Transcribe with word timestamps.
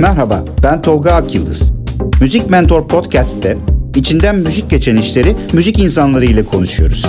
Merhaba, 0.00 0.44
ben 0.62 0.82
Tolga 0.82 1.12
Akyıldız. 1.12 1.72
Müzik 2.20 2.50
Mentor 2.50 2.88
Podcast'te 2.88 3.56
içinden 3.94 4.36
müzik 4.36 4.70
geçen 4.70 4.96
işleri 4.96 5.36
müzik 5.52 5.78
insanları 5.78 6.24
ile 6.24 6.44
konuşuyoruz. 6.44 7.06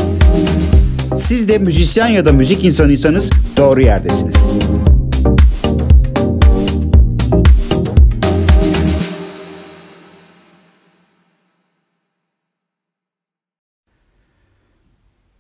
Siz 1.18 1.50
de 1.50 1.58
müzisyen 1.58 2.08
ya 2.08 2.26
da 2.26 2.32
müzik 2.32 2.64
insanıysanız 2.64 3.30
doğru 3.58 3.82
yerdesiniz. 3.82 4.52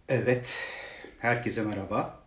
Evet, 0.09 0.53
herkese 1.19 1.61
merhaba. 1.61 2.26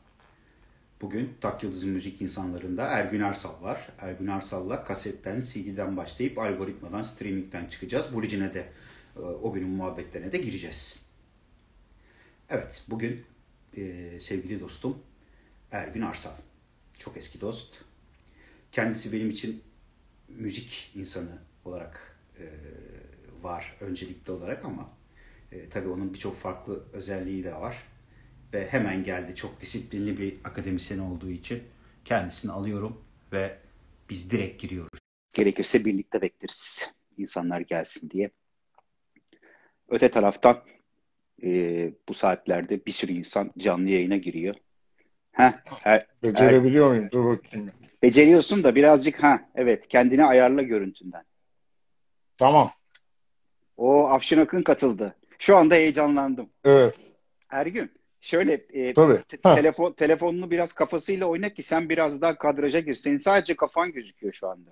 Bugün 1.00 1.34
Tak 1.40 1.62
Yıldız'ın 1.62 1.90
müzik 1.90 2.22
insanlarında 2.22 2.86
Ergün 2.86 3.20
Arsal 3.20 3.62
var. 3.62 3.88
Ergün 3.98 4.27
Arsal'la 4.27 4.84
kasetten, 4.84 5.41
CD'den 5.41 5.96
başlayıp 5.96 6.38
algoritmadan, 6.38 7.02
streamingden 7.02 7.66
çıkacağız. 7.66 8.14
Bulicine 8.14 8.54
de 8.54 8.68
e, 9.16 9.20
o 9.20 9.52
günün 9.52 9.68
muhabbetlerine 9.68 10.32
de 10.32 10.38
gireceğiz. 10.38 11.02
Evet, 12.48 12.84
bugün 12.88 13.24
e, 13.77 14.20
sevgili 14.20 14.60
dostum 14.60 14.98
Ergün 15.72 16.02
Arsal. 16.02 16.34
Çok 16.98 17.16
eski 17.16 17.41
dost. 17.41 17.78
Kendisi 18.72 19.12
benim 19.12 19.30
için 19.30 19.62
müzik 20.28 20.92
insanı 20.94 21.38
olarak 21.64 22.16
e, 22.38 22.44
var 23.42 23.77
öncelikli 23.80 24.30
olarak 24.30 24.64
ama 24.64 24.91
e, 25.52 25.69
tabii 25.69 25.88
onun 25.88 26.14
birçok 26.14 26.36
farklı 26.36 26.84
özelliği 26.92 27.44
de 27.44 27.55
var 27.55 27.89
ve 28.52 28.66
hemen 28.66 29.04
geldi. 29.04 29.34
Çok 29.34 29.60
disiplinli 29.60 30.18
bir 30.18 30.34
akademisyen 30.45 30.98
olduğu 30.98 31.30
için 31.30 31.62
kendisini 32.04 32.52
alıyorum 32.52 33.04
ve 33.32 33.56
biz 34.10 34.30
direkt 34.30 34.62
giriyoruz. 34.62 34.98
Gerekirse 35.33 35.84
birlikte 35.84 36.22
bekleriz 36.22 36.94
insanlar 37.16 37.60
gelsin 37.60 38.10
diye. 38.10 38.30
Öte 39.88 40.10
taraftan 40.10 40.62
e, 41.42 41.92
bu 42.08 42.14
saatlerde 42.14 42.86
bir 42.86 42.92
sürü 42.92 43.12
insan 43.12 43.52
canlı 43.58 43.91
yayına 43.91 44.16
giriyor. 44.16 44.55
Heh, 45.32 45.53
er, 45.84 46.06
Becerebiliyor 46.22 46.86
er, 46.86 46.97
muyum? 46.97 47.10
Dur 47.12 47.25
bakayım. 47.25 47.70
Beceriyorsun 48.03 48.64
da 48.64 48.75
birazcık 48.75 49.22
ha 49.22 49.50
evet 49.55 49.88
kendini 49.88 50.25
ayarla 50.25 50.62
görüntünden. 50.62 51.25
Tamam. 52.36 52.70
O 53.77 54.08
Afşin 54.08 54.38
Akın 54.38 54.62
katıldı. 54.62 55.16
Şu 55.38 55.56
anda 55.56 55.75
heyecanlandım. 55.75 56.50
Evet. 56.64 56.97
Ergün 57.50 58.00
Şöyle 58.20 58.52
e, 58.52 58.94
te- 58.94 59.36
telefon 59.36 59.92
telefonunu 59.92 60.50
biraz 60.50 60.72
kafasıyla 60.72 61.26
oyna 61.26 61.48
ki 61.48 61.62
sen 61.62 61.88
biraz 61.88 62.20
daha 62.20 62.38
kadraja 62.38 62.80
gir. 62.80 62.94
Senin 62.94 63.18
sadece 63.18 63.56
kafan 63.56 63.92
gözüküyor 63.92 64.32
şu 64.32 64.48
anda. 64.48 64.70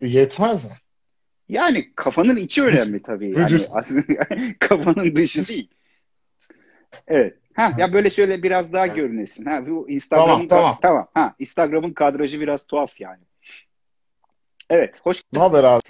Yetmez 0.00 0.64
mi? 0.64 0.70
Yani 1.48 1.92
kafanın 1.94 2.36
içi 2.36 2.62
önemli 2.62 3.02
tabii. 3.02 3.38
Yani 3.38 3.60
aslında 3.70 4.26
kafanın 4.58 5.16
dışı 5.16 5.48
değil. 5.48 5.70
Evet. 7.06 7.38
Ha 7.54 7.74
ya 7.78 7.92
böyle 7.92 8.10
şöyle 8.10 8.42
biraz 8.42 8.72
daha 8.72 8.86
görünesin. 8.86 9.44
Ha 9.44 9.66
bu 9.66 9.90
Instagram'ın 9.90 10.48
tamam, 10.48 10.48
tamam. 10.48 10.78
tamam. 10.82 11.08
Ha 11.14 11.34
Instagram'ın 11.38 11.92
kadrajı 11.92 12.40
biraz 12.40 12.66
tuhaf 12.66 13.00
yani. 13.00 13.22
Evet, 14.70 15.00
hoş 15.02 15.22
Ne 15.32 15.38
haber 15.38 15.64
abi? 15.64 15.82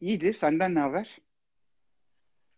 İyidir. 0.00 0.34
Senden 0.34 0.74
ne 0.74 0.80
haber? 0.80 1.18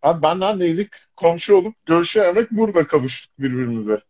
Abi 0.03 0.23
benden 0.23 0.59
neydik? 0.59 0.89
Komşu 1.17 1.55
olup 1.55 1.87
görüşememek 1.87 2.51
burada 2.51 2.87
kavuştuk 2.87 3.39
birbirimize. 3.39 4.01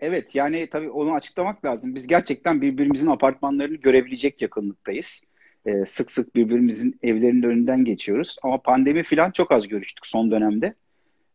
Evet 0.00 0.34
yani 0.34 0.68
tabii 0.70 0.90
onu 0.90 1.14
açıklamak 1.14 1.64
lazım. 1.64 1.94
Biz 1.94 2.06
gerçekten 2.06 2.62
birbirimizin 2.62 3.06
apartmanlarını 3.06 3.76
görebilecek 3.76 4.42
yakınlıktayız. 4.42 5.22
Ee, 5.66 5.86
sık 5.86 6.10
sık 6.10 6.34
birbirimizin 6.34 6.98
evlerinin 7.02 7.42
önünden 7.42 7.84
geçiyoruz. 7.84 8.36
Ama 8.42 8.58
pandemi 8.62 9.02
falan 9.02 9.30
çok 9.30 9.52
az 9.52 9.68
görüştük 9.68 10.06
son 10.06 10.30
dönemde. 10.30 10.74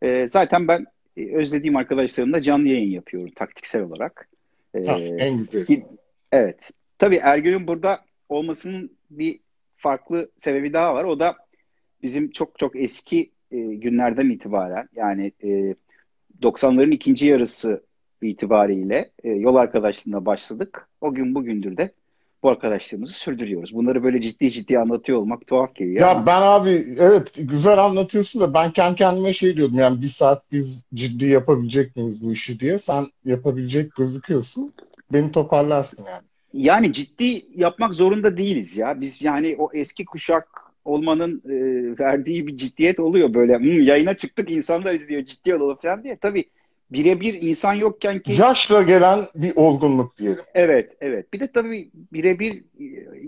Ee, 0.03 0.27
zaten 0.29 0.67
ben 0.67 0.85
e, 1.17 1.35
özlediğim 1.35 1.75
arkadaşlarımla 1.75 2.41
canlı 2.41 2.67
yayın 2.67 2.91
yapıyorum 2.91 3.31
taktiksel 3.35 3.81
olarak. 3.81 4.29
Ee, 4.75 4.85
ha, 4.85 4.97
en 4.97 5.37
güzel. 5.37 5.65
Evet. 6.31 6.71
Tabii 6.99 7.15
Ergün'ün 7.15 7.67
burada 7.67 7.99
olmasının 8.29 8.97
bir 9.09 9.39
farklı 9.75 10.31
sebebi 10.37 10.73
daha 10.73 10.95
var. 10.95 11.03
O 11.03 11.19
da 11.19 11.35
bizim 12.03 12.31
çok 12.31 12.59
çok 12.59 12.75
eski 12.75 13.31
e, 13.51 13.57
günlerden 13.59 14.29
itibaren 14.29 14.89
yani 14.95 15.31
e, 15.43 15.75
90'ların 16.41 16.93
ikinci 16.93 17.25
yarısı 17.25 17.83
itibariyle 18.21 19.11
e, 19.23 19.29
yol 19.29 19.55
arkadaşlığına 19.55 20.25
başladık. 20.25 20.87
O 21.01 21.13
gün 21.13 21.35
bugündür 21.35 21.77
de 21.77 21.91
bu 22.43 22.49
arkadaşlığımızı 22.49 23.13
sürdürüyoruz. 23.13 23.75
Bunları 23.75 24.03
böyle 24.03 24.21
ciddi 24.21 24.51
ciddi 24.51 24.79
anlatıyor 24.79 25.17
olmak 25.19 25.47
tuhaf 25.47 25.75
geliyor. 25.75 26.01
Ya 26.01 26.09
ama... 26.09 26.25
ben 26.25 26.41
abi 26.41 26.95
evet 26.99 27.33
güzel 27.37 27.85
anlatıyorsun 27.85 28.41
da 28.41 28.53
ben 28.53 28.71
kendi 28.71 28.95
kendime 28.95 29.33
şey 29.33 29.57
diyordum 29.57 29.77
yani 29.79 30.01
bir 30.01 30.07
saat 30.07 30.51
biz 30.51 30.85
ciddi 30.93 31.25
yapabilecek 31.25 31.95
miyiz 31.95 32.23
bu 32.23 32.31
işi 32.31 32.59
diye. 32.59 32.79
Sen 32.79 33.05
yapabilecek 33.25 33.95
gözüküyorsun. 33.95 34.73
Beni 35.13 35.31
toparlarsın 35.31 36.05
yani. 36.05 36.23
Yani 36.53 36.93
ciddi 36.93 37.41
yapmak 37.55 37.95
zorunda 37.95 38.37
değiliz 38.37 38.77
ya. 38.77 39.01
Biz 39.01 39.21
yani 39.21 39.55
o 39.59 39.69
eski 39.73 40.05
kuşak 40.05 40.66
olmanın 40.87 41.41
e, 41.45 41.57
verdiği 41.99 42.47
bir 42.47 42.57
ciddiyet 42.57 42.99
oluyor 42.99 43.33
böyle. 43.33 43.57
Hmm, 43.57 43.81
yayına 43.81 44.13
çıktık 44.13 44.51
insanlar 44.51 44.93
izliyor 44.93 45.25
ciddi 45.25 45.55
olalım 45.55 45.77
falan 45.81 46.03
diye. 46.03 46.15
Tabii 46.15 46.45
birebir 46.91 47.33
insan 47.33 47.73
yokken 47.73 48.19
ki... 48.19 48.33
Yaşla 48.33 48.81
gelen 48.81 49.19
bir 49.35 49.55
olgunluk 49.55 50.17
diyelim. 50.17 50.43
Evet, 50.53 50.93
evet. 51.01 51.33
Bir 51.33 51.39
de 51.39 51.51
tabii 51.51 51.89
birebir 52.13 52.63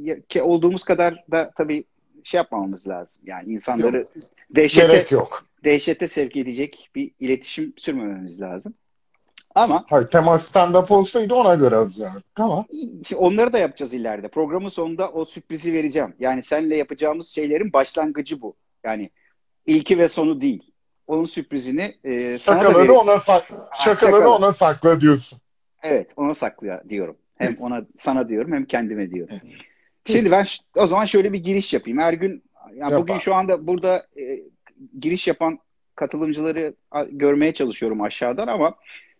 e, 0.08 0.22
ki 0.22 0.42
olduğumuz 0.42 0.84
kadar 0.84 1.24
da 1.32 1.52
tabii 1.58 1.84
şey 2.24 2.38
yapmamamız 2.38 2.88
lazım. 2.88 3.22
Yani 3.26 3.54
insanları 3.54 3.98
yok. 3.98 4.12
dehşete, 4.50 4.88
Gerek 4.88 5.12
yok. 5.12 5.46
dehşete 5.64 6.08
sevk 6.08 6.36
edecek 6.36 6.90
bir 6.96 7.12
iletişim 7.20 7.74
sürmememiz 7.78 8.42
lazım. 8.42 8.74
Ama 9.56 9.86
Hayır, 9.90 10.08
tema 10.08 10.36
stand-up 10.36 10.94
olsaydı 10.94 11.34
ona 11.34 11.56
göre 11.56 11.76
hazırlanırdık 11.76 12.40
ama. 12.40 12.66
Onları 13.16 13.54
da 13.54 13.58
yapacağız 13.58 13.94
ileride. 13.94 14.28
Programın 14.28 14.70
sonunda 14.70 15.12
o 15.12 15.26
sürprizi 15.26 15.74
vereceğim. 15.74 16.14
Yani 16.20 16.44
seninle 16.44 16.76
yapacağımız 16.76 17.28
şeylerin 17.28 17.74
başlangıcı 17.74 18.42
bu. 18.42 18.56
Yani 18.84 19.10
ilki 19.66 19.98
ve 19.98 20.08
sonu 20.08 20.42
değil. 20.42 20.72
Onun 21.08 21.26
sürprizini 21.26 21.96
e, 22.04 22.38
sana 22.38 22.62
şakaları 22.62 22.88
da 22.88 22.94
ona 22.94 23.20
sakla. 23.20 23.70
Şakaları 23.78 23.98
şakaları. 24.00 24.30
ona 24.30 24.54
sakla 24.54 25.02
diyorsun. 25.02 25.40
Evet, 25.84 26.08
ona 26.16 26.34
sakla 26.34 26.84
diyorum. 26.90 27.18
Hem 27.36 27.56
ona 27.60 27.82
sana 27.98 28.30
diyorum 28.30 28.54
hem 28.54 28.66
kendime 28.66 29.12
diyorum. 29.12 29.36
Şimdi 30.06 30.32
ben 30.32 30.46
o 30.76 30.88
zaman 30.88 31.06
şöyle 31.06 31.34
bir 31.34 31.44
giriş 31.44 31.74
yapayım. 31.74 32.00
Her 32.00 32.14
gün 32.14 32.44
yani 32.76 32.98
bugün 32.98 33.18
şu 33.18 33.36
anda 33.36 33.68
burada 33.68 34.08
e, 34.18 34.40
giriş 35.00 35.28
yapan 35.28 35.60
katılımcıları 35.96 36.74
görmeye 37.12 37.54
çalışıyorum 37.54 38.02
aşağıdan 38.02 38.48
ama 38.48 38.76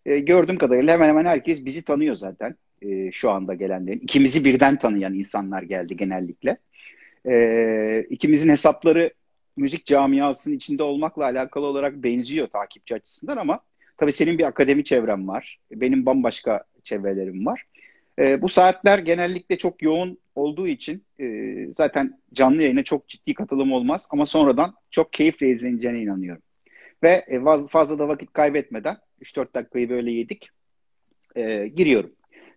e, 0.10 0.20
gördüğüm 0.20 0.58
kadarıyla 0.58 0.94
hemen 0.94 1.08
hemen 1.10 1.26
herkes 1.26 1.66
bizi 1.66 1.82
tanıyor 1.82 2.16
zaten. 2.16 2.56
E, 2.82 3.12
şu 3.12 3.32
anda 3.32 3.54
gelenlerin. 3.54 4.00
İkimizi 4.00 4.46
birden 4.46 4.80
tanıyan 4.80 5.14
insanlar 5.14 5.64
geldi 5.64 5.98
genellikle. 5.98 6.58
E, 7.28 8.06
ikimizin 8.10 8.50
hesapları 8.50 9.12
müzik 9.58 9.86
camiasının 9.86 10.56
içinde 10.56 10.84
olmakla 10.84 11.24
alakalı 11.24 11.66
olarak 11.66 12.04
benziyor 12.04 12.48
takipçi 12.48 12.96
açısından 12.96 13.38
ama 13.38 13.60
tabii 13.98 14.12
senin 14.12 14.38
bir 14.38 14.44
akademi 14.44 14.84
çevren 14.84 15.28
var. 15.28 15.60
Benim 15.72 16.06
bambaşka 16.06 16.64
çevrelerim 16.84 17.46
var. 17.46 17.64
E, 18.20 18.42
bu 18.42 18.50
saatler 18.50 19.00
genellikle 19.00 19.58
çok 19.58 19.82
yoğun 19.82 20.18
olduğu 20.36 20.68
için 20.68 21.04
e, 21.20 21.26
zaten 21.78 22.20
canlı 22.34 22.62
yayına 22.62 22.84
çok 22.84 23.08
ciddi 23.08 23.34
katılım 23.34 23.72
olmaz 23.72 24.08
ama 24.10 24.26
sonradan 24.26 24.74
çok 24.92 25.14
keyifle 25.14 25.50
izleneceğine 25.50 26.02
inanıyorum. 26.02 26.42
Ve 27.04 27.26
e, 27.28 27.68
fazla 27.72 28.00
da 28.00 28.08
vakit 28.08 28.34
kaybetmeden 28.34 28.98
3-4 29.22 29.54
dakikayı 29.54 29.90
böyle 29.90 30.12
yedik. 30.12 30.50
E, 31.36 31.68
giriyorum. 31.68 32.12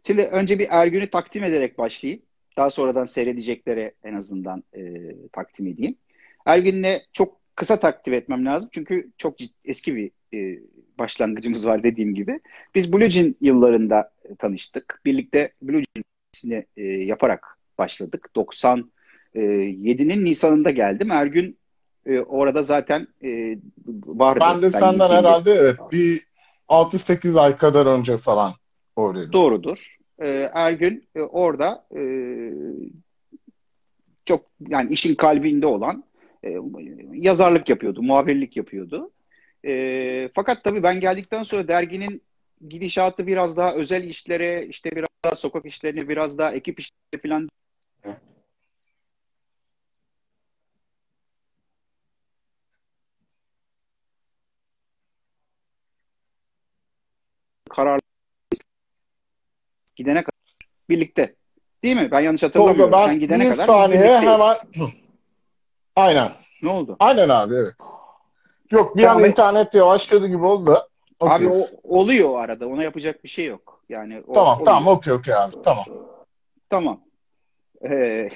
Şimdi 0.07 0.23
önce 0.23 0.59
bir 0.59 0.67
Ergün'ü 0.71 1.11
takdim 1.11 1.45
ederek 1.45 1.79
başlayayım. 1.79 2.23
Daha 2.57 2.71
sonradan 2.71 3.05
seyredeceklere 3.05 3.95
en 4.05 4.15
azından 4.15 4.65
e, 4.77 4.93
takdim 5.33 5.67
edeyim. 5.67 5.97
Ergün'le 6.47 7.01
çok 7.13 7.41
kısa 7.57 7.81
takdim 7.81 8.15
etmem 8.15 8.47
lazım. 8.47 8.69
Çünkü 8.73 9.11
çok 9.19 9.39
ciddi, 9.39 9.55
eski 9.65 9.97
bir 9.97 10.11
e, 10.35 10.59
başlangıcımız 10.99 11.67
var 11.67 11.83
dediğim 11.83 12.15
gibi. 12.15 12.41
Biz 12.75 12.93
Blue 12.93 13.11
Jean 13.11 13.35
yıllarında 13.41 14.13
e, 14.25 14.35
tanıştık. 14.35 15.01
Birlikte 15.05 15.53
Blue 15.63 15.83
Jean'ini 15.97 16.67
e, 16.77 16.83
yaparak 16.83 17.59
başladık. 17.79 18.31
97'nin 18.37 20.25
Nisan'ında 20.25 20.71
geldim. 20.71 21.11
Ergün 21.11 21.59
e, 22.07 22.21
orada 22.21 22.63
zaten 22.63 23.07
e, 23.25 23.59
vardı. 24.07 24.41
Ben 24.41 24.63
de 24.63 24.71
senden 24.71 25.11
herhalde 25.11 25.53
evet 25.53 25.77
bir 25.93 26.27
6-8 26.69 27.37
ay 27.37 27.57
kadar 27.57 27.87
önce 27.87 28.17
falan 28.17 28.53
oradaydım. 28.97 29.33
Doğrudur. 29.33 29.97
E, 30.19 30.51
Ergün 30.55 31.09
e, 31.15 31.21
orada 31.21 31.87
e, 31.97 32.03
çok 34.25 34.47
yani 34.69 34.93
işin 34.93 35.15
kalbinde 35.15 35.67
olan 35.67 36.05
e, 36.45 36.57
yazarlık 37.13 37.69
yapıyordu, 37.69 38.03
muhabirlik 38.03 38.57
yapıyordu. 38.57 39.11
E, 39.67 40.29
fakat 40.35 40.65
tabii 40.65 40.83
ben 40.83 41.01
geldikten 41.01 41.43
sonra 41.43 41.69
derginin 41.69 42.23
gidişatı 42.69 43.27
biraz 43.27 43.57
daha 43.57 43.75
özel 43.75 44.05
işlere, 44.05 44.67
işte 44.67 44.91
biraz 44.91 45.09
daha 45.25 45.35
sokak 45.35 45.67
işlerine, 45.67 46.09
biraz 46.09 46.39
daha 46.39 46.53
ekip 46.53 46.81
işlerine 46.81 47.23
falan 47.23 47.49
Gidene 59.97 60.25
kadar. 60.25 60.33
Birlikte. 60.89 61.35
Değil 61.83 61.97
mi? 61.97 62.09
Ben 62.11 62.21
yanlış 62.21 62.43
hatırlamıyorum. 62.43 62.91
Tolga, 62.91 62.99
ben 62.99 63.07
Sen 63.07 63.21
gidene 63.21 63.45
bir 63.45 63.51
kadar 63.51 63.67
saniye 63.67 64.21
hemen 64.21 64.57
Aynen. 65.97 66.31
Ne 66.63 66.71
oldu? 66.71 66.97
Aynen 67.01 67.29
abi 67.29 67.55
evet. 67.55 67.75
Yok 68.71 68.97
bir 68.97 69.03
Tamam, 69.03 69.25
an 69.25 69.31
internet 69.31 69.75
yavaşladı 69.75 70.27
gibi 70.27 70.45
oldu. 70.45 70.79
Okay. 71.21 71.37
Abi 71.37 71.49
o, 71.49 71.67
oluyor 71.83 72.29
o 72.29 72.37
arada. 72.37 72.69
Ona 72.69 72.83
yapacak 72.83 73.25
bir 73.25 73.29
şey 73.29 73.47
yok. 73.47 73.85
Yani 73.89 74.23
o, 74.27 74.33
Tamam 74.33 74.55
oluyor. 74.55 74.67
tamam 74.67 74.87
okey 74.97 75.13
okey 75.13 75.35
abi 75.35 75.57
tamam. 75.65 75.85
Tamam. 76.71 77.01
Ee, 77.85 78.29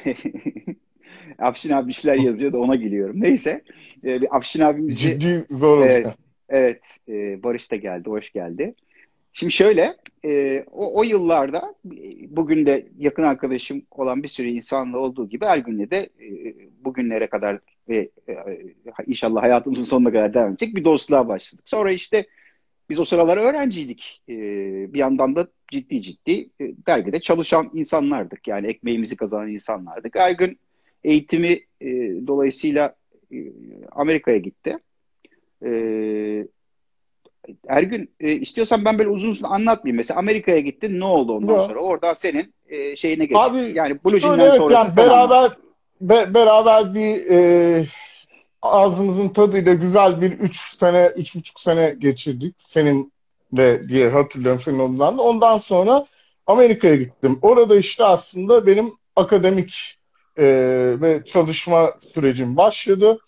Afşin 1.38 1.70
abi 1.70 1.88
bir 1.88 1.92
şeyler 1.92 2.18
yazıyor 2.18 2.52
da 2.52 2.58
ona 2.58 2.74
gülüyorum. 2.74 3.22
Neyse. 3.22 3.62
Ee, 4.04 4.20
bir 4.20 4.36
Afşin 4.36 4.60
abimizi 4.60 4.98
Ciddi 4.98 5.46
zor 5.50 5.78
oldu. 5.78 5.86
Evet, 5.86 6.06
evet 6.48 6.82
e, 7.08 7.42
Barış 7.42 7.70
da 7.70 7.76
geldi, 7.76 8.10
hoş 8.10 8.32
geldi. 8.32 8.74
Şimdi 9.38 9.52
şöyle, 9.52 9.96
e, 10.24 10.64
o, 10.72 11.00
o 11.00 11.02
yıllarda 11.02 11.74
e, 11.86 12.36
bugün 12.36 12.66
de 12.66 12.86
yakın 12.98 13.22
arkadaşım 13.22 13.82
olan 13.90 14.22
bir 14.22 14.28
sürü 14.28 14.48
insanla 14.48 14.98
olduğu 14.98 15.28
gibi 15.28 15.44
Ergün'le 15.44 15.90
de 15.90 16.10
e, 16.20 16.54
bugünlere 16.84 17.26
kadar 17.26 17.58
ve 17.88 18.10
e, 18.28 18.34
inşallah 19.06 19.42
hayatımızın 19.42 19.84
sonuna 19.84 20.12
kadar 20.12 20.34
devam 20.34 20.48
edecek 20.48 20.76
bir 20.76 20.84
dostluğa 20.84 21.28
başladık. 21.28 21.68
Sonra 21.68 21.92
işte 21.92 22.26
biz 22.90 22.98
o 23.00 23.04
sıralar 23.04 23.36
öğrenciydik. 23.36 24.22
E, 24.28 24.34
bir 24.94 24.98
yandan 24.98 25.36
da 25.36 25.48
ciddi 25.72 26.02
ciddi 26.02 26.50
e, 26.60 26.72
dergide 26.86 27.20
çalışan 27.20 27.70
insanlardık. 27.74 28.48
Yani 28.48 28.66
ekmeğimizi 28.66 29.16
kazanan 29.16 29.48
insanlardık. 29.48 30.16
Ergün 30.16 30.58
eğitimi 31.04 31.60
e, 31.80 31.88
dolayısıyla 32.26 32.94
e, 33.32 33.36
Amerika'ya 33.92 34.38
gitti. 34.38 34.78
E, 35.64 35.70
Ergün 37.68 38.10
e, 38.20 38.32
istiyorsan 38.32 38.84
ben 38.84 38.98
böyle 38.98 39.08
uzun 39.08 39.28
uzun 39.28 39.46
anlatmayayım. 39.46 39.96
Mesela 39.96 40.18
Amerika'ya 40.18 40.60
gittin 40.60 41.00
ne 41.00 41.04
oldu 41.04 41.32
ondan 41.32 41.52
Yok. 41.52 41.62
sonra? 41.66 41.78
Oradan 41.80 42.12
senin 42.12 42.54
e, 42.68 42.96
şeyine 42.96 43.24
geçtik. 43.24 43.50
Abi, 43.50 43.72
yani 43.74 43.98
Blue 44.04 44.20
Jean'den 44.20 44.56
sonrası 44.56 45.00
yani 45.00 45.12
anlat. 45.12 45.30
beraber 45.30 45.50
be- 46.00 46.34
beraber 46.34 46.94
bir 46.94 47.30
e, 47.30 47.86
ağzımızın 48.62 49.28
tadıyla 49.28 49.74
güzel 49.74 50.20
bir 50.20 50.32
üç 50.32 50.78
sene, 50.78 51.12
üç 51.16 51.34
buçuk 51.34 51.60
sene 51.60 51.94
geçirdik. 51.98 52.54
Senin 52.58 53.12
de 53.52 53.88
diye 53.88 54.08
hatırlıyorum 54.08 54.62
senin 54.64 54.78
ondan 54.78 55.18
da. 55.18 55.22
Ondan 55.22 55.58
sonra 55.58 56.06
Amerika'ya 56.46 56.96
gittim. 56.96 57.38
Orada 57.42 57.76
işte 57.76 58.04
aslında 58.04 58.66
benim 58.66 58.92
akademik 59.16 59.98
e, 60.38 60.44
ve 61.00 61.22
çalışma 61.26 61.94
sürecim 62.14 62.56
başladı. 62.56 63.18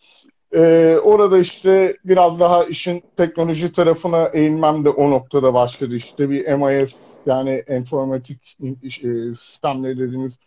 E, 0.55 0.97
orada 1.03 1.39
işte 1.39 1.97
biraz 2.05 2.41
daha 2.41 2.65
işin 2.65 3.03
teknoloji 3.17 3.73
tarafına 3.73 4.27
eğilmem 4.27 4.85
de 4.85 4.89
o 4.89 5.11
noktada 5.11 5.55
başladı. 5.55 5.97
İşte 5.97 6.31
bir 6.31 6.53
MIS 6.53 6.97
yani 7.27 7.65
informatik 7.69 8.57
e, 8.83 9.35
sistemleri 9.35 9.99
dediğimiz 9.99 10.39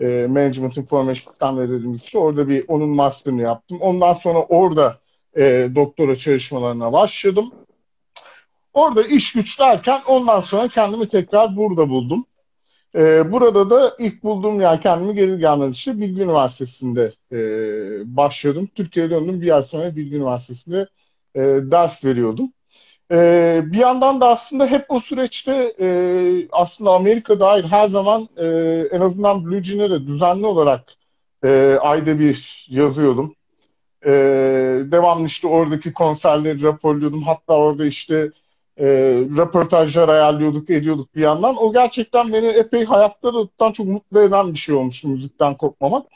e, 0.00 0.26
Management 0.28 0.76
Information 0.76 1.30
Sistemleri 1.32 1.70
dediğimiz 1.70 2.02
şey. 2.02 2.20
Orada 2.20 2.48
bir 2.48 2.64
onun 2.68 2.88
master'ını 2.88 3.42
yaptım. 3.42 3.78
Ondan 3.80 4.14
sonra 4.14 4.38
orada 4.38 4.98
e, 5.36 5.68
doktora 5.74 6.16
çalışmalarına 6.16 6.92
başladım. 6.92 7.52
Orada 8.74 9.02
iş 9.02 9.32
güç 9.32 9.60
ondan 10.06 10.40
sonra 10.40 10.68
kendimi 10.68 11.08
tekrar 11.08 11.56
burada 11.56 11.88
buldum. 11.88 12.26
E, 12.94 13.32
burada 13.32 13.70
da 13.70 13.96
ilk 13.98 14.22
bulduğum 14.24 14.60
yer 14.60 14.82
kendimi 14.82 15.14
gelir 15.14 15.38
gelmez 15.38 15.76
işte 15.76 16.00
Bilgi 16.00 16.22
Üniversitesi'nde 16.22 17.12
e, 17.32 17.36
başladım. 18.16 18.68
Türkiye'ye 18.74 19.10
döndüm. 19.10 19.40
Bir 19.40 19.56
ay 19.56 19.62
sonra 19.62 19.96
Bilgi 19.96 20.16
Üniversitesi'nde 20.16 20.86
e, 21.34 21.40
ders 21.70 22.04
veriyordum. 22.04 22.52
Ee, 23.12 23.62
bir 23.66 23.78
yandan 23.78 24.20
da 24.20 24.28
aslında 24.28 24.66
hep 24.66 24.84
o 24.88 25.00
süreçte 25.00 25.74
e, 25.80 25.88
aslında 26.52 26.90
Amerika 26.90 27.40
dair 27.40 27.64
her 27.64 27.88
zaman 27.88 28.28
e, 28.36 28.46
en 28.92 29.00
azından 29.00 29.44
Blue 29.44 29.62
Jean'e 29.62 29.90
de 29.90 30.06
düzenli 30.06 30.46
olarak 30.46 30.84
e, 31.44 31.76
ayda 31.80 32.18
bir 32.18 32.66
yazıyordum. 32.70 33.34
E, 34.06 34.10
devamlı 34.92 35.26
işte 35.26 35.46
oradaki 35.48 35.92
konserleri 35.92 36.62
raporluyordum. 36.62 37.22
Hatta 37.22 37.54
orada 37.56 37.86
işte 37.86 38.30
e, 38.80 38.86
röportajlar 39.36 40.08
ayarlıyorduk, 40.08 40.70
ediyorduk 40.70 41.14
bir 41.16 41.22
yandan. 41.22 41.56
O 41.56 41.72
gerçekten 41.72 42.32
beni 42.32 42.46
epey 42.46 42.84
hayatta 42.84 43.34
da 43.34 43.46
tutan 43.46 43.72
çok 43.72 43.86
mutlu 43.86 44.20
eden 44.20 44.52
bir 44.52 44.58
şey 44.58 44.74
olmuştu 44.74 45.08
müzikten 45.08 45.54
kopmamak. 45.56 46.06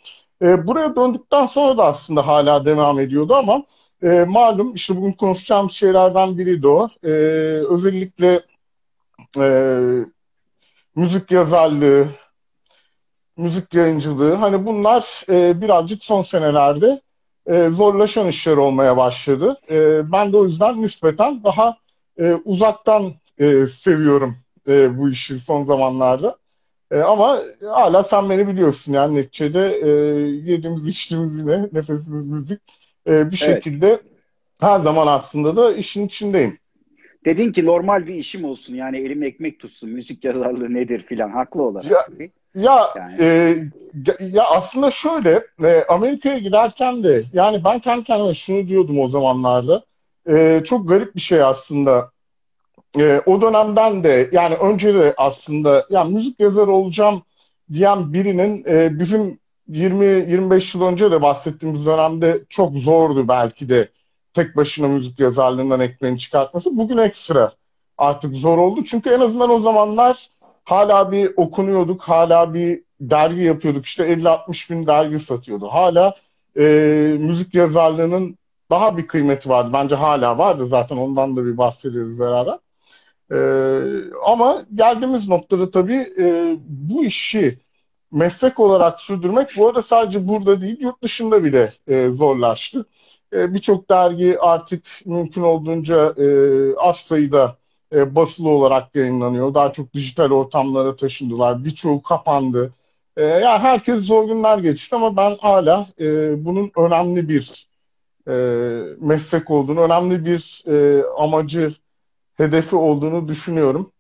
E, 0.43 0.66
buraya 0.66 0.96
döndükten 0.96 1.46
sonra 1.46 1.78
da 1.78 1.84
aslında 1.84 2.26
hala 2.26 2.64
devam 2.64 3.00
ediyordu 3.00 3.34
ama 3.34 3.62
e, 4.02 4.25
malum 4.28 4.75
işte 4.75 4.96
bugün 4.96 5.12
konuşacağım 5.12 5.70
şeylerden 5.70 6.38
biri 6.38 6.62
de 6.62 6.69
o. 6.69 6.88
E, 7.05 7.11
özellikle 7.70 8.43
e, 9.38 9.46
müzik 10.96 11.31
yazarlığı, 11.31 12.08
müzik 13.37 13.75
yayıncılığı 13.75 14.34
hani 14.34 14.67
bunlar 14.67 15.25
e, 15.28 15.60
birazcık 15.60 16.05
son 16.05 16.22
senelerde 16.22 17.00
e, 17.46 17.69
zorlaşan 17.69 18.28
işler 18.28 18.56
olmaya 18.56 18.96
başladı. 18.96 19.60
E, 19.70 20.12
ben 20.12 20.32
de 20.32 20.37
o 20.37 20.44
yüzden 20.44 20.82
nispeten 20.82 21.44
daha 21.44 21.76
e, 22.19 22.34
uzaktan 22.34 23.12
e, 23.38 23.66
seviyorum 23.66 24.37
e, 24.69 24.99
bu 24.99 25.11
işi 25.11 25.38
son 25.38 25.64
zamanlarda. 25.64 26.38
E, 26.90 26.99
ama 27.00 27.43
hala 27.62 28.05
sen 28.05 28.31
beni 28.31 28.49
biliyorsun 28.49 28.93
yani 28.93 29.14
neticede 29.14 29.78
e, 29.82 29.88
yediğimiz 30.52 30.87
içtiğimiz 30.87 31.38
yine 31.38 31.62
nefesimiz 31.72 32.26
müzik 32.26 32.61
e, 33.06 33.31
bir 33.31 33.37
Evet. 33.43 33.64
şekilde 33.64 34.00
her 34.61 34.81
zaman 34.81 35.06
aslında 35.06 35.56
da 35.56 35.72
işin 35.75 36.06
içindeyim. 36.06 36.58
Dedin 37.25 37.52
ki 37.52 37.66
normal 37.66 38.06
bir 38.06 38.14
işim 38.14 38.44
olsun 38.44 38.75
yani 38.75 38.99
elim 38.99 39.22
ekmek 39.22 39.60
tutsun 39.60 39.90
müzik 39.90 40.25
yazarlığı 40.25 40.75
nedir 40.75 41.02
filan 41.02 41.31
haklı 41.31 41.62
olarak. 41.62 41.87
Ya- 41.90 42.06
Ya 42.55 42.88
Yani. 42.96 43.17
e, 43.20 43.56
ya 44.20 44.44
aslında 44.44 44.90
şöyle 44.90 45.46
e, 45.64 45.84
Amerika'ya 45.88 46.38
giderken 46.38 47.02
de 47.05 47.25
yani 47.32 47.64
ben 47.64 47.78
kendi 47.78 48.05
kendime 48.05 48.34
şunu 48.34 48.69
diyordum 48.69 48.99
o 48.99 49.08
zamanlarda 49.08 49.84
E, 50.29 50.62
çok 50.65 50.88
garip 50.88 51.15
bir 51.17 51.21
şey 51.21 51.43
aslında 51.43 52.15
E, 52.99 53.23
o 53.26 53.41
dönemden 53.41 54.05
de 54.05 54.29
yani 54.32 54.55
önce 54.55 54.94
de 54.94 55.15
aslında 55.17 55.85
ya 55.91 56.05
müzik 56.05 56.41
yazarı 56.41 56.71
olacağım 56.73 57.23
diyen 57.72 58.13
birinin 58.13 58.65
e, 58.69 58.98
bizim 58.98 59.39
20-25 59.69 60.79
yıl 60.79 60.84
önce 60.84 61.10
de 61.10 61.22
bahsettiğimiz 61.22 61.87
dönemde 61.87 62.44
çok 62.48 62.72
zordu 62.77 63.29
belki 63.29 63.69
de 63.69 63.89
tek 64.34 64.56
başına 64.56 64.89
müzik 64.89 65.20
yazarlığından 65.20 65.81
ekmeğini 65.81 66.19
çıkartması. 66.19 66.77
Bugün 66.77 66.98
ekstra 66.98 67.53
artık 67.98 68.34
zor 68.34 68.58
oldu. 68.58 68.84
Çünkü 68.84 69.10
en 69.10 69.20
azından 69.20 69.51
o 69.51 69.60
zamanlar 69.60 70.29
hala 70.65 71.13
bir 71.13 71.32
okunuyorduk, 71.37 72.03
hala 72.03 72.55
bir 72.55 72.82
dergi 73.01 73.43
yapıyorduk. 73.43 73.87
İşte 73.87 74.05
50-60 74.05 74.70
bin 74.70 74.87
dergi 74.87 75.19
satıyordu. 75.19 75.69
Hala 75.69 76.15
e, 76.58 76.63
müzik 77.20 77.55
yazarlığının 77.55 78.39
daha 78.71 78.97
bir 78.99 79.06
kıymeti 79.06 79.49
vardı. 79.49 79.71
Bence 79.73 79.94
hala 79.94 80.39
vardı 80.39 80.67
zaten 80.67 80.97
ondan 80.97 81.37
da 81.37 81.47
bir 81.47 81.59
bahsederiz 81.59 82.19
beraber. 82.21 82.59
E, 83.33 83.39
ama 84.27 84.67
geldiğimiz 84.75 85.29
noktada 85.29 85.71
tabii 85.71 86.06
e, 86.19 86.56
bu 86.67 87.05
işi 87.05 87.59
meslek 88.13 88.61
olarak 88.61 89.01
sürdürmek 89.01 89.51
bu 89.59 89.69
arada 89.69 89.83
sadece 89.83 90.29
burada 90.29 90.61
değil 90.61 90.81
yurt 90.81 91.03
dışında 91.03 91.44
bile 91.44 91.73
e, 91.89 92.11
zorlaştı. 92.11 92.87
E, 93.33 93.55
Birçok 93.55 93.91
dergi 93.91 94.41
artık 94.41 94.85
mümkün 95.05 95.43
olduğunca 95.43 96.15
e, 96.19 96.27
az 96.77 96.97
sayıda 96.97 97.56
e, 97.93 98.15
basılı 98.15 98.49
olarak 98.49 98.97
yayınlanıyor. 98.97 99.55
Daha 99.55 99.73
çok 99.73 99.94
dijital 99.94 100.31
ortamlara 100.31 100.97
taşındılar. 100.97 101.65
Birçoğu 101.65 102.03
kapandı. 102.03 102.75
E, 103.17 103.23
yani 103.25 103.59
herkes 103.59 104.01
zor 104.01 104.29
günler 104.29 104.59
geçti 104.59 104.97
ama 104.97 105.17
ben 105.17 105.37
hala 105.41 105.87
e, 106.01 106.05
bunun 106.44 106.71
önemli 106.77 107.29
bir 107.29 107.69
e, 108.28 108.34
meslek 109.00 109.50
olduğunu, 109.50 109.81
önemli 109.81 110.24
bir 110.24 110.64
e, 110.66 111.04
amacı, 111.19 111.74
hedefi 112.36 112.76
olduğunu 112.76 113.28
düşünüyorum. 113.28 113.93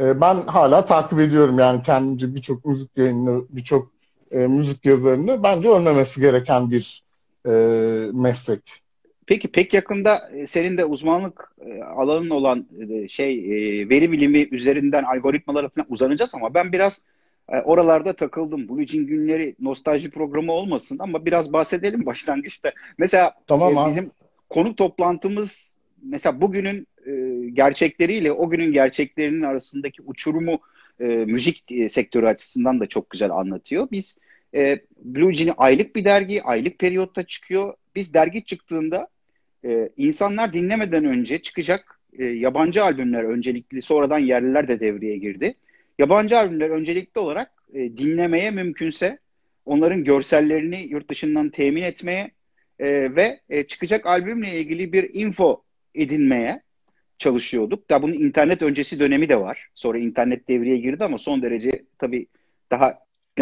E, 0.00 0.20
ben 0.20 0.34
hala 0.42 0.84
takip 0.84 1.20
ediyorum 1.20 1.58
yani 1.58 1.82
kendimce 1.82 2.34
birçok 2.34 2.64
müzik 2.64 2.90
yayını, 2.96 3.44
birçok 3.50 3.92
e, 4.30 4.36
müzik 4.36 4.84
yazarını. 4.84 5.42
Bence 5.42 5.68
ölmemesi 5.68 6.20
gereken 6.20 6.70
bir 6.70 7.02
e, 7.46 7.50
meslek. 8.12 8.82
Peki 9.26 9.48
pek 9.48 9.74
yakında 9.74 10.30
e, 10.34 10.46
senin 10.46 10.78
de 10.78 10.84
uzmanlık 10.84 11.52
e, 11.66 11.82
alanın 11.82 12.30
olan 12.30 12.66
e, 12.90 13.08
şey 13.08 13.36
veri 13.90 14.12
bilimi 14.12 14.48
üzerinden 14.50 15.02
algoritmalara 15.04 15.68
falan 15.68 15.86
uzanacağız 15.90 16.34
ama 16.34 16.54
ben 16.54 16.72
biraz 16.72 17.02
e, 17.52 17.60
oralarda 17.60 18.12
takıldım. 18.12 18.68
Blue 18.68 18.86
Jean 18.86 19.06
günleri 19.06 19.54
nostalji 19.60 20.10
programı 20.10 20.52
olmasın 20.52 20.96
ama 21.00 21.26
biraz 21.26 21.52
bahsedelim 21.52 22.06
başlangıçta. 22.06 22.72
Mesela 22.98 23.34
Tamam 23.46 23.74
e, 23.74 23.78
abi. 23.78 23.90
bizim 23.90 24.10
konuk 24.50 24.76
toplantımız 24.76 25.76
mesela 26.02 26.40
bugünün 26.40 26.86
e, 27.06 27.12
gerçekleriyle 27.50 28.32
o 28.32 28.50
günün 28.50 28.72
gerçeklerinin 28.72 29.42
arasındaki 29.42 30.02
uçurumu 30.02 30.60
e, 31.00 31.04
müzik 31.04 31.72
e, 31.72 31.88
sektörü 31.88 32.26
açısından 32.26 32.80
da 32.80 32.86
çok 32.86 33.10
güzel 33.10 33.30
anlatıyor. 33.30 33.88
Biz 33.90 34.18
e, 34.54 34.80
Blue 35.04 35.34
Jean'i 35.34 35.52
aylık 35.52 35.96
bir 35.96 36.04
dergi, 36.04 36.42
aylık 36.42 36.78
periyotta 36.78 37.22
çıkıyor. 37.22 37.74
Biz 37.96 38.14
dergi 38.14 38.44
çıktığında 38.44 39.08
e, 39.64 39.88
insanlar 39.96 40.52
dinlemeden 40.52 41.04
önce 41.04 41.42
çıkacak 41.42 42.00
e, 42.18 42.24
yabancı 42.24 42.84
albümler 42.84 43.24
öncelikli, 43.24 43.82
sonradan 43.82 44.18
yerliler 44.18 44.68
de 44.68 44.80
devreye 44.80 45.16
girdi. 45.16 45.54
Yabancı 45.98 46.38
albümler 46.38 46.70
öncelikli 46.70 47.18
olarak 47.18 47.52
e, 47.74 47.96
dinlemeye 47.96 48.50
mümkünse 48.50 49.18
onların 49.64 50.04
görsellerini 50.04 50.82
yurt 50.82 51.10
dışından 51.10 51.50
temin 51.50 51.82
etmeye 51.82 52.30
e, 52.78 53.16
ve 53.16 53.40
e, 53.48 53.66
çıkacak 53.66 54.06
albümle 54.06 54.60
ilgili 54.60 54.92
bir 54.92 55.10
info 55.14 55.62
edinmeye 55.94 56.62
çalışıyorduk. 57.18 57.90
Da 57.90 58.02
bunun 58.02 58.12
internet 58.12 58.62
öncesi 58.62 59.00
dönemi 59.00 59.28
de 59.28 59.40
var. 59.40 59.68
Sonra 59.74 59.98
internet 59.98 60.48
devreye 60.48 60.76
girdi 60.76 61.04
ama 61.04 61.18
son 61.18 61.42
derece 61.42 61.70
tabii 61.98 62.26
daha 62.70 62.98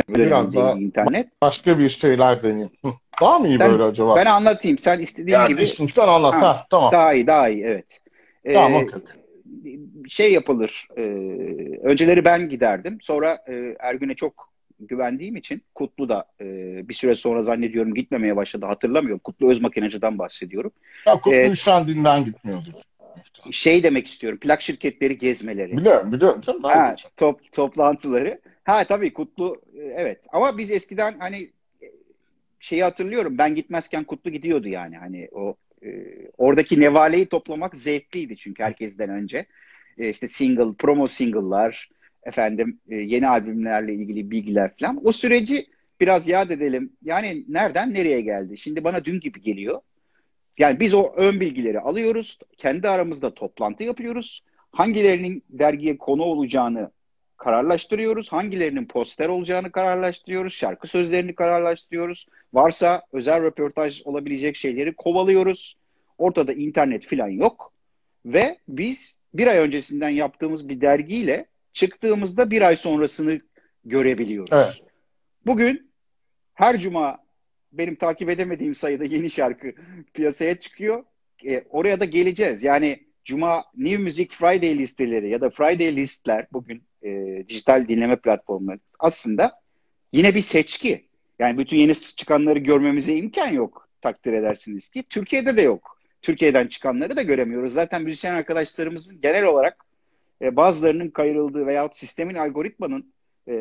Biraz 0.08 0.54
daha 0.54 0.72
internet. 0.72 1.28
başka 1.42 1.78
bir 1.78 1.88
şeyler 1.88 2.42
deneyim. 2.42 2.70
Daha 3.20 3.38
mı 3.38 3.48
iyi 3.48 3.58
sen, 3.58 3.72
böyle 3.72 3.82
acaba? 3.82 4.16
Ben 4.16 4.26
anlatayım. 4.26 4.78
Sen 4.78 4.98
istediğin 4.98 5.34
yani 5.34 5.48
gibi. 5.48 5.66
Sen 5.66 6.08
anlat. 6.08 6.34
Ha, 6.34 6.40
ha, 6.40 6.66
tamam. 6.70 6.92
Daha 6.92 7.14
iyi, 7.14 7.26
daha 7.26 7.48
iyi. 7.48 7.64
Evet. 7.64 8.00
Tamam, 8.52 8.72
ee, 8.72 8.84
okay. 8.84 9.00
Şey 10.08 10.32
yapılır. 10.32 10.88
E, 10.96 11.02
önceleri 11.82 12.24
ben 12.24 12.48
giderdim. 12.48 12.98
Sonra 13.00 13.38
e, 13.48 13.76
Ergün'e 13.78 14.14
çok 14.14 14.50
güvendiğim 14.80 15.36
için 15.36 15.62
Kutlu 15.74 16.08
da 16.08 16.24
e, 16.40 16.44
bir 16.88 16.94
süre 16.94 17.14
sonra 17.14 17.42
zannediyorum 17.42 17.94
gitmemeye 17.94 18.36
başladı. 18.36 18.66
Hatırlamıyorum. 18.66 19.20
Kutlu 19.24 19.50
öz 19.50 19.60
makinacıdan 19.60 20.18
bahsediyorum. 20.18 20.72
Ya 21.06 21.14
Kutlu 21.14 21.34
ee, 21.34 21.54
şu 21.54 21.72
an 21.72 21.88
dinden 21.88 22.24
gitmiyordur. 22.24 22.72
Şey 23.50 23.82
demek 23.82 24.06
istiyorum. 24.06 24.38
Plak 24.38 24.62
şirketleri 24.62 25.18
gezmeleri. 25.18 25.76
Biliyorum 25.76 26.12
biliyorum. 26.12 26.42
Ha, 26.62 26.94
top, 27.16 27.52
toplantıları. 27.52 28.40
Ha 28.64 28.84
tabii 28.84 29.12
Kutlu 29.12 29.62
e, 29.74 29.78
evet. 29.78 30.20
Ama 30.32 30.58
biz 30.58 30.70
eskiden 30.70 31.16
hani 31.18 31.50
şeyi 32.60 32.82
hatırlıyorum. 32.82 33.38
Ben 33.38 33.54
gitmezken 33.54 34.04
Kutlu 34.04 34.30
gidiyordu 34.30 34.68
yani. 34.68 34.98
Hani 34.98 35.28
o 35.32 35.56
e, 35.84 35.88
oradaki 36.38 36.80
nevaleyi 36.80 37.26
toplamak 37.26 37.76
zevkliydi 37.76 38.36
çünkü 38.36 38.62
herkesten 38.62 39.10
önce. 39.10 39.46
E, 39.98 40.10
işte 40.10 40.28
single, 40.28 40.74
promo 40.78 41.06
single'lar, 41.06 41.90
efendim 42.22 42.80
e, 42.88 42.96
yeni 42.96 43.28
albümlerle 43.28 43.94
ilgili 43.94 44.30
bilgiler 44.30 44.70
falan. 44.80 45.00
O 45.04 45.12
süreci 45.12 45.66
biraz 46.00 46.28
yad 46.28 46.50
edelim. 46.50 46.92
Yani 47.02 47.44
nereden 47.48 47.94
nereye 47.94 48.20
geldi? 48.20 48.58
Şimdi 48.58 48.84
bana 48.84 49.04
dün 49.04 49.20
gibi 49.20 49.40
geliyor. 49.40 49.80
Yani 50.58 50.80
biz 50.80 50.94
o 50.94 51.12
ön 51.16 51.40
bilgileri 51.40 51.80
alıyoruz. 51.80 52.38
Kendi 52.58 52.88
aramızda 52.88 53.34
toplantı 53.34 53.84
yapıyoruz. 53.84 54.42
Hangilerinin 54.72 55.42
dergiye 55.48 55.98
konu 55.98 56.22
olacağını 56.22 56.90
kararlaştırıyoruz. 57.40 58.32
Hangilerinin 58.32 58.84
poster 58.84 59.28
olacağını 59.28 59.72
kararlaştırıyoruz. 59.72 60.52
Şarkı 60.52 60.88
sözlerini 60.88 61.34
kararlaştırıyoruz. 61.34 62.26
Varsa 62.52 63.02
özel 63.12 63.42
röportaj 63.42 64.02
olabilecek 64.04 64.56
şeyleri 64.56 64.94
kovalıyoruz. 64.94 65.76
Ortada 66.18 66.52
internet 66.52 67.06
falan 67.06 67.28
yok. 67.28 67.72
Ve 68.26 68.58
biz 68.68 69.18
bir 69.34 69.46
ay 69.46 69.58
öncesinden 69.58 70.08
yaptığımız 70.08 70.68
bir 70.68 70.80
dergiyle 70.80 71.46
çıktığımızda 71.72 72.50
bir 72.50 72.62
ay 72.62 72.76
sonrasını 72.76 73.40
görebiliyoruz. 73.84 74.52
Evet. 74.52 74.82
Bugün 75.46 75.92
her 76.54 76.78
cuma 76.78 77.18
benim 77.72 77.94
takip 77.94 78.30
edemediğim 78.30 78.74
sayıda 78.74 79.04
yeni 79.04 79.30
şarkı 79.30 79.72
piyasaya 80.14 80.58
çıkıyor. 80.58 81.04
E, 81.44 81.64
oraya 81.70 82.00
da 82.00 82.04
geleceğiz. 82.04 82.62
Yani 82.62 83.10
Cuma 83.24 83.64
New 83.76 84.02
Music 84.02 84.28
Friday 84.36 84.78
listeleri 84.78 85.30
ya 85.30 85.40
da 85.40 85.50
Friday 85.50 85.96
listler 85.96 86.46
bugün 86.52 86.82
e, 87.04 87.44
dijital 87.48 87.88
dinleme 87.88 88.16
platformları 88.16 88.78
aslında 88.98 89.60
yine 90.12 90.34
bir 90.34 90.40
seçki. 90.40 91.06
Yani 91.38 91.58
bütün 91.58 91.76
yeni 91.76 91.94
çıkanları 91.94 92.58
görmemize 92.58 93.14
imkan 93.14 93.48
yok 93.48 93.88
takdir 94.02 94.32
edersiniz 94.32 94.88
ki. 94.88 95.02
Türkiye'de 95.02 95.56
de 95.56 95.62
yok. 95.62 96.00
Türkiye'den 96.22 96.66
çıkanları 96.66 97.16
da 97.16 97.22
göremiyoruz. 97.22 97.72
Zaten 97.72 98.02
müzisyen 98.02 98.34
arkadaşlarımızın 98.34 99.20
genel 99.20 99.44
olarak 99.44 99.84
e, 100.42 100.56
bazılarının 100.56 101.10
kayırıldığı 101.10 101.66
veya 101.66 101.90
sistemin 101.92 102.34
algoritmanın 102.34 103.12
e, 103.48 103.54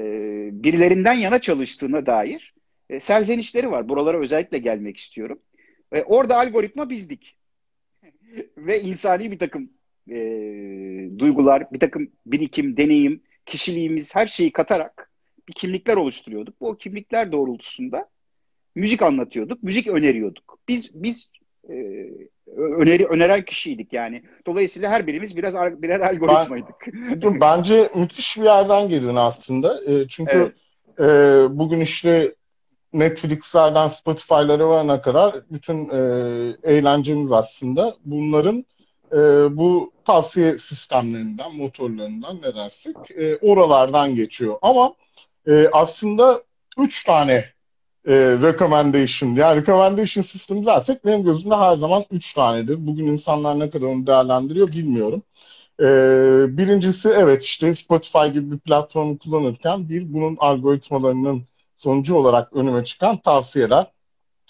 birilerinden 0.51 1.13
yana 1.13 1.41
çalıştığına 1.41 2.05
dair 2.05 2.53
e, 2.89 3.00
serzenişleri 3.00 3.72
var. 3.72 3.89
Buralara 3.89 4.19
özellikle 4.19 4.58
gelmek 4.58 4.98
istiyorum. 4.98 5.39
E, 5.91 6.03
orada 6.03 6.38
algoritma 6.38 6.89
bizdik. 6.89 7.38
Ve 8.58 8.81
insani 8.81 9.31
bir 9.31 9.39
takım 9.39 9.69
e, 10.10 10.17
duygular, 11.17 11.74
bir 11.74 11.79
takım 11.79 12.12
birikim, 12.25 12.77
deneyim, 12.77 13.22
kişiliğimiz 13.50 14.15
her 14.15 14.27
şeyi 14.27 14.51
katarak 14.51 15.12
bir 15.48 15.53
kimlikler 15.53 15.96
oluşturuyorduk. 15.96 16.62
Bu 16.62 16.77
kimlikler 16.77 17.32
doğrultusunda 17.32 18.10
müzik 18.75 19.01
anlatıyorduk, 19.01 19.63
müzik 19.63 19.88
öneriyorduk. 19.88 20.60
Biz 20.68 20.89
biz 20.94 21.29
e, 21.70 21.74
öneri 22.58 23.06
öneren 23.06 23.46
kişiydik 23.46 23.94
yani. 23.94 24.24
Dolayısıyla 24.48 24.91
her 24.91 25.08
birimiz 25.08 25.38
biraz 25.38 25.53
birer 25.82 26.00
algoritmaydık. 26.00 26.75
Ben, 27.24 27.41
bence 27.41 27.89
müthiş 27.96 28.38
bir 28.38 28.44
yerden 28.44 28.89
girdin 28.89 29.15
aslında. 29.15 29.91
E, 29.91 30.08
çünkü 30.08 30.53
evet. 31.00 31.50
e, 31.50 31.58
bugün 31.60 31.79
işte 31.79 32.36
Netflix'lerden 32.94 33.88
Spotify'lara 33.88 34.70
varana 34.70 35.01
kadar 35.01 35.41
bütün 35.51 35.89
e, 35.89 35.98
eğlencemiz 36.63 37.32
aslında 37.32 37.96
bunların 38.06 38.65
e, 39.13 39.17
bu 39.57 39.93
tavsiye 40.05 40.57
sistemlerinden, 40.57 41.55
motorlarından 41.55 42.37
ne 42.41 42.55
dersek 42.55 42.95
e, 43.17 43.37
oralardan 43.37 44.15
geçiyor. 44.15 44.55
Ama 44.61 44.93
e, 45.47 45.69
aslında 45.71 46.43
üç 46.77 47.03
tane 47.03 47.33
e, 48.05 48.13
recommendation, 48.15 49.35
yani 49.35 49.61
recommendation 49.61 50.23
sistemi 50.23 50.65
dersek 50.65 51.05
benim 51.05 51.23
gözümde 51.23 51.55
her 51.55 51.75
zaman 51.75 52.03
üç 52.11 52.33
tanedir. 52.33 52.87
Bugün 52.87 53.07
insanlar 53.07 53.59
ne 53.59 53.69
kadar 53.69 53.87
onu 53.87 54.07
değerlendiriyor 54.07 54.67
bilmiyorum. 54.67 55.23
E, 55.79 55.85
birincisi 56.57 57.09
evet 57.09 57.43
işte 57.43 57.75
Spotify 57.75 58.27
gibi 58.33 58.51
bir 58.51 58.59
platformu 58.59 59.17
kullanırken 59.19 59.89
bir 59.89 60.13
bunun 60.13 60.37
algoritmalarının 60.39 61.43
sonucu 61.77 62.15
olarak 62.15 62.53
önüme 62.53 62.83
çıkan 62.85 63.17
tavsiyeler. 63.17 63.91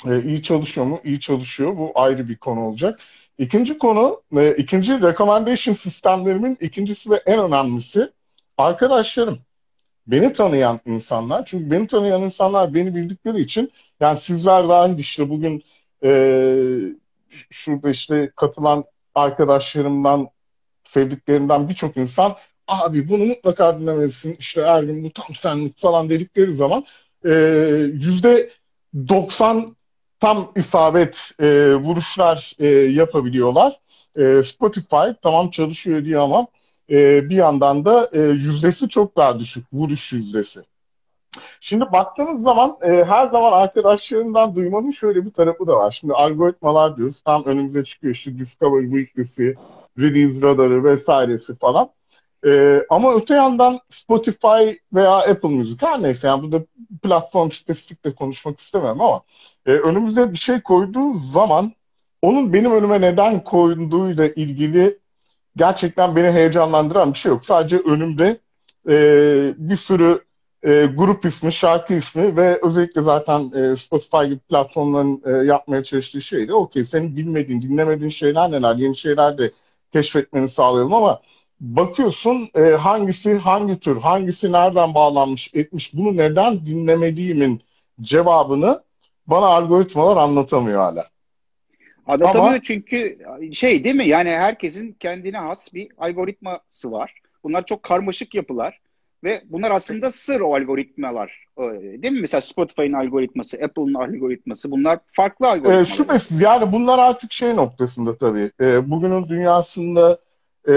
E, 0.08 0.24
iyi 0.24 0.42
çalışıyor 0.42 0.88
mu? 0.88 1.00
İyi 1.04 1.20
çalışıyor. 1.20 1.78
Bu 1.78 1.92
ayrı 1.96 2.30
bir 2.30 2.38
konu 2.38 2.60
olacak. 2.66 3.00
İkinci 3.40 3.78
konu, 3.78 4.22
e, 4.38 4.56
ikinci 4.56 5.02
recommendation 5.02 5.74
sistemlerimin 5.74 6.58
ikincisi 6.62 7.12
ve 7.12 7.22
en 7.26 7.40
önemlisi 7.40 8.12
arkadaşlarım. 8.58 9.40
Beni 10.08 10.34
tanıyan 10.34 10.80
insanlar. 10.86 11.46
Çünkü 11.46 11.72
beni 11.72 11.88
tanıyan 11.88 12.22
insanlar 12.22 12.74
beni 12.74 12.96
bildikleri 12.96 13.42
için 13.42 13.72
yani 14.00 14.20
sizler 14.20 14.70
dahil 14.70 15.00
işte 15.00 15.30
bugün 15.30 15.64
e, 16.04 16.10
şurada 17.50 17.90
işte 17.90 18.32
katılan 18.36 18.84
arkadaşlarımdan 19.16 20.30
sevdiklerimden 20.84 21.70
birçok 21.70 21.98
insan 21.98 22.36
abi 22.68 23.10
bunu 23.10 23.26
mutlaka 23.26 23.80
dinlemelisin 23.80 24.36
işte 24.40 24.62
Ergin 24.62 25.04
bu 25.04 25.14
tam 25.14 25.36
senlik 25.36 25.78
falan 25.78 26.10
dedikleri 26.10 26.54
zaman 26.54 26.86
e, 27.26 27.32
yüzde 27.94 28.50
90 29.10 29.76
tam 30.20 30.52
isabet 30.56 31.32
e, 31.40 31.76
vuruşlar 31.76 32.54
e, 32.60 32.68
yapabiliyorlar. 32.68 33.80
E, 34.16 34.44
Spotify 34.44 35.12
tamam 35.22 35.50
çalışıyor 35.50 36.06
diye 36.06 36.18
ama 36.18 36.48
e, 36.90 37.30
bir 37.30 37.36
yandan 37.36 37.86
da 37.86 38.10
e, 38.14 38.22
yüzdesi 38.22 38.90
çok 38.90 39.18
daha 39.18 39.40
düşük 39.40 39.74
vuruş 39.74 40.14
yüzdesi. 40.14 40.60
Şimdi 41.62 41.86
baktığınız 41.92 42.42
zaman 42.42 42.78
e, 42.82 43.04
her 43.04 43.28
zaman 43.28 43.52
arkadaşlarından 43.52 44.56
duymanın 44.56 44.92
şöyle 44.92 45.26
bir 45.26 45.32
tarafı 45.32 45.68
da 45.68 45.76
var. 45.76 45.98
Şimdi 46.00 46.14
algoritmalar 46.14 46.98
diyoruz. 46.98 47.22
Tam 47.22 47.46
önümüze 47.46 47.84
çıkıyor 47.84 48.14
işte 48.14 48.40
Discover 48.40 48.82
Weekly'si, 48.82 49.56
Release 50.00 50.42
Radar'ı 50.42 50.84
vesairesi 50.84 51.56
falan. 51.56 51.90
Ee, 52.46 52.82
ama 52.90 53.14
öte 53.16 53.34
yandan 53.34 53.80
Spotify 53.90 54.78
veya 54.94 55.16
Apple 55.18 55.50
Music 55.50 55.86
her 55.86 56.04
neyse 56.04 56.28
yani 56.28 56.44
burada 56.44 56.66
platform 57.04 57.52
spesifik 57.52 58.06
de 58.06 58.16
konuşmak 58.16 58.60
istemem 58.60 59.02
ama 59.02 59.22
e, 59.66 59.72
önümüze 59.72 60.32
bir 60.32 60.38
şey 60.38 60.62
koyduğu 60.62 61.20
zaman 61.20 61.72
onun 62.22 62.54
benim 62.54 62.72
önüme 62.72 63.02
neden 63.02 63.44
koyduğuyla 63.44 64.28
ilgili 64.28 65.00
gerçekten 65.56 66.16
beni 66.16 66.32
heyecanlandıran 66.32 67.14
bir 67.14 67.18
şey 67.18 67.32
yok. 67.32 67.46
Sadece 67.46 67.78
önümde 67.78 68.38
e, 68.90 68.94
bir 69.58 69.76
sürü 69.76 70.24
e, 70.64 70.86
grup 70.86 71.26
ismi, 71.26 71.54
şarkı 71.54 71.94
ismi 71.94 72.38
ve 72.38 72.60
özellikle 72.64 73.02
zaten 73.02 73.52
e, 73.56 73.76
Spotify 73.76 74.26
gibi 74.26 74.40
platformların 74.40 75.22
e, 75.26 75.46
yapmaya 75.46 75.84
çalıştığı 75.84 76.22
şey 76.22 76.48
de 76.48 76.54
okey 76.54 76.86
senin 76.86 77.18
bilmediğin, 77.18 77.62
dinlemediğin 77.62 78.10
şeyler 78.10 78.52
neler, 78.52 78.76
yeni 78.76 78.96
şeyler 78.96 79.38
de 79.38 79.52
keşfetmeni 79.92 80.50
sağlayalım 80.50 80.94
ama 80.94 81.20
bakıyorsun 81.62 82.50
e, 82.56 82.62
hangisi 82.62 83.38
hangi 83.38 83.80
tür, 83.80 83.98
hangisi 83.98 84.52
nereden 84.52 84.94
bağlanmış 84.94 85.52
etmiş, 85.54 85.94
bunu 85.94 86.18
neden 86.18 86.66
dinlemediğimin 86.66 87.62
cevabını 88.02 88.84
bana 89.28 89.46
algoritmalar 89.46 90.18
anlatamıyor 90.18 90.80
hala. 90.80 91.06
Anlatamıyor 92.06 92.54
Ama, 92.54 92.62
çünkü 92.62 93.20
şey 93.54 93.84
değil 93.84 93.96
mi 93.96 94.08
yani 94.08 94.30
herkesin 94.30 94.96
kendine 95.00 95.38
has 95.38 95.74
bir 95.74 95.88
algoritması 95.98 96.92
var. 96.92 97.14
Bunlar 97.44 97.66
çok 97.66 97.84
karmaşık 97.84 98.36
yapılar 98.36 98.80
ve 99.24 99.42
bunlar 99.46 99.72
aslında 99.72 100.12
sır 100.12 100.40
o 100.40 100.56
algoritmalar. 100.56 101.46
Değil 101.58 102.14
mi? 102.14 102.22
Mesela 102.22 102.42
Spotify'ın 102.42 102.94
algoritması, 102.94 103.58
Apple'ın 103.58 103.94
algoritması 103.94 104.72
bunlar 104.72 105.00
farklı 105.12 105.48
algoritmalar. 105.48 105.82
E, 105.82 105.86
şüphesiz 105.86 106.42
yani 106.42 106.72
bunlar 106.72 107.00
artık 107.00 107.32
şey 107.32 107.56
noktasında 107.56 108.18
tabii. 108.18 108.52
E, 108.62 108.90
bugünün 108.92 109.28
dünyasında 109.28 110.18
e, 110.70 110.74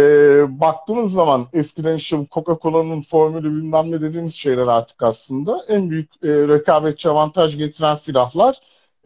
baktığınız 0.60 1.12
zaman 1.12 1.46
eskiden 1.52 1.96
işte 1.96 2.26
Coca-Cola'nın 2.30 3.02
formülü 3.02 3.56
bilmem 3.56 3.90
ne 3.90 4.00
dediğimiz 4.00 4.34
şeyler 4.34 4.66
artık 4.66 5.02
aslında 5.02 5.64
en 5.68 5.90
büyük 5.90 6.10
e, 6.24 6.28
rekabetçi 6.28 7.08
avantaj 7.08 7.56
getiren 7.58 7.94
silahlar 7.94 8.56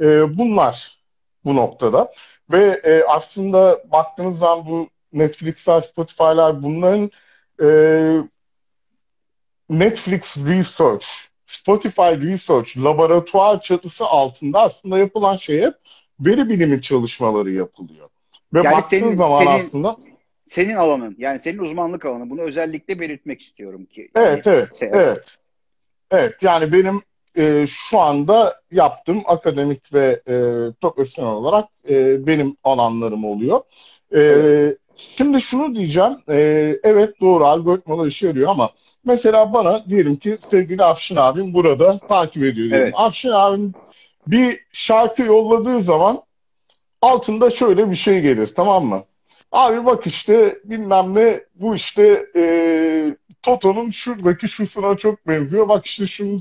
e, 0.00 0.38
bunlar 0.38 0.99
bu 1.45 1.57
noktada. 1.57 2.12
Ve 2.52 2.81
e, 2.85 3.02
aslında 3.09 3.83
baktığınız 3.93 4.38
zaman 4.38 4.66
bu 4.66 4.88
Netflix'ler, 5.12 5.81
Spotify'lar 5.81 6.62
bunların 6.62 7.11
e, 7.62 7.69
Netflix 9.71 10.37
Research, 10.37 11.07
Spotify 11.47 12.02
Research 12.02 12.78
laboratuvar 12.78 13.61
çatısı 13.62 14.05
altında 14.05 14.61
aslında 14.61 14.99
yapılan 14.99 15.37
şey 15.37 15.62
hep 15.62 15.75
veri 16.21 16.49
bilimi 16.49 16.83
çalışmaları 16.83 17.52
yapılıyor. 17.52 18.09
Ve 18.55 18.62
yani 18.62 18.75
baktığın 18.75 18.99
senin, 18.99 19.14
zaman 19.14 19.38
senin, 19.38 19.66
aslında 19.66 19.97
senin 20.47 20.76
alanın 20.76 21.17
yani 21.19 21.38
senin 21.38 21.59
uzmanlık 21.59 22.05
alanı 22.05 22.31
bunu 22.31 22.41
özellikle 22.41 23.00
belirtmek 23.00 23.41
istiyorum 23.41 23.85
ki. 23.85 24.09
Evet 24.15 24.47
yani, 24.47 24.57
evet 24.57 24.75
şey, 24.75 24.91
evet. 24.93 25.37
Evet 26.11 26.35
yani 26.43 26.73
benim 26.73 27.03
e, 27.37 27.67
şu 27.67 28.00
anda 28.00 28.61
yaptığım 28.73 29.23
akademik 29.26 29.95
ve 29.95 30.21
e, 30.29 30.35
profesyonel 30.81 31.33
olarak 31.33 31.69
e, 31.91 32.26
benim 32.26 32.57
alanlarım 32.65 33.25
oluyor. 33.25 33.61
E, 34.12 34.21
evet. 34.21 34.79
Şimdi 34.97 35.41
şunu 35.41 35.75
diyeceğim. 35.75 36.17
E, 36.29 36.38
evet 36.83 37.21
doğru 37.21 37.47
algoritmalar 37.47 38.07
işe 38.07 38.26
yarıyor 38.26 38.49
ama 38.49 38.71
mesela 39.05 39.53
bana 39.53 39.85
diyelim 39.88 40.17
ki 40.17 40.37
sevgili 40.49 40.85
Afşin 40.85 41.17
abim 41.17 41.55
burada 41.55 41.99
takip 41.99 42.43
ediyor. 42.43 42.57
Diyelim. 42.57 42.76
Evet. 42.76 42.95
Afşin 42.97 43.31
abim 43.31 43.75
bir 44.26 44.61
şarkı 44.73 45.23
yolladığı 45.23 45.83
zaman 45.83 46.23
altında 47.03 47.50
şöyle 47.50 47.91
bir 47.91 47.97
şey 47.97 48.21
gelir 48.21 48.53
tamam 48.57 48.85
mı? 48.85 49.03
Abi 49.53 49.87
bak 49.87 50.07
işte 50.07 50.59
bilmem 50.65 51.15
ne 51.15 51.41
bu 51.55 51.75
işte 51.75 52.26
e, 52.37 53.17
Toto'nun 53.43 53.91
şuradaki 53.91 54.49
şusuna 54.49 54.97
çok 54.97 55.26
benziyor. 55.29 55.69
Bak 55.69 55.87
işte 55.87 56.07
şunu. 56.07 56.41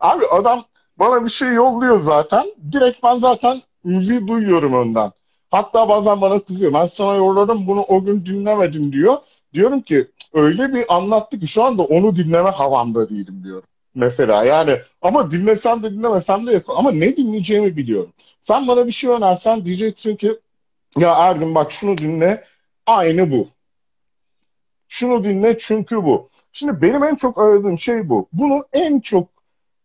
Abi 0.00 0.26
adam 0.26 0.64
bana 0.98 1.24
bir 1.24 1.30
şey 1.30 1.52
yolluyor 1.52 2.00
zaten. 2.02 2.46
Direkt 2.72 3.02
ben 3.02 3.18
zaten 3.18 3.62
müziği 3.84 4.28
duyuyorum 4.28 4.74
önden. 4.74 5.12
Hatta 5.50 5.88
bazen 5.88 6.20
bana 6.20 6.38
kızıyor. 6.38 6.72
Ben 6.74 6.86
sana 6.86 7.14
yolladım 7.16 7.66
bunu 7.66 7.80
o 7.82 8.04
gün 8.04 8.26
dinlemedim 8.26 8.92
diyor. 8.92 9.16
Diyorum 9.54 9.80
ki 9.80 10.06
öyle 10.32 10.74
bir 10.74 10.96
anlattı 10.96 11.38
ki 11.40 11.46
şu 11.48 11.62
anda 11.64 11.82
onu 11.82 12.16
dinleme 12.16 12.50
havamda 12.50 13.10
değilim 13.10 13.40
diyorum. 13.44 13.68
Mesela 13.94 14.44
yani 14.44 14.78
ama 15.02 15.30
dinlesem 15.30 15.82
de 15.82 15.92
dinlemesem 15.92 16.46
de 16.46 16.52
yakın. 16.52 16.72
Ama 16.76 16.90
ne 16.92 17.16
dinleyeceğimi 17.16 17.76
biliyorum. 17.76 18.10
Sen 18.40 18.68
bana 18.68 18.86
bir 18.86 18.92
şey 18.92 19.10
önersen 19.10 19.66
diyeceksin 19.66 20.16
ki 20.16 20.38
ya 20.96 21.14
Ergün 21.14 21.54
bak 21.54 21.72
şunu 21.72 21.98
dinle 21.98 22.44
aynı 22.86 23.32
bu. 23.32 23.48
Şunu 24.88 25.24
dinle 25.24 25.58
çünkü 25.58 25.96
bu. 25.96 26.28
Şimdi 26.52 26.82
benim 26.82 27.04
en 27.04 27.14
çok 27.14 27.38
aradığım 27.38 27.78
şey 27.78 28.08
bu. 28.08 28.28
Bunu 28.32 28.66
en 28.72 29.00
çok 29.00 29.28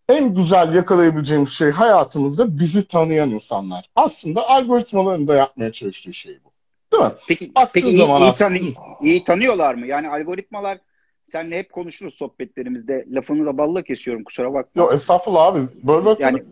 en 0.10 0.36
güzel 0.36 0.76
yakalayabileceğimiz 0.76 1.50
şey 1.50 1.72
hayatımızda 1.72 2.60
bizi 2.60 2.88
tanıyan 2.88 3.30
insanlar. 3.30 3.90
Aslında 3.96 4.50
algoritmaların 4.50 5.28
da 5.28 5.36
yapmaya 5.36 5.72
çalıştığı 5.72 6.14
şey 6.14 6.40
bu. 6.46 6.52
Değil 6.94 7.04
mi? 7.04 7.12
Peki, 7.28 7.52
peki 7.74 7.88
iyi, 7.88 8.06
iyi, 8.20 8.34
tanı 8.34 8.58
iyi 9.02 9.24
tanıyorlar 9.24 9.76
mı? 9.76 9.88
Yani 9.88 10.10
algoritmalar 10.10 10.78
senle 11.26 11.60
hep 11.60 11.72
konuşuruz 11.72 12.14
sohbetlerimizde. 12.14 13.06
Lafını 13.12 13.46
da 13.46 13.58
balla 13.58 13.82
kesiyorum 13.82 14.24
kusura 14.24 14.54
bakma. 14.54 14.82
Yok 14.82 14.94
estağfurullah 14.94 15.46
abi. 15.46 15.60
Böyle 15.84 16.24
yani 16.24 16.44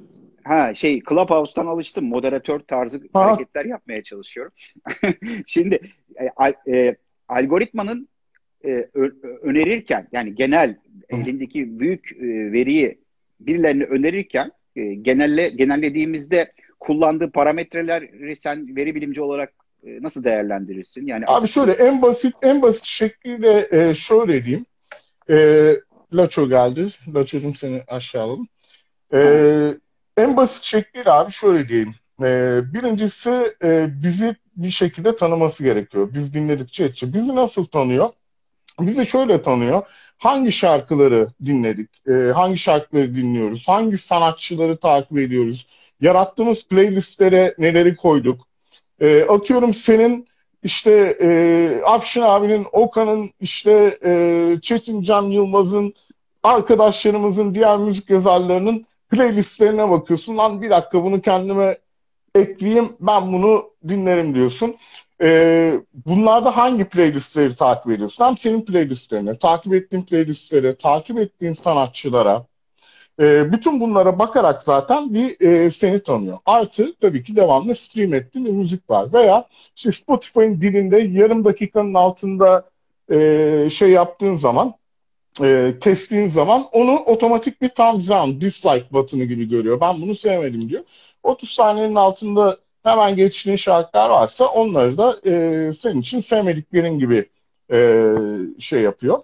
ha 0.46 0.76
şey 0.76 1.04
Clubhouse'tan 1.10 1.66
alıştım. 1.66 2.06
Moderatör 2.06 2.60
tarzı 2.60 3.02
ha. 3.14 3.26
hareketler 3.26 3.66
yapmaya 3.66 4.04
çalışıyorum. 4.04 4.54
Şimdi 5.48 5.80
e, 6.22 6.30
al, 6.36 6.54
e, 6.68 6.96
algoritmanın 7.28 8.10
e, 8.66 8.70
önerirken 9.42 10.08
yani 10.12 10.36
genel 10.36 10.78
elindeki 11.10 11.80
büyük 11.80 12.12
e, 12.12 12.52
veriyi 12.52 13.00
birilerine 13.40 13.84
önerirken 13.84 14.52
e, 14.76 14.94
genelle 14.94 15.50
genellediğimizde 15.50 16.52
kullandığı 16.80 17.32
parametreleri 17.32 18.36
sen 18.36 18.76
veri 18.76 18.96
bilimci 18.96 19.22
olarak 19.22 19.54
e, 19.84 20.02
nasıl 20.02 20.24
değerlendirirsin? 20.24 21.08
Yani 21.08 21.24
Abi 21.28 21.48
şöyle 21.48 21.72
en 21.72 22.02
basit 22.02 22.36
en 22.42 22.62
basit 22.62 22.86
şekliyle 22.86 23.68
e, 23.72 23.94
şöyle 23.94 24.46
diyeyim. 24.46 24.66
E, 25.30 25.36
Laço 26.14 26.50
geldi. 26.50 26.86
Laço'cum 27.14 27.56
seni 27.56 27.82
aşağı 27.88 28.24
alalım. 28.24 28.48
E, 29.14 29.20
en 30.18 30.38
basit 30.38 30.64
şekliyle 30.64 31.12
abi 31.12 31.32
şöyle 31.32 31.70
diyeyim. 31.70 31.96
E, 32.22 32.26
birincisi 32.74 33.56
e, 33.64 33.88
bizi 34.04 34.36
bir 34.56 34.70
şekilde 34.70 35.16
tanıması 35.16 35.64
gerekiyor. 35.64 36.10
Biz 36.14 36.34
dinledikçe 36.34 36.84
etçe. 36.84 37.14
Bizi 37.14 37.36
nasıl 37.36 37.66
tanıyor? 37.66 38.10
Bizi 38.80 39.06
şöyle 39.06 39.42
tanıyor. 39.42 39.82
Hangi 40.18 40.52
şarkıları 40.52 41.28
dinledik? 41.46 42.08
E, 42.08 42.14
hangi 42.14 42.58
şarkıları 42.58 43.14
dinliyoruz? 43.14 43.68
Hangi 43.68 43.98
sanatçıları 43.98 44.78
takip 44.78 45.18
ediyoruz? 45.18 45.68
Yarattığımız 46.02 46.68
playlistlere 46.68 47.56
neleri 47.58 47.96
koyduk? 47.96 48.48
E, 49.00 49.24
atıyorum 49.24 49.74
senin 49.74 50.28
işte 50.64 51.18
e, 51.22 51.82
Afşin 51.86 52.22
abinin, 52.22 52.68
Okan'ın, 52.72 53.32
işte 53.42 54.00
e, 54.06 54.58
Çetin 54.62 55.02
Cem 55.02 55.32
Yılmaz'ın, 55.32 55.94
arkadaşlarımızın, 56.44 57.54
diğer 57.54 57.78
müzik 57.78 58.10
yazarlarının 58.10 58.86
playlistlerine 59.10 59.90
bakıyorsun. 59.90 60.38
Lan 60.38 60.62
bir 60.62 60.70
dakika 60.70 61.04
bunu 61.04 61.22
kendime 61.22 61.78
ekleyeyim, 62.36 62.90
ben 63.00 63.34
bunu 63.34 63.70
dinlerim 63.88 64.36
diyorsun. 64.36 64.76
E, 65.22 65.80
bunlarda 65.94 66.58
hangi 66.58 66.86
playlistleri 66.86 67.56
takip 67.56 67.92
ediyorsun? 67.92 68.26
Hem 68.26 68.38
senin 68.38 68.66
playlistlerine, 68.66 69.38
takip 69.38 69.74
ettiğin 69.74 70.04
playlistlere, 70.04 70.76
takip 70.76 71.20
ettiğin 71.20 71.54
sanatçılara, 71.54 72.46
e, 73.20 73.52
bütün 73.52 73.80
bunlara 73.80 74.20
bakarak 74.20 74.64
zaten 74.64 75.14
bir 75.14 75.42
e, 75.42 75.70
seni 75.70 76.04
tanıyor. 76.04 76.38
Artı 76.46 76.96
tabii 77.02 77.24
ki 77.24 77.36
devamlı 77.36 77.76
stream 77.76 78.14
ettiğin 78.14 78.48
bir 78.48 78.52
müzik 78.52 78.90
var. 78.90 79.14
Veya 79.14 79.48
işte 79.76 79.92
Spotify'ın 79.92 80.62
dilinde 80.62 80.98
yarım 80.98 81.46
dakikanın 81.46 81.94
altında 81.94 82.70
e, 83.12 83.70
şey 83.72 83.90
yaptığın 83.90 84.36
zaman 84.36 84.74
e, 85.44 85.74
kestiğin 85.82 86.30
zaman 86.30 86.68
onu 86.72 86.96
otomatik 87.00 87.62
bir 87.62 87.70
thumbs 87.70 88.08
down, 88.10 88.42
dislike 88.42 88.86
button'ı 88.92 89.24
gibi 89.24 89.50
görüyor. 89.50 89.82
Ben 89.82 90.02
bunu 90.02 90.16
sevmedim 90.16 90.70
diyor. 90.70 90.84
30 91.24 91.50
saniyenin 91.52 91.96
altında 91.96 92.58
hemen 92.84 93.16
geçtiğin 93.16 93.58
şarkılar 93.58 94.10
varsa 94.10 94.46
onları 94.46 94.98
da 94.98 95.18
e, 95.26 95.74
senin 95.74 96.02
için 96.02 96.20
sevmediklerin 96.20 97.00
gibi 97.00 97.30
e, 97.72 98.06
şey 98.60 98.82
yapıyor. 98.82 99.20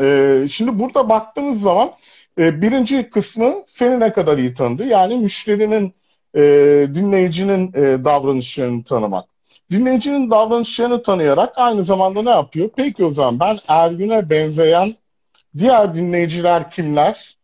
E, 0.00 0.46
şimdi 0.50 0.78
burada 0.78 1.08
baktığımız 1.08 1.60
zaman 1.60 1.92
e, 2.38 2.62
birinci 2.62 3.10
kısmı 3.10 3.54
seni 3.66 4.00
ne 4.00 4.12
kadar 4.12 4.38
iyi 4.38 4.54
tanıdı. 4.54 4.86
Yani 4.86 5.16
müşterinin, 5.16 5.94
e, 6.34 6.40
dinleyicinin 6.94 7.72
e, 7.74 8.04
davranışlarını 8.04 8.84
tanımak. 8.84 9.24
Dinleyicinin 9.70 10.30
davranışlarını 10.30 11.02
tanıyarak 11.02 11.52
aynı 11.58 11.84
zamanda 11.84 12.22
ne 12.22 12.30
yapıyor? 12.30 12.70
Peki 12.76 13.04
o 13.04 13.12
zaman 13.12 13.40
ben 13.40 13.58
Ergün'e 13.68 14.30
benzeyen 14.30 14.94
diğer 15.58 15.94
dinleyiciler 15.94 16.70
kimler? 16.70 17.36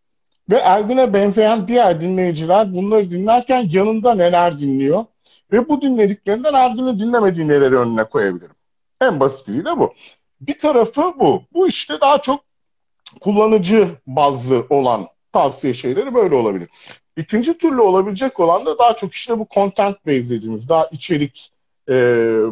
Ve 0.51 0.57
Ergün'e 0.57 1.14
benzeyen 1.14 1.69
diğer 1.69 2.01
dinleyiciler 2.01 2.75
bunları 2.75 3.11
dinlerken 3.11 3.69
yanında 3.71 4.14
neler 4.14 4.59
dinliyor? 4.59 5.05
Ve 5.53 5.69
bu 5.69 5.83
dinlediklerinden 5.83 6.55
Ergün'ü 6.55 6.99
dinlemediği 6.99 7.49
neleri 7.49 7.77
önüne 7.77 8.05
koyabilirim? 8.05 8.55
En 9.01 9.21
basitiyle 9.21 9.79
bu. 9.79 9.92
Bir 10.40 10.59
tarafı 10.59 11.14
bu. 11.21 11.42
Bu 11.53 11.69
işte 11.69 12.01
daha 12.01 12.21
çok 12.21 12.40
kullanıcı 13.21 13.88
bazlı 14.07 14.66
olan 14.71 15.07
tavsiye 15.33 15.75
şeyleri 15.75 16.14
böyle 16.14 16.35
olabilir. 16.35 16.69
İkinci 17.16 17.59
türlü 17.59 17.81
olabilecek 17.81 18.40
olan 18.40 18.66
da 18.66 18.79
daha 18.79 18.97
çok 18.97 19.12
işte 19.12 19.38
bu 19.38 19.47
content 19.55 20.07
based 20.07 20.31
dediğimiz, 20.31 20.69
daha 20.69 20.87
içerik 20.87 21.53
e, 21.88 21.95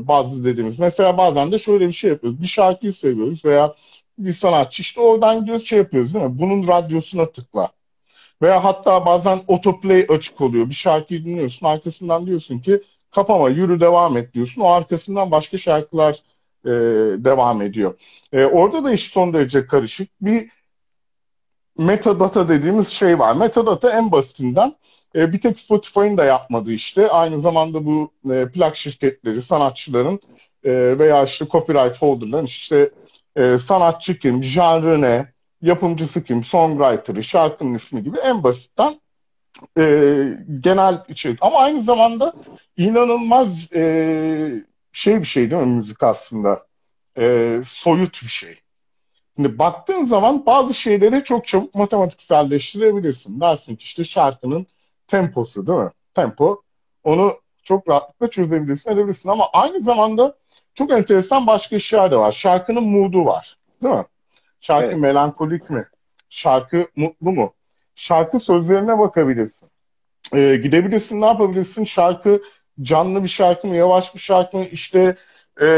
bazlı 0.09 0.45
dediğimiz. 0.45 0.79
Mesela 0.79 1.19
bazen 1.19 1.53
de 1.53 1.59
şöyle 1.59 1.89
bir 1.89 1.93
şey 1.93 2.11
yapıyoruz. 2.11 2.43
Bir 2.43 2.47
şarkıyı 2.47 2.93
seviyoruz 2.93 3.45
veya 3.45 3.75
bir 4.19 4.33
sanatçı 4.33 4.83
işte 4.83 5.01
oradan 5.01 5.41
gidiyoruz 5.41 5.67
şey 5.67 5.79
yapıyoruz 5.79 6.15
değil 6.15 6.25
mi? 6.25 6.39
Bunun 6.39 6.69
radyosuna 6.69 7.31
tıkla. 7.31 7.69
Veya 8.43 8.65
hatta 8.65 9.07
bazen 9.07 9.41
autoplay 9.49 10.07
açık 10.09 10.41
oluyor. 10.41 10.69
Bir 10.69 10.75
şarkıyı 10.75 11.25
dinliyorsun 11.25 11.67
arkasından 11.67 12.27
diyorsun 12.27 12.59
ki 12.59 12.83
kapama 13.11 13.49
yürü 13.49 13.81
devam 13.81 14.17
et 14.17 14.35
diyorsun. 14.35 14.61
O 14.61 14.69
arkasından 14.69 15.31
başka 15.31 15.59
şarkılar 15.59 16.23
e, 16.65 16.71
devam 17.25 17.63
ediyor. 17.63 17.95
E, 18.33 18.45
orada 18.45 18.85
da 18.85 18.93
iş 18.93 19.05
son 19.05 19.35
derece 19.35 19.67
karışık. 19.67 20.09
Bir 20.21 20.51
metadata 21.79 22.49
dediğimiz 22.49 22.89
şey 22.89 23.19
var. 23.19 23.37
Metadata 23.37 23.99
en 23.99 24.13
basitinden 24.13 24.75
e, 25.15 25.33
bir 25.33 25.41
tek 25.41 25.59
Spotify'ın 25.59 26.17
da 26.17 26.25
yapmadığı 26.25 26.73
işte. 26.73 27.09
Aynı 27.09 27.41
zamanda 27.41 27.87
bu 27.87 28.13
e, 28.33 28.49
plak 28.49 28.77
şirketleri, 28.77 29.43
sanatçıların 29.43 30.21
e, 30.65 30.99
veya 30.99 31.25
işte 31.25 31.47
copyright 31.49 32.03
holder'ların 32.03 32.47
işte 32.47 32.91
e, 33.37 33.59
sanatçı 33.59 34.19
kim, 34.19 34.43
janrı 34.43 35.03
ne, 35.03 35.33
yapımcısı 35.63 36.25
kim, 36.25 36.45
songwriter'ı, 36.45 37.23
şarkının 37.23 37.75
ismi 37.75 38.03
gibi 38.03 38.19
en 38.19 38.43
basitten 38.43 39.01
e, 39.79 39.85
genel 40.61 41.05
içerik. 41.09 41.39
Ama 41.43 41.59
aynı 41.59 41.83
zamanda 41.83 42.35
inanılmaz 42.77 43.73
e, 43.73 44.65
şey 44.93 45.21
bir 45.21 45.25
şey 45.25 45.51
değil 45.51 45.63
mi 45.63 45.77
müzik 45.77 46.03
aslında? 46.03 46.67
e, 47.19 47.61
soyut 47.67 48.23
bir 48.23 48.29
şey. 48.29 48.59
Şimdi 49.37 49.59
baktığın 49.59 50.05
zaman 50.05 50.47
bazı 50.47 50.75
şeyleri 50.75 51.25
çok 51.25 51.47
çabuk 51.47 51.75
matematikselleştirebilirsin. 51.75 53.41
Dersin 53.41 53.77
ki 53.77 53.85
işte 53.85 54.05
şarkının 54.05 54.67
temposu 55.07 55.67
değil 55.67 55.79
mi? 55.79 55.91
Tempo. 56.15 56.63
Onu 57.05 57.41
çok 57.63 57.89
rahatlıkla 57.89 58.31
çözebilirsin, 58.31 58.91
edebilirsin. 58.91 59.29
Ama 59.29 59.49
aynı 59.53 59.81
zamanda 59.81 60.39
çok 60.75 60.93
enteresan 60.93 61.47
başka 61.47 61.77
işler 61.77 62.11
de 62.11 62.17
var. 62.17 62.33
Şarkının 62.33 62.85
mood'u 62.85 63.25
var. 63.25 63.59
Değil 63.83 63.95
mi? 63.95 64.05
Şarkı 64.61 64.87
evet. 64.87 64.99
melankolik 64.99 65.71
mi? 65.71 65.85
Şarkı 66.29 66.87
mutlu 66.97 67.33
mu? 67.33 67.55
Şarkı 67.95 68.41
sözlerine 68.41 68.99
bakabilirsin. 68.99 69.69
Ee, 70.35 70.57
gidebilirsin, 70.57 71.21
ne 71.21 71.27
yapabilirsin? 71.27 71.85
Şarkı 71.85 72.43
canlı 72.83 73.23
bir 73.23 73.29
şarkı 73.29 73.67
mı, 73.67 73.77
yavaş 73.77 74.15
bir 74.15 74.21
şarkı 74.21 74.57
mı, 74.57 74.65
işte 74.73 75.17
e, 75.61 75.69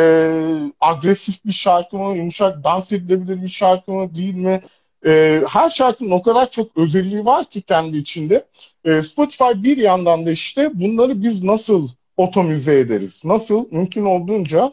agresif 0.80 1.44
bir 1.44 1.52
şarkı 1.52 1.96
mı, 1.96 2.16
yumuşak 2.16 2.64
dans 2.64 2.92
edilebilir 2.92 3.42
bir 3.42 3.48
şarkı 3.48 3.92
mı, 3.92 4.14
değil 4.14 4.36
mi? 4.36 4.60
E, 5.06 5.42
her 5.48 5.68
şarkının 5.68 6.10
o 6.10 6.22
kadar 6.22 6.50
çok 6.50 6.76
özelliği 6.76 7.24
var 7.24 7.44
ki 7.44 7.62
kendi 7.62 7.96
içinde. 7.96 8.46
E, 8.84 9.02
Spotify 9.02 9.52
bir 9.54 9.76
yandan 9.76 10.26
da 10.26 10.30
işte 10.30 10.70
bunları 10.74 11.22
biz 11.22 11.44
nasıl 11.44 11.88
otomize 12.16 12.78
ederiz? 12.78 13.20
Nasıl 13.24 13.68
mümkün 13.70 14.04
olduğunca 14.04 14.72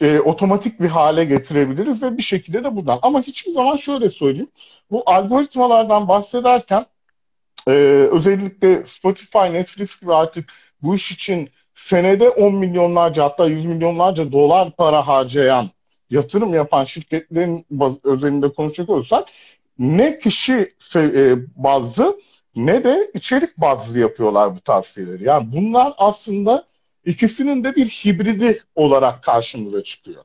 e, 0.00 0.20
otomatik 0.20 0.80
bir 0.80 0.88
hale 0.88 1.24
getirebiliriz 1.24 2.02
ve 2.02 2.18
bir 2.18 2.22
şekilde 2.22 2.64
de 2.64 2.76
buradan. 2.76 2.98
Ama 3.02 3.22
hiçbir 3.22 3.52
zaman 3.52 3.76
şöyle 3.76 4.08
söyleyeyim. 4.08 4.50
Bu 4.90 5.02
algoritmalardan 5.06 6.08
bahsederken 6.08 6.86
e, 7.68 7.72
özellikle 8.12 8.86
Spotify, 8.86 9.38
Netflix 9.38 10.00
gibi 10.00 10.14
artık 10.14 10.52
bu 10.82 10.94
iş 10.94 11.12
için 11.12 11.48
senede 11.74 12.28
10 12.28 12.54
milyonlarca 12.54 13.24
hatta 13.24 13.46
100 13.46 13.64
milyonlarca 13.64 14.32
dolar 14.32 14.70
para 14.70 15.06
harcayan 15.06 15.70
yatırım 16.10 16.54
yapan 16.54 16.84
şirketlerin 16.84 17.66
özelinde 18.04 18.52
konuşacak 18.52 18.88
olursak 18.88 19.28
ne 19.78 20.18
kişi 20.18 20.74
e, 20.96 21.34
bazlı 21.56 22.18
ne 22.56 22.84
de 22.84 23.10
içerik 23.14 23.58
bazlı 23.58 23.98
yapıyorlar 23.98 24.56
bu 24.56 24.60
tavsiyeleri. 24.60 25.24
Yani 25.24 25.52
bunlar 25.52 25.92
aslında 25.98 26.64
ikisinin 27.04 27.64
de 27.64 27.76
bir 27.76 27.86
hibridi 27.86 28.62
olarak 28.74 29.22
karşımıza 29.22 29.82
çıkıyor. 29.82 30.24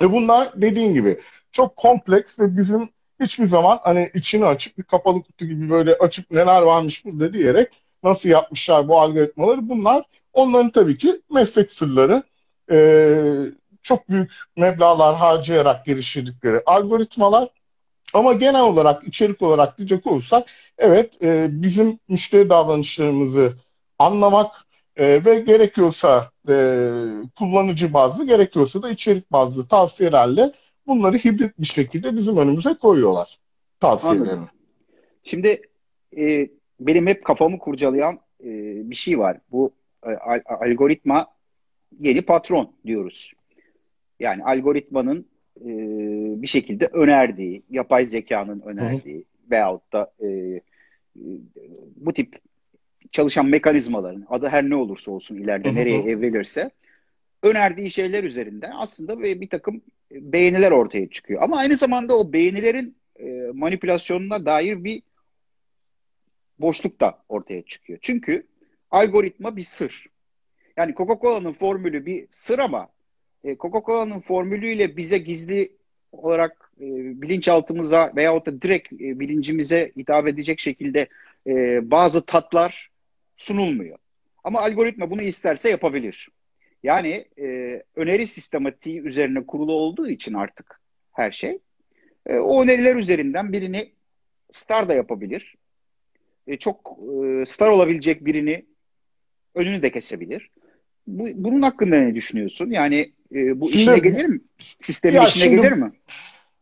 Ve 0.00 0.12
bunlar 0.12 0.62
dediğin 0.62 0.94
gibi 0.94 1.20
çok 1.52 1.76
kompleks 1.76 2.38
ve 2.38 2.56
bizim 2.56 2.88
hiçbir 3.20 3.46
zaman 3.46 3.78
hani 3.82 4.10
içini 4.14 4.44
açıp 4.46 4.78
bir 4.78 4.82
kapalı 4.82 5.22
kutu 5.22 5.46
gibi 5.46 5.70
böyle 5.70 5.94
açıp 5.94 6.30
neler 6.30 6.62
varmış 6.62 7.04
burada 7.04 7.32
diyerek 7.32 7.68
nasıl 8.02 8.28
yapmışlar 8.28 8.88
bu 8.88 9.00
algoritmaları 9.00 9.68
bunlar 9.68 10.04
onların 10.32 10.70
tabii 10.70 10.98
ki 10.98 11.20
meslek 11.30 11.70
sırları. 11.70 12.22
Ee, 12.70 13.52
çok 13.82 14.08
büyük 14.08 14.32
meblalar 14.56 15.16
harcayarak 15.16 15.86
geliştirdikleri 15.86 16.62
algoritmalar. 16.66 17.48
Ama 18.14 18.32
genel 18.32 18.62
olarak, 18.62 19.08
içerik 19.08 19.42
olarak 19.42 19.78
diyecek 19.78 20.06
olursak, 20.06 20.50
evet 20.78 21.22
e, 21.22 21.46
bizim 21.62 21.98
müşteri 22.08 22.50
davranışlarımızı 22.50 23.52
anlamak 23.98 24.52
e, 24.96 25.24
ve 25.24 25.40
gerekiyorsa 25.40 26.30
e, 26.48 26.54
kullanıcı 27.38 27.92
bazlı, 27.92 28.26
gerekiyorsa 28.26 28.82
da 28.82 28.90
içerik 28.90 29.32
bazlı 29.32 29.68
tavsiyelerle 29.68 30.52
bunları 30.86 31.16
hibrit 31.16 31.58
bir 31.58 31.66
şekilde 31.66 32.16
bizim 32.16 32.36
önümüze 32.36 32.74
koyuyorlar 32.74 33.38
tavsiyelerini. 33.80 34.30
Anladım. 34.30 34.48
Şimdi 35.22 35.62
e, 36.16 36.48
benim 36.80 37.06
hep 37.06 37.24
kafamı 37.24 37.58
kurcalayan 37.58 38.20
e, 38.44 38.50
bir 38.90 38.94
şey 38.94 39.18
var. 39.18 39.38
Bu 39.52 39.72
e, 40.06 40.10
algoritma 40.44 41.26
yeni 42.00 42.22
patron 42.22 42.72
diyoruz. 42.86 43.32
Yani 44.20 44.44
algoritmanın 44.44 45.26
e, 45.60 45.68
bir 46.42 46.46
şekilde 46.46 46.86
önerdiği, 46.92 47.62
yapay 47.70 48.04
zekanın 48.04 48.60
önerdiği 48.60 49.18
Hı. 49.18 49.50
veyahut 49.50 49.92
da 49.92 50.12
e, 50.20 50.26
e, 50.26 50.60
bu 51.96 52.12
tip 52.12 52.38
çalışan 53.12 53.46
mekanizmaların 53.46 54.26
adı 54.28 54.48
her 54.48 54.70
ne 54.70 54.76
olursa 54.76 55.10
olsun 55.10 55.36
ileride 55.36 55.70
Hı. 55.70 55.74
nereye 55.74 56.02
evrilirse 56.02 56.70
önerdiği 57.42 57.90
şeyler 57.90 58.24
üzerinden 58.24 58.72
aslında 58.74 59.22
bir 59.22 59.48
takım 59.48 59.82
beğeniler 60.10 60.70
ortaya 60.70 61.10
çıkıyor. 61.10 61.42
Ama 61.42 61.56
aynı 61.56 61.76
zamanda 61.76 62.18
o 62.18 62.32
beğenilerin 62.32 62.96
e, 63.20 63.50
manipülasyonuna 63.54 64.46
dair 64.46 64.84
bir 64.84 65.02
boşluk 66.58 67.00
da 67.00 67.18
ortaya 67.28 67.62
çıkıyor. 67.62 67.98
Çünkü 68.02 68.46
algoritma 68.90 69.56
bir 69.56 69.62
sır. 69.62 70.06
Yani 70.76 70.94
Coca-Cola'nın 70.94 71.52
formülü 71.52 72.06
bir 72.06 72.26
sır 72.30 72.58
ama 72.58 72.88
e, 73.44 73.56
Coca-Cola'nın 73.56 74.20
formülüyle 74.20 74.96
bize 74.96 75.18
gizli 75.18 75.72
olarak 76.12 76.70
e, 76.80 76.86
bilinçaltımıza 77.22 78.12
veyahut 78.16 78.46
da 78.46 78.62
direkt 78.62 78.92
bilincimize 78.92 79.92
hitap 79.96 80.28
edecek 80.28 80.60
şekilde 80.60 81.08
bazı 81.82 82.26
tatlar 82.26 82.89
sunulmuyor. 83.40 83.98
Ama 84.44 84.60
algoritma 84.60 85.10
bunu 85.10 85.22
isterse 85.22 85.70
yapabilir. 85.70 86.28
Yani 86.82 87.24
e, 87.38 87.82
öneri 87.96 88.26
sistematiği 88.26 89.00
üzerine 89.00 89.46
kurulu 89.46 89.72
olduğu 89.72 90.08
için 90.08 90.34
artık 90.34 90.80
her 91.12 91.30
şey. 91.30 91.58
E, 92.26 92.34
o 92.34 92.62
öneriler 92.62 92.96
üzerinden 92.96 93.52
birini 93.52 93.92
star 94.50 94.88
da 94.88 94.94
yapabilir. 94.94 95.54
E, 96.46 96.56
çok 96.56 96.98
e, 97.24 97.46
star 97.46 97.68
olabilecek 97.68 98.24
birini 98.24 98.66
önünü 99.54 99.82
de 99.82 99.92
kesebilir. 99.92 100.50
Bu, 101.06 101.28
bunun 101.34 101.62
hakkında 101.62 101.96
ne 101.96 102.14
düşünüyorsun? 102.14 102.70
Yani 102.70 103.12
e, 103.34 103.60
bu 103.60 103.68
şimdi, 103.68 103.82
işine 103.82 103.98
gelir 103.98 104.24
mi? 104.24 104.40
Sistemin 104.80 105.24
işine 105.24 105.44
şimdi, 105.44 105.56
gelir 105.56 105.72
mi? 105.72 105.92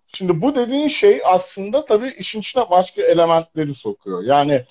Şimdi 0.06 0.42
bu 0.42 0.54
dediğin 0.54 0.88
şey 0.88 1.20
aslında 1.24 1.84
tabii 1.84 2.08
işin 2.18 2.40
içine 2.40 2.62
başka 2.70 3.02
elementleri 3.02 3.74
sokuyor. 3.74 4.24
Yani 4.24 4.62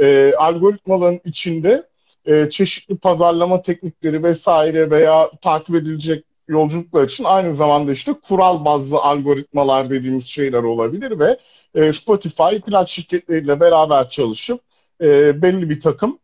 e, 0.00 0.34
algoritmaların 0.38 1.20
içinde 1.24 1.88
e, 2.26 2.50
çeşitli 2.50 2.96
pazarlama 2.96 3.62
teknikleri 3.62 4.22
vesaire 4.22 4.90
veya 4.90 5.30
takip 5.42 5.74
edilecek 5.74 6.24
yolculuklar 6.48 7.04
için 7.04 7.24
aynı 7.24 7.54
zamanda 7.54 7.92
işte 7.92 8.12
kural 8.28 8.64
bazlı 8.64 8.98
algoritmalar 8.98 9.90
dediğimiz 9.90 10.26
şeyler 10.26 10.62
olabilir 10.62 11.18
ve 11.18 11.38
e, 11.74 11.92
Spotify 11.92 12.58
plak 12.66 12.88
şirketleriyle 12.88 13.60
beraber 13.60 14.08
çalışıp 14.08 14.60
e, 15.00 15.42
belli 15.42 15.70
bir 15.70 15.80
takım 15.80 16.18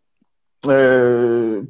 e, 0.64 0.76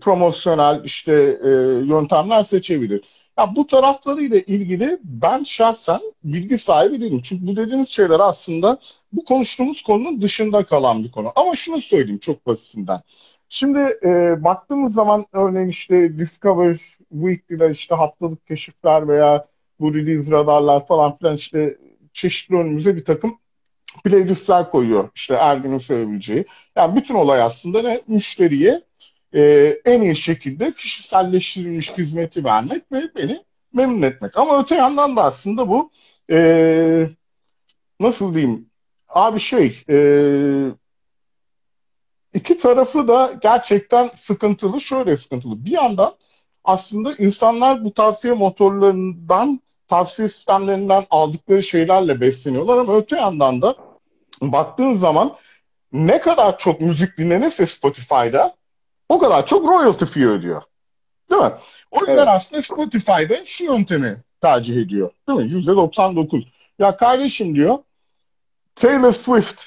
promosyonel 0.01 0.85
işte 0.85 1.39
e, 1.45 1.49
yöntemler 1.85 2.43
seçebilir. 2.43 3.01
Ya 3.41 3.57
bu 3.57 3.67
taraflarıyla 3.67 4.39
ilgili 4.39 4.99
ben 5.05 5.45
şahsen 5.45 6.01
bilgi 6.25 6.59
sahibi 6.59 7.01
değilim. 7.01 7.21
Çünkü 7.25 7.47
bu 7.47 7.57
dediğiniz 7.57 7.89
şeyler 7.89 8.21
aslında 8.21 8.79
bu 9.13 9.25
konuştuğumuz 9.25 9.83
konunun 9.83 10.23
dışında 10.23 10.65
kalan 10.65 11.05
bir 11.05 11.11
konu. 11.11 11.33
Ama 11.37 11.57
şunu 11.57 11.81
söyleyeyim 11.81 12.19
çok 12.19 12.47
basitinden. 12.47 13.01
Şimdi 13.49 13.79
e, 14.05 14.45
baktığımız 14.45 14.95
zaman 14.95 15.27
örneğin 15.33 15.69
işte 15.69 16.19
Discover 16.19 16.81
Weekly'ler 17.13 17.71
işte 17.71 17.95
haftalık 17.95 18.47
keşifler 18.47 19.09
veya 19.09 19.47
bu 19.81 19.95
release 19.95 20.31
radarlar 20.31 20.87
falan 20.87 21.19
filan 21.19 21.37
işte 21.37 21.79
çeşitli 22.13 22.57
önümüze 22.57 22.97
bir 22.97 23.05
takım 23.05 23.39
playlistler 24.05 24.71
koyuyor. 24.71 25.09
İşte 25.15 25.35
Ergin'in 25.35 25.79
söyleyebileceği. 25.79 26.45
Yani 26.77 26.97
bütün 26.97 27.15
olay 27.15 27.43
aslında 27.43 27.83
ne? 27.83 28.01
Müşteriye 28.09 28.83
e, 29.35 29.43
en 29.85 30.03
iyi 30.03 30.17
şekilde 30.17 30.73
kişiselleştirilmiş 30.73 31.93
hizmeti 31.99 32.45
vermek 32.45 32.93
ve 32.93 33.03
beni 33.17 33.45
memnun 33.73 34.03
etmek. 34.03 34.37
Ama 34.37 34.63
öte 34.63 34.75
yandan 34.75 35.17
da 35.17 35.25
aslında 35.25 35.69
bu 35.69 35.91
e, 36.31 37.09
nasıl 38.01 38.35
diyeyim 38.35 38.71
abi 39.09 39.41
şey 39.41 39.85
e, 39.89 39.97
iki 42.35 42.59
tarafı 42.59 43.09
da 43.09 43.33
gerçekten 43.43 44.11
sıkıntılı. 44.15 44.81
Şöyle 44.81 45.17
sıkıntılı. 45.17 45.65
Bir 45.65 45.71
yandan 45.71 46.15
aslında 46.65 47.15
insanlar 47.15 47.85
bu 47.85 47.95
tavsiye 47.95 48.35
motorlarından, 48.35 49.61
tavsiye 49.89 50.29
sistemlerinden 50.29 51.05
aldıkları 51.11 51.63
şeylerle 51.63 52.21
besleniyorlar 52.21 52.79
ama 52.79 52.97
öte 52.97 53.17
yandan 53.17 53.63
da 53.63 53.77
baktığın 54.43 54.95
zaman 54.95 55.37
ne 55.93 56.21
kadar 56.21 56.59
çok 56.59 56.81
müzik 56.81 57.19
dinlenirse 57.19 57.67
Spotify'da 57.67 58.60
o 59.11 59.19
kadar 59.19 59.47
çok 59.47 59.69
royalty 59.69 60.05
fee 60.05 60.27
ödüyor. 60.27 60.63
Değil 61.31 61.43
mi? 61.43 61.53
O 61.91 61.99
yüzden 61.99 62.15
evet. 62.15 62.29
aslında 62.29 62.63
Spotify'da 62.63 63.45
şu 63.45 63.65
yöntemi 63.65 64.17
tercih 64.41 64.77
ediyor. 64.77 65.11
Değil 65.29 65.39
mi? 65.39 65.45
%99. 65.45 66.45
Ya 66.79 66.97
kardeşim 66.97 67.55
diyor 67.55 67.79
Taylor 68.75 69.13
Swift 69.13 69.63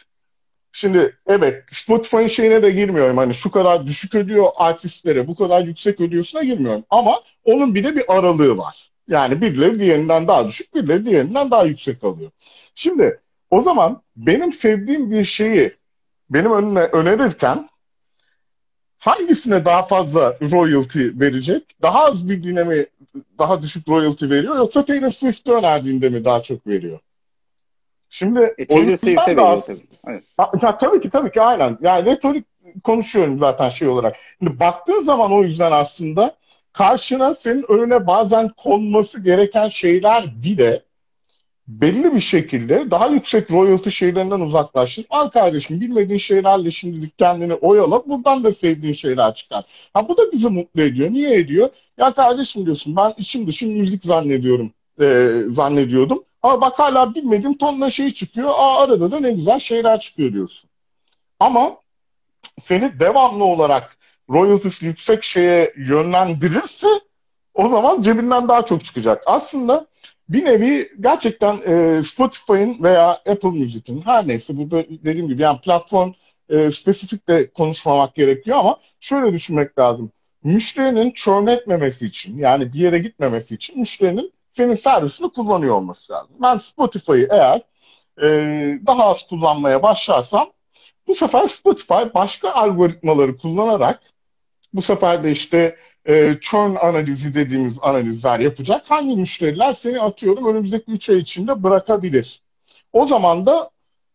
Şimdi 0.76 1.18
evet 1.28 1.64
Spotify'ın 1.72 2.28
şeyine 2.28 2.64
de 2.64 2.72
girmiyorum. 2.72 3.18
Hani 3.18 3.34
şu 3.34 3.52
kadar 3.52 3.88
düşük 3.88 4.16
ödüyor 4.16 4.48
artistlere, 4.56 5.28
bu 5.28 5.36
kadar 5.36 5.62
yüksek 5.62 6.02
ödüyorsuna 6.02 6.44
girmiyorum. 6.44 6.84
Ama 6.90 7.22
onun 7.44 7.76
bir 7.76 7.84
de 7.84 7.96
bir 7.96 8.18
aralığı 8.18 8.58
var. 8.58 8.92
Yani 9.08 9.42
birileri 9.42 9.80
diğerinden 9.80 10.28
daha 10.28 10.48
düşük, 10.48 10.76
birileri 10.76 11.06
diğerinden 11.06 11.52
daha 11.52 11.64
yüksek 11.64 12.04
alıyor. 12.04 12.32
Şimdi 12.76 13.20
o 13.50 13.62
zaman 13.62 14.02
benim 14.16 14.54
sevdiğim 14.54 15.12
bir 15.12 15.24
şeyi 15.24 15.76
benim 16.30 16.52
önüne 16.52 16.80
önerirken 16.80 17.70
hangisine 19.04 19.66
daha 19.66 19.84
fazla 19.84 20.38
royalty 20.52 21.08
verecek? 21.14 21.64
Daha 21.82 22.06
az 22.06 22.30
bildiğine 22.30 22.64
mi 22.64 22.86
daha 23.40 23.62
düşük 23.62 23.90
royalty 23.90 24.30
veriyor 24.30 24.56
yoksa 24.56 24.86
Taylor 24.86 25.10
Swift'i 25.10 25.52
önerdiğinde 25.52 26.10
mi 26.10 26.26
daha 26.26 26.42
çok 26.42 26.68
veriyor? 26.68 27.00
Şimdi 28.10 28.54
e, 28.58 28.68
Taylor 28.68 28.96
Swift'e 28.96 29.38
veriyor 29.38 29.62
tabii. 29.68 29.80
Evet. 30.08 30.24
Ya, 30.62 30.78
tabii 30.78 31.02
ki 31.02 31.10
tabii 31.10 31.32
ki 31.32 31.42
aynen. 31.42 31.78
Yani 31.82 32.06
retorik 32.06 32.46
konuşuyorum 32.84 33.40
zaten 33.40 33.70
şey 33.70 33.88
olarak. 33.88 34.16
Şimdi 34.40 34.60
baktığın 34.60 35.02
zaman 35.02 35.34
o 35.34 35.44
yüzden 35.44 35.72
aslında 35.72 36.36
karşına 36.74 37.34
senin 37.34 37.66
önüne 37.70 38.08
bazen 38.08 38.50
konması 38.50 39.24
gereken 39.24 39.68
şeyler 39.68 40.44
bile 40.44 40.82
belli 41.68 42.16
bir 42.16 42.20
şekilde 42.20 42.92
daha 42.92 43.08
yüksek 43.08 43.52
royalty 43.52 43.90
şeylerinden 43.90 44.40
uzaklaştır. 44.40 45.06
Al 45.10 45.30
kardeşim 45.30 45.82
bilmediğin 45.82 46.20
şeylerle 46.20 46.72
şimdilik 46.72 47.18
kendini 47.20 47.54
oyala. 47.54 48.06
Buradan 48.08 48.44
da 48.44 48.54
sevdiğin 48.54 48.94
şeyler 48.94 49.36
çıkar. 49.36 49.66
Ha 49.94 50.10
bu 50.10 50.18
da 50.18 50.32
bizi 50.32 50.48
mutlu 50.48 50.82
ediyor. 50.82 51.12
Niye 51.12 51.36
ediyor? 51.36 51.70
Ya 51.98 52.14
kardeşim 52.14 52.66
diyorsun 52.66 52.96
ben 52.96 53.14
içim 53.18 53.48
dışım 53.48 53.70
müzik 53.70 54.04
zannediyorum. 54.04 54.72
E, 55.02 55.38
zannediyordum. 55.50 56.24
Ama 56.44 56.62
bak 56.62 56.80
hala 56.80 57.16
bilmediğim 57.16 57.58
tonla 57.58 57.90
şey 57.90 58.12
çıkıyor. 58.14 58.50
Aa 58.50 58.84
arada 58.84 59.12
da 59.12 59.20
ne 59.20 59.32
güzel 59.32 59.60
şeyler 59.60 60.00
çıkıyor 60.00 60.34
diyorsun. 60.34 60.70
Ama 61.40 61.78
seni 62.60 63.00
devamlı 63.00 63.44
olarak 63.44 63.98
royalties 64.30 64.82
yüksek 64.82 65.24
şeye 65.24 65.74
yönlendirirse 65.78 66.88
o 67.54 67.70
zaman 67.70 68.02
cebinden 68.02 68.48
daha 68.48 68.66
çok 68.66 68.86
çıkacak. 68.86 69.24
Aslında 69.26 69.88
bir 70.30 70.46
nevi 70.46 70.90
gerçekten 71.00 71.62
e, 71.66 72.04
Spotify'ın 72.04 72.84
veya 72.84 73.10
Apple 73.10 73.50
Music'in 73.50 74.02
her 74.02 74.28
neyse 74.28 74.58
bu 74.58 74.72
dediğim 74.72 75.28
gibi 75.28 75.42
yani 75.42 75.60
platform 75.60 76.12
e, 76.50 76.72
spesifik 76.72 77.28
de 77.28 77.50
konuşmamak 77.50 78.16
gerekiyor 78.16 78.58
ama 78.58 78.80
şöyle 79.00 79.34
düşünmek 79.34 79.80
lazım. 79.80 80.12
Müşterinin 80.44 81.12
churn 81.12 81.48
etmemesi 81.48 82.06
için 82.06 82.38
yani 82.38 82.74
bir 82.74 82.80
yere 82.80 83.00
gitmemesi 83.00 83.56
için 83.56 83.80
müşterinin 83.80 84.34
senin 84.52 84.76
servisini 84.76 85.32
kullanıyor 85.32 85.76
olması 85.76 86.14
lazım. 86.14 86.36
Ben 86.42 86.58
Spotify'ı 86.58 87.28
eğer 87.32 87.62
e, 88.18 88.28
daha 88.88 89.06
az 89.06 89.28
kullanmaya 89.28 89.84
başlarsam 89.84 90.48
bu 91.08 91.16
sefer 91.16 91.48
Spotify 91.48 91.94
başka 92.14 92.52
algoritmaları 92.52 93.38
kullanarak 93.38 94.00
bu 94.74 94.82
sefer 94.82 95.24
de 95.24 95.32
işte 95.32 95.76
e, 96.06 96.36
churn 96.42 96.76
analizi 96.76 97.34
dediğimiz 97.34 97.78
analizler 97.82 98.40
yapacak. 98.40 98.92
Hangi 98.92 99.16
müşteriler 99.16 99.74
seni 99.74 100.02
atıyorum 100.02 100.48
önümüzdeki 100.48 100.92
3 100.92 101.10
ay 101.10 101.18
içinde 101.18 101.64
bırakabilir? 101.64 102.42
O 102.94 103.08
zaman 103.08 103.46
da 103.46 103.70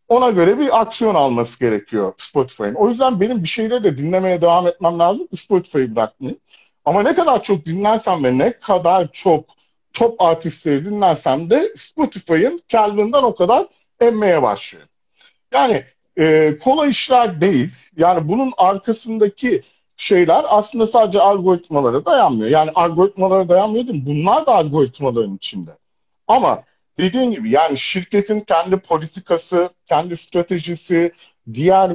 ona 0.09 0.31
göre 0.31 0.59
bir 0.59 0.81
aksiyon 0.81 1.15
alması 1.15 1.59
gerekiyor 1.59 2.13
Spotify'ın. 2.19 2.75
O 2.75 2.89
yüzden 2.89 3.21
benim 3.21 3.43
bir 3.43 3.49
şeyleri 3.49 3.85
de 3.85 3.99
dinlemeye 3.99 4.43
devam 4.43 4.67
etmem 4.67 4.99
lazım 4.99 5.29
Spotify'ı 5.37 5.97
bırakmayayım. 5.97 6.41
Ama 6.85 7.03
ne 7.03 7.15
kadar 7.15 7.43
çok 7.43 7.67
dinlersem 7.67 8.25
ve 8.25 8.39
ne 8.39 8.53
kadar 8.53 9.09
çok 9.13 9.45
top 9.93 10.23
artistleri 10.23 10.85
dinlersem 10.85 11.51
de 11.51 11.73
Spotify'ın 11.77 12.61
karlılığından 12.73 13.25
o 13.25 13.35
kadar 13.35 13.67
emmeye 14.01 14.43
başlıyor. 14.43 14.87
Yani 15.53 15.85
e, 16.19 16.57
kolay 16.59 16.91
işler 16.91 17.41
değil. 17.41 17.71
Yani 17.97 18.29
bunun 18.29 18.53
arkasındaki 18.57 19.63
şeyler 19.99 20.45
aslında 20.49 20.87
sadece 20.87 21.21
algoritmalara 21.21 22.05
dayanmıyor. 22.07 22.51
Yani 22.51 22.71
algoritmalara 22.75 23.49
dayanmıyor 23.49 23.87
değil 23.87 24.03
mi? 24.03 24.07
Bunlar 24.07 24.47
da 24.47 24.55
algoritmaların 24.55 25.37
içinde. 25.37 25.71
Ama 26.29 26.63
dediğin 26.99 27.31
gibi 27.31 27.51
yani 27.51 27.79
şirketin 27.79 28.41
kendi 28.41 28.77
politikası, 28.77 29.71
kendi 29.87 30.17
stratejisi, 30.17 31.13
diğer 31.53 31.91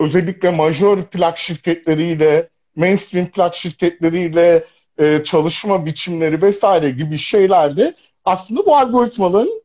özellikle 0.00 0.50
major 0.50 1.02
plak 1.02 1.38
şirketleriyle, 1.38 2.48
mainstream 2.76 3.26
plak 3.26 3.54
şirketleriyle 3.54 4.64
e, 4.98 5.22
çalışma 5.24 5.86
biçimleri 5.86 6.42
vesaire 6.42 6.90
gibi 6.90 7.18
şeyler 7.18 7.76
de 7.76 7.94
aslında 8.24 8.66
bu 8.66 8.76
algoritmaların 8.76 9.62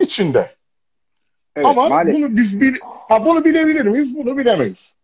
içinde. 0.00 0.56
Evet, 1.56 1.66
Ama 1.66 1.88
maalesef. 1.88 2.20
bunu 2.20 2.36
biz 2.36 2.60
bir 2.60 2.80
ha 2.82 3.24
bunu 3.24 3.44
bilebilir 3.44 3.84
miyiz? 3.84 4.16
Bunu 4.16 4.38
bilemeyiz. 4.38 4.99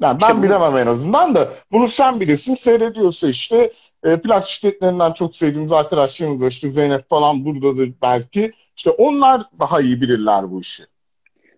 Yani 0.00 0.20
ben 0.22 0.28
işte 0.28 0.42
bilemem 0.42 0.76
en 0.76 0.86
azından 0.86 1.34
da 1.34 1.52
bunu 1.72 1.88
sen 1.88 2.20
bilirsin 2.20 2.54
seyrediyorsa 2.54 3.28
işte 3.28 3.72
e, 4.04 4.20
plak 4.20 4.46
şirketlerinden 4.46 5.12
çok 5.12 5.36
sevdiğimiz 5.36 5.72
arkadaşlarımız 5.72 6.42
var 6.42 6.50
işte 6.50 6.70
Zeynep 6.70 7.08
falan 7.08 7.44
buradadır 7.44 7.92
belki. 8.02 8.52
İşte 8.76 8.90
onlar 8.90 9.42
daha 9.60 9.80
iyi 9.80 10.00
bilirler 10.00 10.50
bu 10.50 10.60
işi. 10.60 10.82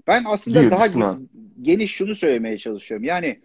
Ben 0.07 0.25
aslında 0.27 0.71
daha 0.71 0.87
geniş 1.63 1.95
şunu 1.95 2.15
söylemeye 2.15 2.59
çalışıyorum. 2.59 3.05
Yani 3.05 3.41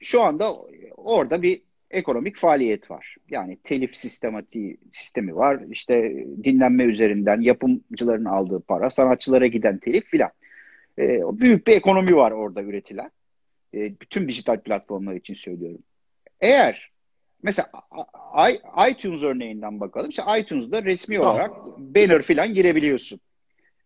şu 0.00 0.22
anda 0.22 0.54
orada 0.96 1.42
bir 1.42 1.62
ekonomik 1.90 2.36
faaliyet 2.36 2.90
var. 2.90 3.16
Yani 3.30 3.58
telif 3.64 3.96
sistematiği 3.96 4.78
sistemi 4.92 5.36
var. 5.36 5.60
İşte 5.70 6.26
dinlenme 6.44 6.84
üzerinden 6.84 7.40
yapımcıların 7.40 8.24
aldığı 8.24 8.60
para, 8.60 8.90
sanatçılara 8.90 9.46
giden 9.46 9.78
telif 9.78 10.04
filan. 10.04 10.30
E, 10.98 11.20
büyük 11.32 11.66
bir 11.66 11.72
ekonomi 11.72 12.16
var 12.16 12.30
orada 12.30 12.62
üretilen. 12.62 13.10
E, 13.76 14.00
bütün 14.00 14.28
dijital 14.28 14.60
platformlar 14.60 15.14
için 15.14 15.34
söylüyorum. 15.34 15.80
Eğer 16.40 16.90
mesela 17.42 17.70
iTunes 18.90 19.22
örneğinden 19.22 19.80
bakalım. 19.80 20.10
İşte 20.10 20.22
iTunes'da 20.38 20.84
resmi 20.84 21.20
olarak 21.20 21.50
banner 21.78 22.22
filan 22.22 22.54
girebiliyorsun. 22.54 23.20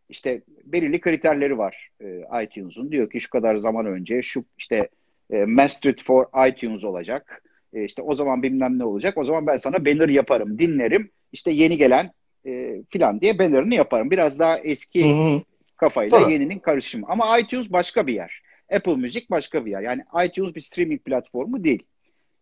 İşte 0.09 0.43
belirli 0.65 1.01
kriterleri 1.01 1.59
var 1.59 1.91
e, 2.01 2.23
iTunes'un. 2.45 2.93
Diyor 2.93 3.11
ki 3.11 3.21
şu 3.21 3.31
kadar 3.31 3.57
zaman 3.57 3.87
önce 3.87 4.23
şu 4.23 4.45
işte 4.59 4.89
e, 5.31 5.45
Mastered 5.45 5.99
for 5.99 6.49
iTunes 6.49 6.85
olacak. 6.85 7.43
E, 7.73 7.85
işte 7.85 8.03
o 8.03 8.15
zaman 8.15 8.43
bilmem 8.43 8.79
ne 8.79 8.85
olacak. 8.85 9.19
O 9.19 9.25
zaman 9.25 9.47
ben 9.47 9.57
sana 9.57 9.85
banner 9.87 10.09
yaparım, 10.09 10.59
dinlerim. 10.59 11.11
İşte 11.33 11.51
yeni 11.51 11.79
gelen 11.79 12.11
e, 12.47 12.83
filan 12.91 13.21
diye 13.21 13.39
banner'ını 13.39 13.75
yaparım. 13.75 14.11
Biraz 14.11 14.39
daha 14.39 14.59
eski 14.59 15.15
Hı-hı. 15.15 15.43
kafayla 15.77 16.21
Tabii. 16.21 16.33
yeninin 16.33 16.59
karışımı. 16.59 17.07
Ama 17.09 17.39
iTunes 17.39 17.73
başka 17.73 18.07
bir 18.07 18.15
yer. 18.15 18.43
Apple 18.75 18.97
Müzik 18.97 19.31
başka 19.31 19.67
bir 19.67 19.71
yer. 19.71 19.81
Yani 19.81 20.05
iTunes 20.27 20.55
bir 20.55 20.61
streaming 20.61 21.05
platformu 21.05 21.65
değil. 21.65 21.83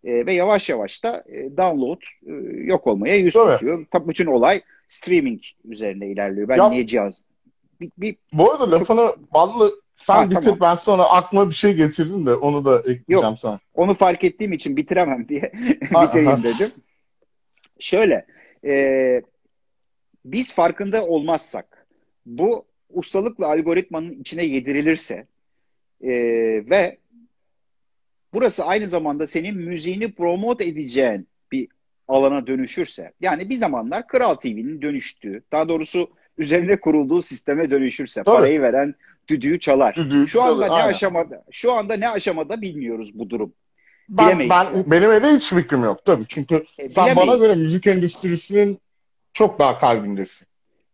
E, 0.05 0.27
ve 0.27 0.33
yavaş 0.33 0.69
yavaş 0.69 1.05
da 1.05 1.25
e, 1.29 1.57
download 1.57 2.01
e, 2.27 2.33
yok 2.65 2.87
olmaya 2.87 3.17
yüz 3.17 3.35
Tabii. 3.35 3.53
tutuyor. 3.53 3.87
Tabii 3.91 4.09
bütün 4.09 4.27
olay 4.27 4.63
streaming 4.89 5.41
üzerine 5.65 6.07
ilerliyor. 6.07 6.49
Ben 6.49 6.57
ya, 6.57 6.69
niye 6.69 6.87
cihaz... 6.87 7.23
Bir, 7.81 7.91
bir, 7.99 8.17
bu 8.33 8.53
arada 8.53 8.71
lafını 8.71 9.17
ballı 9.35 9.75
sen 9.97 10.15
ha, 10.15 10.31
bitir 10.31 10.43
tamam. 10.43 10.61
ben 10.61 10.75
sonra 10.75 11.03
aklıma 11.03 11.51
bir 11.51 11.55
şey 11.55 11.75
getirdim 11.75 12.27
de 12.27 12.35
onu 12.35 12.65
da 12.65 12.79
ekleyeceğim 12.79 13.23
Yok, 13.23 13.39
sana. 13.41 13.61
Onu 13.75 13.95
fark 13.95 14.25
ettiğim 14.25 14.53
için 14.53 14.77
bitiremem 14.77 15.29
diye 15.29 15.41
bitireyim 15.83 16.43
dedim. 16.43 16.71
Şöyle 17.81 18.27
e, 18.65 19.23
biz 20.25 20.55
farkında 20.55 21.07
olmazsak 21.07 21.87
bu 22.27 22.65
ustalıkla 22.91 23.47
algoritmanın 23.47 24.13
içine 24.13 24.45
yedirilirse 24.45 25.27
e, 26.03 26.11
ve 26.71 26.99
burası 28.35 28.65
aynı 28.65 28.89
zamanda 28.89 29.27
senin 29.27 29.57
müziğini 29.57 30.13
promote 30.13 30.65
edeceğin 30.65 31.29
bir 31.53 31.69
alana 32.09 32.47
dönüşürse 32.47 33.13
yani 33.21 33.51
bir 33.51 33.57
zamanlar 33.57 34.07
Kral 34.07 34.35
TV'nin 34.35 34.83
dönüştüğü 34.83 35.43
daha 35.53 35.69
doğrusu 35.69 36.11
üzerine 36.39 36.81
kurulduğu 36.81 37.23
sisteme 37.23 37.71
dönüşürse 37.71 38.23
Tabii. 38.23 38.37
parayı 38.37 38.63
veren 38.63 38.95
düdüğü 39.29 39.61
çalar. 39.61 39.95
Düdüğü 39.95 40.29
şu 40.29 40.43
anda 40.43 40.67
çalar, 40.67 40.79
ne 40.79 40.83
aynen. 40.83 40.95
aşamada 40.95 41.45
şu 41.51 41.73
anda 41.73 41.97
ne 41.97 42.09
aşamada 42.09 42.63
bilmiyoruz 42.63 43.19
bu 43.19 43.31
durum. 43.31 43.53
Ben, 44.09 44.51
ben 44.51 44.67
benim 44.87 45.13
evde 45.13 45.35
hiç 45.35 45.55
fikrim 45.55 45.85
yok 45.85 46.05
tabii. 46.05 46.25
Çünkü 46.29 46.65
e, 46.79 46.91
sen 46.91 47.17
bana 47.17 47.37
göre 47.37 47.55
müzik 47.55 47.87
endüstrisinin 47.87 48.79
çok 49.33 49.59
daha 49.59 49.79
kalbindesin. 49.79 50.48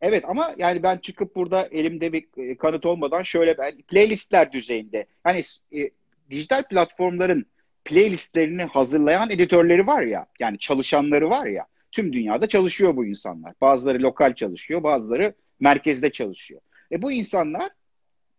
Evet 0.07 0.25
ama 0.29 0.55
yani 0.59 0.83
ben 0.83 0.99
çıkıp 0.99 1.37
burada 1.37 1.67
elimde 1.67 2.13
bir 2.13 2.27
e, 2.37 2.57
kanıt 2.57 2.87
olmadan 2.87 3.23
şöyle 3.23 3.59
ben 3.59 3.83
playlistler 3.83 4.53
düzeyinde 4.53 5.07
hani 5.23 5.41
e, 5.77 5.91
dijital 6.31 6.63
platformların 6.63 7.47
playlistlerini 7.85 8.63
hazırlayan 8.63 9.31
editörleri 9.31 9.87
var 9.87 10.03
ya 10.03 10.27
yani 10.41 10.59
çalışanları 10.59 11.31
var 11.31 11.47
ya 11.47 11.67
tüm 11.93 12.13
dünyada 12.13 12.47
çalışıyor 12.47 12.97
bu 12.97 13.07
insanlar. 13.07 13.55
Bazıları 13.61 14.03
lokal 14.03 14.35
çalışıyor, 14.35 14.83
bazıları 14.83 15.35
merkezde 15.61 16.11
çalışıyor. 16.11 16.61
E 16.93 17.03
bu 17.03 17.13
insanlar 17.13 17.71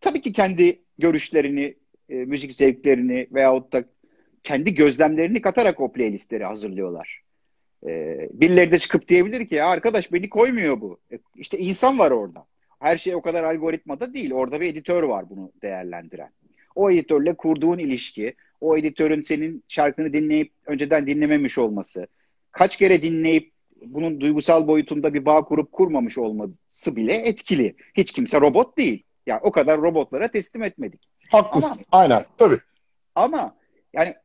tabii 0.02 0.22
ki 0.22 0.32
kendi 0.32 0.82
görüşlerini, 0.98 1.76
e, 2.10 2.16
müzik 2.16 2.54
zevklerini 2.54 3.28
veyahut 3.32 3.74
da 3.74 3.84
kendi 4.44 4.74
gözlemlerini 4.74 5.42
katarak 5.42 5.80
o 5.80 5.92
playlistleri 5.92 6.44
hazırlıyorlar. 6.44 7.25
E, 7.88 8.20
birileri 8.34 8.72
de 8.72 8.80
çıkıp 8.80 9.08
diyebilir 9.08 9.48
ki 9.48 9.56
ya 9.56 9.68
arkadaş 9.68 10.14
beni 10.14 10.30
koymuyor 10.30 10.82
bu. 10.82 11.00
E, 11.12 11.20
işte 11.36 11.58
insan 11.58 12.00
var 12.00 12.12
orada. 12.12 12.46
Her 12.80 12.98
şey 12.98 13.16
o 13.16 13.22
kadar 13.22 13.44
algoritmada 13.44 14.14
değil. 14.14 14.34
Orada 14.34 14.62
bir 14.62 14.68
editör 14.68 15.04
var 15.04 15.30
bunu 15.30 15.52
değerlendiren. 15.62 16.30
O 16.76 16.92
editörle 16.92 17.34
kurduğun 17.34 17.78
ilişki, 17.78 18.36
o 18.62 18.78
editörün 18.78 19.22
senin 19.22 19.64
şarkını 19.68 20.14
dinleyip 20.14 20.52
önceden 20.66 21.08
dinlememiş 21.08 21.58
olması, 21.58 22.08
kaç 22.52 22.78
kere 22.78 23.02
dinleyip 23.02 23.52
bunun 23.86 24.22
duygusal 24.22 24.68
boyutunda 24.68 25.14
bir 25.14 25.26
bağ 25.26 25.44
kurup 25.44 25.72
kurmamış 25.72 26.18
olması 26.18 26.96
bile 26.96 27.14
etkili. 27.14 27.76
Hiç 27.98 28.12
kimse 28.12 28.42
robot 28.42 28.78
değil. 28.78 29.04
Yani 29.26 29.40
o 29.44 29.52
kadar 29.52 29.82
robotlara 29.82 30.28
teslim 30.28 30.64
etmedik. 30.64 31.02
Haklısın. 31.30 31.70
Ama, 31.70 31.78
Aynen. 31.92 32.26
Tabii. 32.38 32.60
Ama 33.16 33.56
yani 33.94 34.16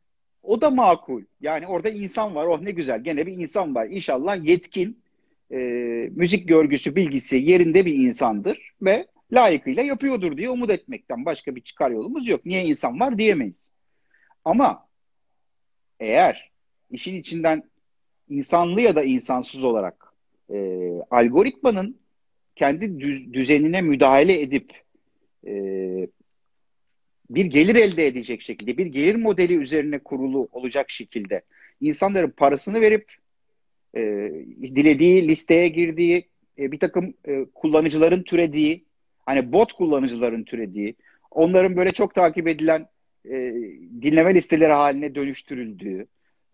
o 0.42 0.60
da 0.60 0.70
makul. 0.70 1.22
Yani 1.40 1.66
orada 1.66 1.88
insan 1.88 2.34
var. 2.34 2.46
Oh 2.46 2.60
ne 2.60 2.70
güzel. 2.70 3.02
Gene 3.02 3.26
bir 3.26 3.32
insan 3.32 3.74
var. 3.74 3.86
İnşallah 3.86 4.44
yetkin 4.44 5.02
e, 5.52 5.56
müzik 6.10 6.48
görgüsü, 6.48 6.96
bilgisi 6.96 7.36
yerinde 7.36 7.86
bir 7.86 7.94
insandır 7.94 8.72
ve 8.82 9.06
layıkıyla 9.32 9.82
yapıyordur 9.82 10.36
diye 10.36 10.50
umut 10.50 10.70
etmekten 10.70 11.24
başka 11.24 11.56
bir 11.56 11.60
çıkar 11.60 11.90
yolumuz 11.90 12.28
yok. 12.28 12.46
Niye 12.46 12.64
insan 12.64 13.00
var 13.00 13.18
diyemeyiz. 13.18 13.72
Ama 14.44 14.88
eğer 16.00 16.50
işin 16.90 17.14
içinden 17.14 17.70
insanlı 18.28 18.80
ya 18.80 18.96
da 18.96 19.02
insansız 19.02 19.64
olarak 19.64 20.14
e, 20.52 20.88
algoritmanın 21.10 22.00
kendi 22.56 23.00
düz, 23.00 23.32
düzenine 23.32 23.82
müdahale 23.82 24.40
edip 24.40 24.72
e, 25.46 25.52
bir 27.30 27.46
gelir 27.46 27.74
elde 27.74 28.06
edecek 28.06 28.42
şekilde, 28.42 28.76
bir 28.76 28.86
gelir 28.86 29.14
modeli 29.14 29.56
üzerine 29.56 29.98
kurulu 29.98 30.48
olacak 30.52 30.90
şekilde 30.90 31.42
insanların 31.80 32.30
parasını 32.30 32.80
verip 32.80 33.12
e, 33.96 34.00
dilediği 34.62 35.28
listeye 35.28 35.68
girdiği 35.68 36.28
e, 36.58 36.72
bir 36.72 36.78
takım 36.78 37.14
e, 37.28 37.44
kullanıcıların 37.54 38.22
türediği, 38.22 38.84
hani 39.26 39.52
bot 39.52 39.72
kullanıcıların 39.72 40.44
türediği, 40.44 40.94
onların 41.30 41.76
böyle 41.76 41.92
çok 41.92 42.14
takip 42.14 42.48
edilen 42.48 42.86
e, 43.24 43.54
dinleme 44.02 44.34
listeleri 44.34 44.72
haline 44.72 45.14
dönüştürüldüğü, 45.14 46.06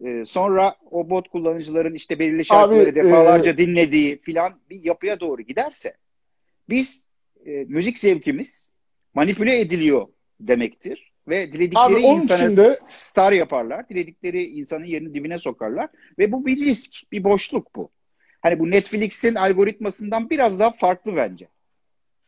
e, 0.05 0.25
sonra 0.27 0.77
o 0.91 1.11
bot 1.11 1.29
kullanıcıların 1.29 1.95
işte 1.95 2.19
belirli 2.19 2.45
şarkıları 2.45 2.89
Abi, 2.89 2.95
defalarca 2.95 3.51
e... 3.51 3.57
dinlediği 3.57 4.19
filan 4.19 4.61
bir 4.71 4.85
yapıya 4.85 5.21
doğru 5.21 5.43
giderse 5.43 5.95
biz 6.69 7.07
e, 7.47 7.51
müzik 7.51 7.99
zevkimiz 7.99 8.71
manipüle 9.15 9.61
ediliyor 9.61 10.09
demektir. 10.41 11.13
Ve 11.29 11.53
diledikleri 11.53 11.97
Abi, 11.97 12.01
insanı 12.01 12.47
içinde... 12.47 12.79
star 12.83 13.33
yaparlar. 13.33 13.89
Diledikleri 13.89 14.45
insanın 14.45 14.85
yerini 14.85 15.15
dibine 15.15 15.39
sokarlar. 15.39 15.89
Ve 16.19 16.33
bu 16.33 16.47
bir 16.47 16.65
risk, 16.65 17.13
bir 17.13 17.25
boşluk 17.25 17.77
bu. 17.77 17.91
Hani 18.43 18.59
bu 18.59 18.71
Netflix'in 18.71 19.35
algoritmasından 19.35 20.31
biraz 20.31 20.59
daha 20.59 20.71
farklı 20.71 21.17
bence. 21.17 21.49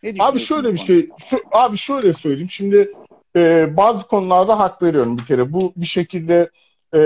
Ne 0.03 0.15
abi 0.19 0.39
şöyle 0.39 0.73
bir 0.73 0.79
şey, 0.79 1.09
şu, 1.31 1.41
abi 1.53 1.77
şöyle 1.77 2.13
söyleyeyim. 2.13 2.51
Şimdi 2.51 2.93
e, 3.37 3.77
bazı 3.77 4.07
konularda 4.07 4.59
hak 4.59 4.83
veriyorum 4.83 5.19
bir 5.19 5.25
kere. 5.25 5.53
Bu 5.53 5.73
bir 5.77 5.87
şekilde 5.87 6.51
e, 6.95 7.01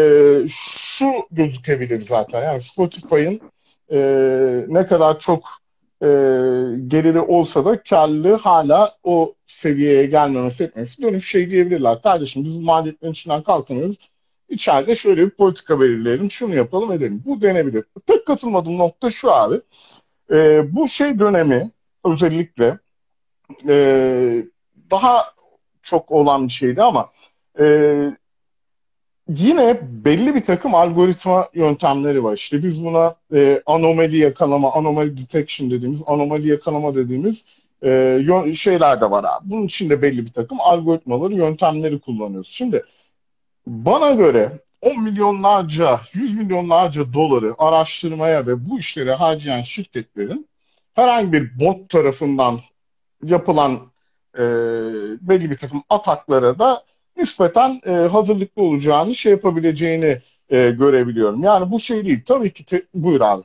şu 0.48 1.12
gözükebilir 1.30 2.00
zaten. 2.00 2.42
Yani 2.42 2.60
Spotify'ın 2.60 3.40
e, 3.92 3.98
ne 4.68 4.86
kadar 4.86 5.18
çok 5.18 5.62
e, 6.02 6.06
geliri 6.86 7.20
olsa 7.20 7.64
da 7.64 7.82
karlılığı 7.82 8.34
hala 8.34 8.96
o 9.04 9.34
seviyeye 9.46 10.06
gelmemesi 10.06 10.64
etmesi 10.64 11.02
dönüp 11.02 11.22
şey 11.22 11.50
diyebilirler. 11.50 12.02
Kardeşim 12.02 12.44
biz 12.44 12.64
maliyetlerin 12.64 13.12
içinden 13.12 13.42
kalkamıyoruz. 13.42 14.10
İçeride 14.48 14.94
şöyle 14.94 15.24
bir 15.26 15.30
politika 15.30 15.80
belirleyelim, 15.80 16.30
şunu 16.30 16.54
yapalım 16.54 16.92
edelim. 16.92 17.22
Bu 17.26 17.42
denebilir. 17.42 17.84
Tek 18.06 18.26
katılmadığım 18.26 18.78
nokta 18.78 19.10
şu 19.10 19.32
abi. 19.32 19.60
E, 20.30 20.36
bu 20.74 20.88
şey 20.88 21.18
dönemi 21.18 21.70
özellikle 22.04 22.78
e, 23.68 24.44
daha 24.90 25.24
çok 25.82 26.10
olan 26.10 26.48
bir 26.48 26.52
şeydi 26.52 26.82
ama 26.82 27.10
e, 27.58 27.64
yine 29.28 29.80
belli 29.82 30.35
bir 30.35 30.44
takım 30.44 30.74
algoritma 30.74 31.48
yöntemleri 31.54 32.24
var. 32.24 32.35
İşte 32.35 32.62
biz 32.62 32.85
buna 32.85 33.14
e, 33.35 33.62
anomali 33.66 34.16
yakalama, 34.16 34.72
anomali 34.72 35.16
detection 35.16 35.70
dediğimiz, 35.70 36.00
anomali 36.06 36.48
yakalama 36.48 36.94
dediğimiz 36.94 37.44
e, 37.85 38.54
şeyler 38.54 39.00
de 39.00 39.11
var 39.11 39.24
abi. 39.24 39.50
Bunun 39.50 39.66
için 39.66 39.90
de 39.90 40.02
belli 40.02 40.26
bir 40.26 40.32
takım 40.32 40.61
algoritmaları, 40.61 41.35
yöntemleri 41.35 42.00
kullanıyoruz. 42.00 42.50
Şimdi 42.50 42.82
bana 43.66 44.12
göre 44.12 44.52
10 44.82 45.02
milyonlarca, 45.02 46.00
100 46.14 46.38
milyonlarca 46.38 47.12
doları 47.12 47.54
araştırmaya 47.58 48.46
ve 48.46 48.70
bu 48.70 48.78
işlere 48.78 49.14
harcayan 49.14 49.62
şirketlerin 49.62 50.48
herhangi 50.94 51.32
bir 51.32 51.61
bot 51.61 51.88
tarafından 51.88 52.61
yapılan 53.24 53.72
e, 54.35 54.42
belli 55.20 55.50
bir 55.50 55.56
takım 55.56 55.82
ataklara 55.90 56.58
da 56.58 56.85
nispeten 57.22 57.80
e, 57.87 57.90
hazırlıklı 57.90 58.62
olacağını 58.62 59.14
şey 59.14 59.32
yapabileceğini 59.32 60.18
e, 60.50 60.70
görebiliyorum. 60.70 61.42
Yani 61.42 61.70
bu 61.70 61.80
şey 61.80 62.04
değil. 62.04 62.20
Tabii 62.26 62.52
ki 62.52 62.64
te- 62.64 62.82
buyur 62.94 63.20
abi. 63.20 63.42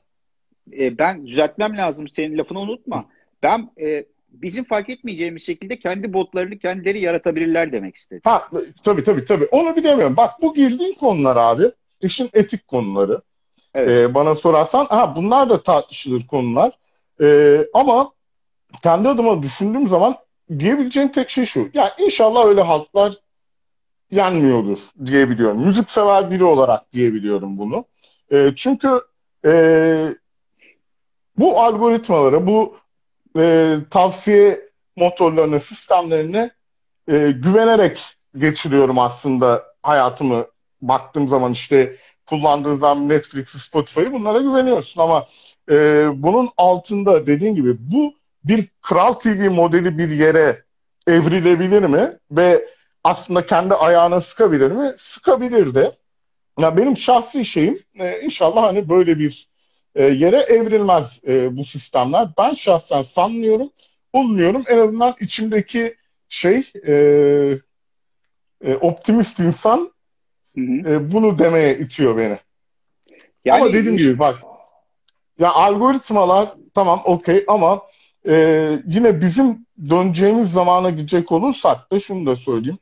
E, 0.79 0.97
ben 0.97 1.27
düzeltmem 1.27 1.77
lazım. 1.77 2.07
Senin 2.09 2.37
lafını 2.37 2.59
unutma. 2.59 3.05
Ben 3.43 3.69
e, 3.81 4.05
bizim 4.29 4.63
fark 4.63 4.89
etmeyeceğimiz 4.89 5.45
şekilde 5.45 5.79
kendi 5.79 6.13
botlarını 6.13 6.59
kendileri 6.59 7.01
yaratabilirler 7.01 7.71
demek 7.71 7.95
istedim. 7.95 8.21
Ha, 8.23 8.49
tabii 8.83 9.03
tabii 9.03 9.25
tabii. 9.25 9.45
Onu 9.45 9.75
bilemiyorum. 9.75 10.17
Bak 10.17 10.41
bu 10.41 10.53
girdiğin 10.53 10.93
konular 10.93 11.35
abi. 11.35 11.71
işin 12.01 12.29
etik 12.33 12.67
konuları. 12.67 13.21
Evet. 13.73 13.89
Ee, 13.89 14.13
bana 14.13 14.35
sorarsan 14.35 14.85
ha 14.85 15.15
bunlar 15.15 15.49
da 15.49 15.63
tartışılır 15.63 16.27
konular. 16.27 16.71
Ee, 17.21 17.67
ama 17.73 18.11
kendi 18.83 19.09
adıma 19.09 19.43
düşündüğüm 19.43 19.89
zaman 19.89 20.15
diyebileceğim 20.59 21.09
tek 21.11 21.29
şey 21.29 21.45
şu. 21.45 21.69
Ya 21.73 21.95
inşallah 21.99 22.45
öyle 22.45 22.61
halklar 22.61 23.13
yenmiyordur 24.11 24.77
diyebiliyorum. 25.05 25.67
Müzik 25.67 25.89
sever 25.89 26.31
biri 26.31 26.43
olarak 26.43 26.93
diyebiliyorum 26.93 27.57
bunu. 27.57 27.85
E, 28.31 28.53
çünkü 28.55 29.01
e, 29.45 29.51
bu 31.37 31.61
algoritmalara, 31.61 32.47
bu 32.47 32.77
e, 33.39 33.75
tavsiye 33.89 34.61
motorlarına, 34.95 35.59
sistemlerine 35.59 36.51
e, 37.07 37.31
güvenerek 37.31 38.03
geçiriyorum 38.35 38.99
aslında 38.99 39.63
hayatımı. 39.83 40.45
Baktığım 40.81 41.27
zaman 41.27 41.51
işte 41.51 41.95
kullandığım 42.25 42.79
zaman 42.79 43.09
Netflix, 43.09 43.47
Spotify'ı 43.47 44.13
bunlara 44.13 44.41
güveniyorsun 44.41 45.01
ama 45.01 45.25
e, 45.71 45.75
bunun 46.15 46.49
altında 46.57 47.27
dediğin 47.27 47.55
gibi 47.55 47.75
bu 47.79 48.13
bir 48.43 48.67
Kral 48.81 49.13
TV 49.13 49.49
modeli 49.49 49.97
bir 49.97 50.09
yere 50.09 50.63
evrilebilir 51.07 51.81
mi? 51.81 52.17
Ve 52.31 52.67
aslında 53.03 53.45
kendi 53.45 53.73
ayağına 53.73 54.21
sıkabilir 54.21 54.71
mi? 54.71 54.93
Sıkabilir 54.97 55.75
de. 55.75 55.91
Ya 56.59 56.77
benim 56.77 56.97
şahsi 56.97 57.45
şeyim 57.45 57.79
e, 57.99 58.21
inşallah 58.21 58.63
hani 58.63 58.89
böyle 58.89 59.19
bir 59.19 59.49
e, 59.95 60.05
yere 60.05 60.37
evrilmez 60.37 61.21
e, 61.27 61.57
bu 61.57 61.65
sistemler. 61.65 62.27
Ben 62.37 62.53
şahsen 62.53 63.01
sanmıyorum, 63.01 63.69
ummuyorum. 64.13 64.63
En 64.69 64.77
azından 64.77 65.15
içimdeki 65.19 65.95
şey 66.29 66.71
e, 66.87 66.93
e, 68.61 68.75
optimist 68.75 69.39
insan 69.39 69.91
hı 70.55 70.61
hı. 70.61 70.89
E, 70.89 71.11
bunu 71.11 71.39
demeye 71.39 71.77
itiyor 71.77 72.17
beni. 72.17 72.39
Yani 73.45 73.61
ama 73.61 73.73
dediğim 73.73 73.97
gibi 73.97 74.19
bak 74.19 74.43
ya 75.39 75.51
algoritmalar 75.51 76.53
tamam 76.73 77.01
okey 77.05 77.45
ama 77.47 77.81
e, 78.27 78.33
yine 78.87 79.21
bizim 79.21 79.65
döneceğimiz 79.89 80.51
zamana 80.51 80.89
gidecek 80.89 81.31
olursak 81.31 81.91
da 81.91 81.99
şunu 81.99 82.25
da 82.25 82.35
söyleyeyim. 82.35 82.79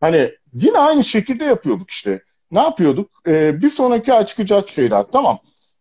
Hani 0.00 0.30
yine 0.54 0.78
aynı 0.78 1.04
şekilde 1.04 1.44
yapıyorduk 1.44 1.90
işte. 1.90 2.22
Ne 2.50 2.60
yapıyorduk? 2.60 3.10
Ee, 3.26 3.62
bir 3.62 3.68
sonraki 3.68 4.12
ay 4.12 4.26
çıkacak 4.26 4.68
şeyler. 4.68 5.04
Tamam. 5.12 5.38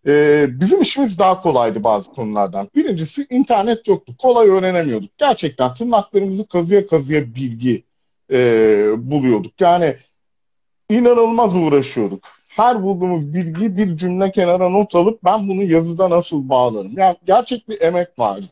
Ee, 0.08 0.48
bizim 0.50 0.82
işimiz 0.82 1.20
daha 1.20 1.42
kolaydı 1.42 1.84
bazı 1.84 2.10
konulardan. 2.10 2.70
Birincisi 2.76 3.28
internet 3.30 3.88
yoktu. 3.88 4.16
Kolay 4.18 4.50
öğrenemiyorduk. 4.50 5.18
Gerçekten 5.18 5.74
tırnaklarımızı 5.74 6.48
kazıya 6.48 6.88
kazıya 6.88 7.36
bilgi 7.36 7.84
e, 8.32 8.38
buluyorduk. 8.98 9.62
Yani 9.62 9.96
inanılmaz 10.90 11.56
uğraşıyorduk. 11.56 12.24
Her 12.48 12.84
bulduğumuz 12.84 13.34
bilgi 13.34 13.78
bir 13.78 13.96
cümle 13.96 14.32
kenara 14.32 14.70
not 14.70 14.96
alıp 14.96 15.24
ben 15.24 15.48
bunu 15.48 15.64
yazıda 15.64 16.10
nasıl 16.10 16.50
bağlarım? 16.50 16.92
Yani 16.98 17.18
gerçek 17.26 17.70
bir 17.70 17.82
emek 17.82 18.20
vardı. 18.20 18.46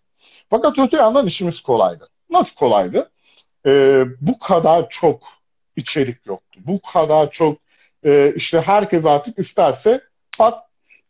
Fakat 0.49 0.79
öte 0.79 0.97
yandan 0.97 1.27
işimiz 1.27 1.61
kolaydı. 1.61 2.09
Nasıl 2.29 2.55
kolaydı? 2.55 3.11
Ee, 3.65 4.03
bu 4.21 4.39
kadar 4.39 4.89
çok 4.89 5.19
içerik 5.75 6.25
yoktu. 6.25 6.59
Bu 6.65 6.81
kadar 6.93 7.31
çok 7.31 7.57
e, 8.03 8.33
işte 8.35 8.61
herkes 8.61 9.05
artık 9.05 9.39
isterse 9.39 10.01
pat 10.37 10.59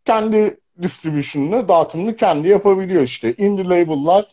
kendi 0.06 0.60
distribution'ını, 0.82 1.68
dağıtımını 1.68 2.16
kendi 2.16 2.48
yapabiliyor 2.48 3.02
işte. 3.02 3.34
Indie 3.34 3.66
label'lar 3.66 4.26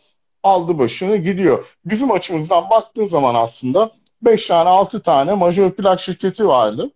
aldı 0.42 0.78
başını 0.78 1.16
gidiyor. 1.16 1.66
Bizim 1.84 2.12
açımızdan 2.12 2.70
baktığın 2.70 3.06
zaman 3.06 3.34
aslında 3.34 3.90
5 4.22 4.46
tane 4.46 4.68
6 4.68 5.02
tane 5.02 5.34
majör 5.34 5.70
plak 5.70 6.00
şirketi 6.00 6.46
vardı. 6.46 6.90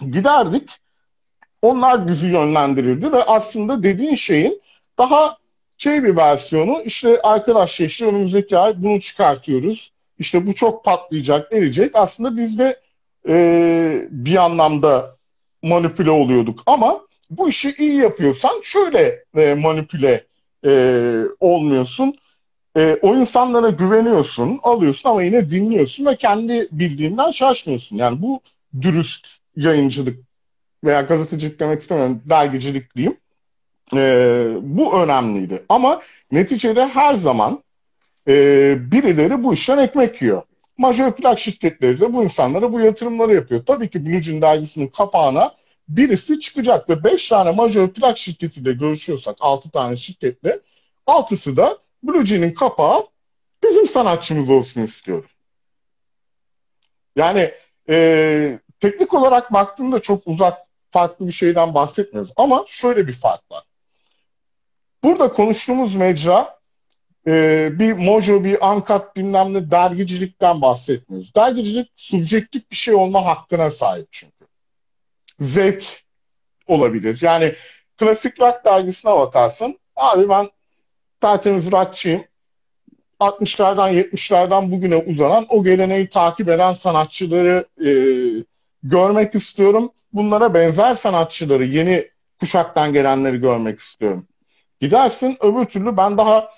Giderdik. 0.00 0.70
Onlar 1.62 2.08
bizi 2.08 2.26
yönlendirirdi 2.26 3.12
ve 3.12 3.24
aslında 3.24 3.82
dediğin 3.82 4.14
şeyin 4.14 4.62
daha 4.98 5.36
şey 5.76 6.04
bir 6.04 6.16
versiyonu 6.16 6.82
işte 6.84 7.20
arkadaşlar 7.22 7.86
işte 7.86 8.06
önümüzdeki 8.06 8.58
ay 8.58 8.82
bunu 8.82 9.00
çıkartıyoruz. 9.00 9.92
İşte 10.18 10.46
bu 10.46 10.54
çok 10.54 10.84
patlayacak, 10.84 11.52
erecek. 11.52 11.90
Aslında 11.94 12.36
biz 12.36 12.58
de 12.58 12.80
e, 13.28 14.08
bir 14.10 14.36
anlamda 14.36 15.16
manipüle 15.62 16.10
oluyorduk. 16.10 16.62
Ama 16.66 17.00
bu 17.30 17.48
işi 17.48 17.74
iyi 17.78 17.96
yapıyorsan 17.96 18.60
şöyle 18.62 19.24
e, 19.36 19.54
manipüle 19.54 20.24
e, 20.64 21.22
olmuyorsun. 21.40 22.14
E, 22.76 22.98
o 23.02 23.16
insanlara 23.16 23.70
güveniyorsun, 23.70 24.60
alıyorsun 24.62 25.08
ama 25.10 25.22
yine 25.22 25.50
dinliyorsun 25.50 26.06
ve 26.06 26.16
kendi 26.16 26.68
bildiğinden 26.72 27.30
şaşmıyorsun. 27.30 27.96
Yani 27.96 28.22
bu 28.22 28.40
dürüst 28.80 29.28
yayıncılık 29.56 30.18
veya 30.84 31.00
gazetecilik 31.00 31.60
demek 31.60 31.80
istemiyorum, 31.80 32.22
dergicilik 32.28 32.96
diyeyim. 32.96 33.16
E, 33.94 33.98
bu 34.62 35.02
önemliydi. 35.02 35.62
Ama 35.68 36.00
neticede 36.32 36.86
her 36.86 37.14
zaman 37.14 37.62
e, 38.28 38.32
birileri 38.92 39.44
bu 39.44 39.54
işten 39.54 39.78
ekmek 39.78 40.22
yiyor. 40.22 40.42
Majör 40.78 41.12
plak 41.12 41.38
şirketleri 41.38 42.00
de 42.00 42.12
bu 42.12 42.24
insanlara 42.24 42.72
bu 42.72 42.80
yatırımları 42.80 43.34
yapıyor. 43.34 43.64
Tabii 43.66 43.90
ki 43.90 44.06
Blue 44.06 44.22
Jean 44.22 44.42
dergisinin 44.42 44.88
kapağına 44.88 45.54
birisi 45.88 46.40
çıkacak 46.40 46.88
ve 46.88 47.04
5 47.04 47.28
tane 47.28 47.50
majör 47.50 47.88
plak 47.88 48.18
şirketiyle 48.18 48.72
görüşüyorsak 48.72 49.36
6 49.40 49.70
tane 49.70 49.96
şirketle 49.96 50.60
altısı 51.06 51.56
da 51.56 51.78
Blue 52.02 52.26
Jean'in 52.26 52.54
kapağı 52.54 53.06
bizim 53.62 53.88
sanatçımız 53.88 54.50
olsun 54.50 54.80
istiyorum. 54.80 55.30
Yani 57.16 57.52
e, 57.88 58.58
teknik 58.80 59.14
olarak 59.14 59.52
baktığımda 59.52 59.98
çok 59.98 60.22
uzak 60.26 60.58
farklı 60.90 61.26
bir 61.26 61.32
şeyden 61.32 61.74
bahsetmiyoruz. 61.74 62.32
Ama 62.36 62.64
şöyle 62.68 63.06
bir 63.06 63.12
fark 63.12 63.52
var. 63.52 63.62
Burada 65.04 65.32
konuştuğumuz 65.32 65.94
mecra 65.94 66.57
e, 67.28 67.70
bir 67.78 67.92
mojo, 67.92 68.44
bir 68.44 68.70
ankat 68.70 69.16
bilmem 69.16 69.54
ne 69.54 69.70
dergicilikten 69.70 70.62
bahsetmiyoruz. 70.62 71.34
Dergicilik 71.34 71.90
subjektif 71.96 72.70
bir 72.70 72.76
şey 72.76 72.94
olma 72.94 73.26
hakkına 73.26 73.70
sahip 73.70 74.06
çünkü. 74.10 74.34
Zevk 75.40 75.84
olabilir. 76.66 77.18
Yani 77.22 77.54
klasik 77.98 78.40
rock 78.40 78.64
dergisine 78.64 79.12
bakarsın. 79.12 79.78
Abi 79.96 80.28
ben 80.28 80.48
tertemiz 81.20 81.72
rockçıyım. 81.72 82.24
60'lardan 83.20 83.92
70'lerden 83.92 84.72
bugüne 84.72 84.96
uzanan 84.96 85.46
o 85.48 85.64
geleneği 85.64 86.08
takip 86.08 86.48
eden 86.48 86.72
sanatçıları 86.72 87.66
e, 87.86 87.90
görmek 88.82 89.34
istiyorum. 89.34 89.90
Bunlara 90.12 90.54
benzer 90.54 90.94
sanatçıları, 90.94 91.64
yeni 91.64 92.08
kuşaktan 92.40 92.92
gelenleri 92.92 93.40
görmek 93.40 93.78
istiyorum. 93.78 94.26
Gidersin 94.80 95.36
öbür 95.40 95.64
türlü 95.64 95.96
ben 95.96 96.18
daha 96.18 96.48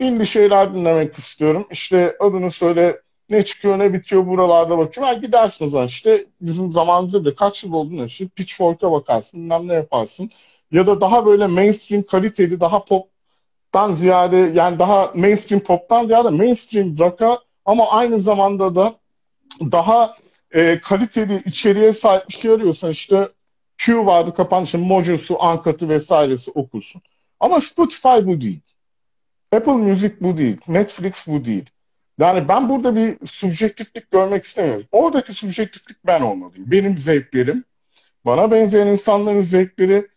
indie 0.00 0.26
şeyler 0.26 0.74
dinlemek 0.74 1.18
istiyorum. 1.18 1.66
İşte 1.70 2.16
adını 2.20 2.50
söyle 2.50 3.00
ne 3.30 3.44
çıkıyor 3.44 3.78
ne 3.78 3.94
bitiyor 3.94 4.26
buralarda 4.26 4.78
bakıyorum. 4.78 5.12
Yani 5.12 5.26
gidersin 5.26 5.66
o 5.66 5.70
zaman 5.70 5.86
işte 5.86 6.26
bizim 6.40 6.72
zamanımızda 6.72 7.24
da 7.24 7.34
kaç 7.34 7.64
yıl 7.64 7.72
olduğunu 7.72 8.04
işte 8.04 8.28
Pitchfork'a 8.28 8.92
bakarsın 8.92 9.40
bilmem 9.40 9.68
ne 9.68 9.74
yaparsın. 9.74 10.30
Ya 10.72 10.86
da 10.86 11.00
daha 11.00 11.26
böyle 11.26 11.46
mainstream 11.46 12.02
kaliteli 12.02 12.60
daha 12.60 12.84
poptan 12.84 13.94
ziyade 13.94 14.36
yani 14.36 14.78
daha 14.78 15.12
mainstream 15.14 15.60
poptan 15.60 16.06
ziyade 16.06 16.30
mainstream 16.30 16.98
rock'a 16.98 17.38
ama 17.64 17.90
aynı 17.90 18.20
zamanda 18.20 18.74
da 18.74 18.94
daha 19.60 20.16
e, 20.50 20.80
kaliteli 20.80 21.42
içeriğe 21.46 21.92
sahip 21.92 22.28
bir 22.28 22.34
şey 22.34 22.50
arıyorsan 22.50 22.90
işte 22.90 23.28
Q 23.78 24.06
vardı 24.06 24.34
kapanışı, 24.34 24.78
Mojo'su, 24.78 25.42
Ankat'ı 25.42 25.88
vesairesi 25.88 26.50
okursun. 26.50 27.02
Ama 27.40 27.60
Spotify 27.60 28.08
bu 28.22 28.40
değil. 28.40 28.60
Apple 29.52 29.72
Music 29.72 30.14
bu 30.20 30.36
değil. 30.36 30.56
Netflix 30.68 31.26
bu 31.26 31.44
değil. 31.44 31.70
Yani 32.18 32.48
ben 32.48 32.68
burada 32.68 32.96
bir 32.96 33.26
subjektiflik 33.26 34.10
görmek 34.10 34.44
istemiyorum. 34.44 34.86
Oradaki 34.92 35.34
subjektiflik 35.34 36.06
ben 36.06 36.20
olmalıyım. 36.20 36.70
Benim 36.70 36.98
zevklerim, 36.98 37.64
bana 38.26 38.50
benzeyen 38.50 38.86
insanların 38.86 39.42
zevkleri 39.42 40.08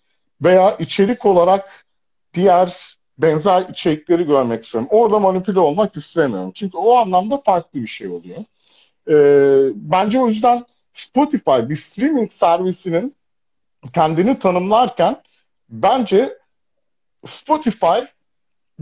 veya 0.41 0.75
içerik 0.75 1.25
olarak 1.25 1.85
diğer 2.33 2.97
benzer 3.17 3.69
içerikleri 3.69 4.25
görmek 4.25 4.65
istiyorum. 4.65 4.89
Orada 4.91 5.19
manipüle 5.19 5.59
olmak 5.59 5.97
istemiyorum. 5.97 6.51
Çünkü 6.55 6.77
o 6.77 6.95
anlamda 6.95 7.37
farklı 7.37 7.81
bir 7.81 7.87
şey 7.87 8.07
oluyor. 8.07 8.37
Ee, 9.07 9.71
bence 9.75 10.19
o 10.19 10.27
yüzden 10.27 10.65
Spotify 10.93 11.69
bir 11.69 11.75
streaming 11.75 12.31
servisinin 12.31 13.15
kendini 13.93 14.39
tanımlarken 14.39 15.21
bence 15.69 16.37
Spotify 17.25 17.99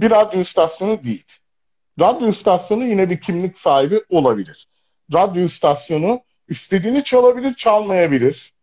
bir 0.02 0.12
radyo 0.12 0.42
istasyonu 0.42 1.04
değil. 1.04 1.26
Radyo 2.00 2.28
istasyonu 2.28 2.86
yine 2.86 3.10
bir 3.10 3.22
kimlik 3.22 3.58
sahibi 3.58 4.02
olabilir. 4.10 4.68
Radyo 5.14 5.44
istasyonu 5.44 6.22
istediğini 6.48 7.04
çalabilir, 7.04 7.54
çalmayabilir. 7.54 8.54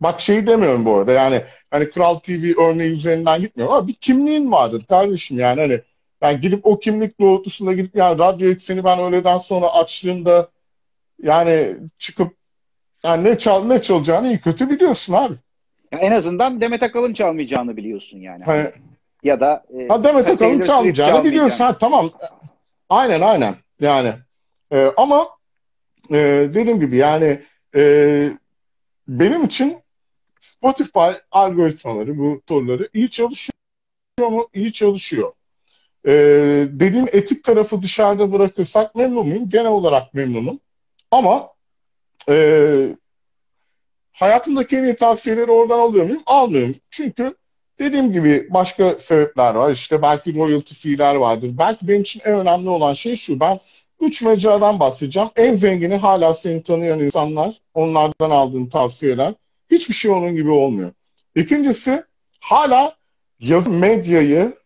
Bak 0.00 0.20
şeyi 0.20 0.46
demiyorum 0.46 0.84
bu 0.84 0.96
arada 0.96 1.12
yani 1.12 1.42
hani 1.70 1.88
Kral 1.88 2.14
TV 2.14 2.60
örneği 2.60 2.90
üzerinden 2.90 3.40
gitmiyorum 3.40 3.74
ama 3.74 3.88
bir 3.88 3.94
kimliğin 3.94 4.52
vardır 4.52 4.84
kardeşim 4.88 5.38
yani 5.38 5.60
hani 5.60 5.80
ben 6.22 6.40
gidip 6.40 6.66
o 6.66 6.78
kimlik 6.78 7.20
doğrultusunda 7.20 7.72
gidip 7.72 7.96
yani 7.96 8.18
radyo 8.18 8.50
ekseni 8.50 8.84
ben 8.84 8.98
öğleden 8.98 9.38
sonra 9.38 9.66
açtığımda 9.66 10.48
yani 11.22 11.76
çıkıp 11.98 12.34
yani 13.04 13.24
ne 13.24 13.38
çal 13.38 13.64
ne 13.64 13.82
çalacağını 13.82 14.28
iyi 14.28 14.40
kötü 14.40 14.70
biliyorsun 14.70 15.12
abi. 15.12 15.34
Ya 15.92 15.98
en 15.98 16.12
azından 16.12 16.60
Demet 16.60 16.82
Akalın 16.82 17.12
çalmayacağını 17.12 17.76
biliyorsun 17.76 18.18
yani. 18.18 18.44
Hani, 18.44 18.70
ya 19.22 19.40
da 19.40 19.64
e, 19.78 19.88
ha 19.88 20.04
Demet 20.04 20.28
Akalın 20.28 20.60
çalmayacağını 20.60 21.24
biliyorsun. 21.24 21.64
Ha, 21.64 21.78
tamam. 21.78 22.10
Aynen 22.88 23.20
aynen. 23.20 23.54
Yani 23.80 24.12
e, 24.72 24.86
ama 24.96 25.28
e, 26.10 26.16
dediğim 26.54 26.80
gibi 26.80 26.96
yani 26.96 27.42
e, 27.76 27.82
benim 29.08 29.44
için 29.44 29.78
Spotify 30.40 31.10
algoritmaları, 31.30 32.18
bu 32.18 32.40
torları 32.46 32.88
iyi 32.94 33.10
çalışıyor 33.10 33.52
mu? 34.18 34.48
İyi 34.54 34.72
çalışıyor. 34.72 35.32
E, 36.06 36.12
dediğim 36.70 37.06
etik 37.12 37.44
tarafı 37.44 37.82
dışarıda 37.82 38.32
bırakırsak 38.32 38.94
memnun 38.94 39.28
muyum? 39.28 39.48
Genel 39.48 39.66
olarak 39.66 40.14
memnunum. 40.14 40.60
Ama 41.10 41.48
e, 42.28 42.96
hayatımdaki 44.12 44.76
en 44.76 44.84
iyi 44.84 44.96
tavsiyeleri 44.96 45.50
oradan 45.50 45.78
alıyor 45.78 46.04
muyum? 46.04 46.22
Almıyorum. 46.26 46.74
Çünkü 46.90 47.34
dediğim 47.78 48.12
gibi 48.12 48.46
başka 48.50 48.98
sebepler 48.98 49.54
var. 49.54 49.72
İşte 49.72 50.02
belki 50.02 50.34
royalty 50.34 50.74
fee'ler 50.74 51.14
vardır. 51.14 51.50
Belki 51.58 51.88
benim 51.88 52.00
için 52.00 52.20
en 52.24 52.34
önemli 52.34 52.68
olan 52.68 52.92
şey 52.92 53.16
şu. 53.16 53.40
Ben 53.40 53.58
üç 54.00 54.22
mecradan 54.22 54.80
bahsedeceğim. 54.80 55.28
En 55.36 55.56
zengini 55.56 55.96
hala 55.96 56.34
seni 56.34 56.62
tanıyan 56.62 57.00
insanlar. 57.00 57.54
Onlardan 57.74 58.30
aldığın 58.30 58.66
tavsiyeler. 58.66 59.34
Hiçbir 59.70 59.94
şey 59.94 60.10
onun 60.10 60.36
gibi 60.36 60.50
olmuyor. 60.50 60.92
İkincisi 61.34 62.04
hala 62.40 62.96
yazı 63.40 63.70
medyayı 63.70 64.56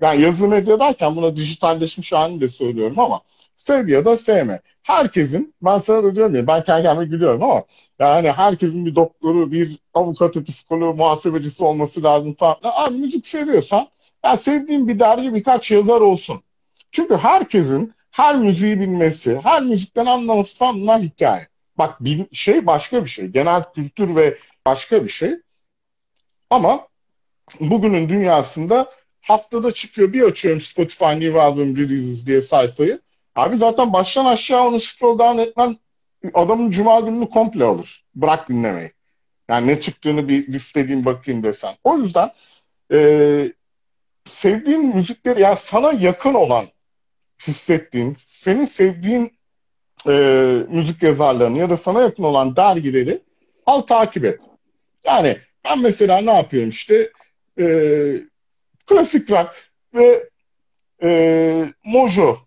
yani 0.00 0.22
yazılı 0.22 0.48
medya 0.48 0.80
derken 0.80 1.16
buna 1.16 1.36
dijitalleşmiş 1.36 2.12
halini 2.12 2.40
de 2.40 2.48
söylüyorum 2.48 2.98
ama 2.98 3.20
sev 3.56 3.88
ya 3.88 4.04
da 4.04 4.16
sevme. 4.16 4.60
Herkesin, 4.82 5.54
ben 5.62 5.78
sana 5.78 6.04
da 6.04 6.14
diyorum 6.14 6.34
ya, 6.34 6.46
ben 6.46 6.64
kendi 6.64 6.82
kendime 6.82 7.06
gülüyorum 7.06 7.42
ama 7.42 7.64
yani 7.98 8.32
herkesin 8.32 8.86
bir 8.86 8.96
doktoru, 8.96 9.52
bir 9.52 9.78
avukatı, 9.94 10.44
psikoloğu, 10.44 10.94
muhasebecisi 10.94 11.64
olması 11.64 12.02
lazım 12.02 12.34
falan. 12.34 12.56
Abi 12.62 12.94
müzik 12.94 13.26
seviyorsan, 13.26 13.86
yani 14.24 14.38
sevdiğin 14.38 14.88
bir 14.88 14.98
dergi 14.98 15.34
birkaç 15.34 15.70
yazar 15.70 16.00
olsun. 16.00 16.42
Çünkü 16.90 17.16
herkesin 17.16 17.94
her 18.10 18.36
müziği 18.36 18.80
bilmesi, 18.80 19.40
her 19.42 19.62
müzikten 19.62 20.06
anlaması 20.06 20.58
falan 20.58 20.80
bunlar 20.80 21.02
hikaye. 21.02 21.48
Bak 21.78 22.04
bir 22.04 22.26
şey 22.32 22.66
başka 22.66 23.04
bir 23.04 23.10
şey. 23.10 23.26
Genel 23.26 23.72
kültür 23.74 24.16
ve 24.16 24.38
başka 24.66 25.04
bir 25.04 25.08
şey. 25.08 25.34
Ama 26.50 26.88
bugünün 27.60 28.08
dünyasında 28.08 28.90
haftada 29.20 29.72
çıkıyor 29.72 30.12
bir 30.12 30.22
açıyorum 30.22 30.60
Spotify 30.60 31.04
New 31.04 31.40
Album 31.40 31.76
Releases 31.76 32.26
diye 32.26 32.40
sayfayı. 32.40 33.00
Abi 33.34 33.56
zaten 33.56 33.92
baştan 33.92 34.26
aşağı 34.26 34.68
onu 34.68 34.80
scroll 34.80 35.18
down 35.18 35.38
etmen 35.38 35.76
adamın 36.34 36.70
cuma 36.70 37.00
gününü 37.00 37.28
komple 37.28 37.64
alır. 37.64 38.04
Bırak 38.14 38.48
dinlemeyi. 38.48 38.92
Yani 39.48 39.66
ne 39.66 39.80
çıktığını 39.80 40.28
bir 40.28 40.52
listediğin 40.52 41.04
bakayım 41.04 41.42
desen. 41.42 41.74
O 41.84 41.98
yüzden 41.98 42.30
e, 42.92 43.52
sevdiğin 44.26 44.96
müzikleri 44.96 45.40
yani 45.40 45.56
sana 45.56 45.92
yakın 45.92 46.34
olan 46.34 46.66
hissettiğin, 47.46 48.16
senin 48.26 48.66
sevdiğin 48.66 49.38
e, 50.08 50.12
müzik 50.68 51.02
yazarlarını 51.02 51.58
ya 51.58 51.70
da 51.70 51.76
sana 51.76 52.00
yakın 52.00 52.22
olan 52.22 52.56
dergileri 52.56 53.22
al 53.66 53.80
takip 53.80 54.24
et. 54.24 54.40
Yani 55.04 55.38
ben 55.64 55.82
mesela 55.82 56.20
ne 56.20 56.32
yapıyorum 56.32 56.68
işte 56.68 57.10
e, 57.58 57.66
klasik 58.86 59.30
rock 59.30 59.70
ve 59.94 60.28
e, 61.02 61.72
Mojo 61.84 62.38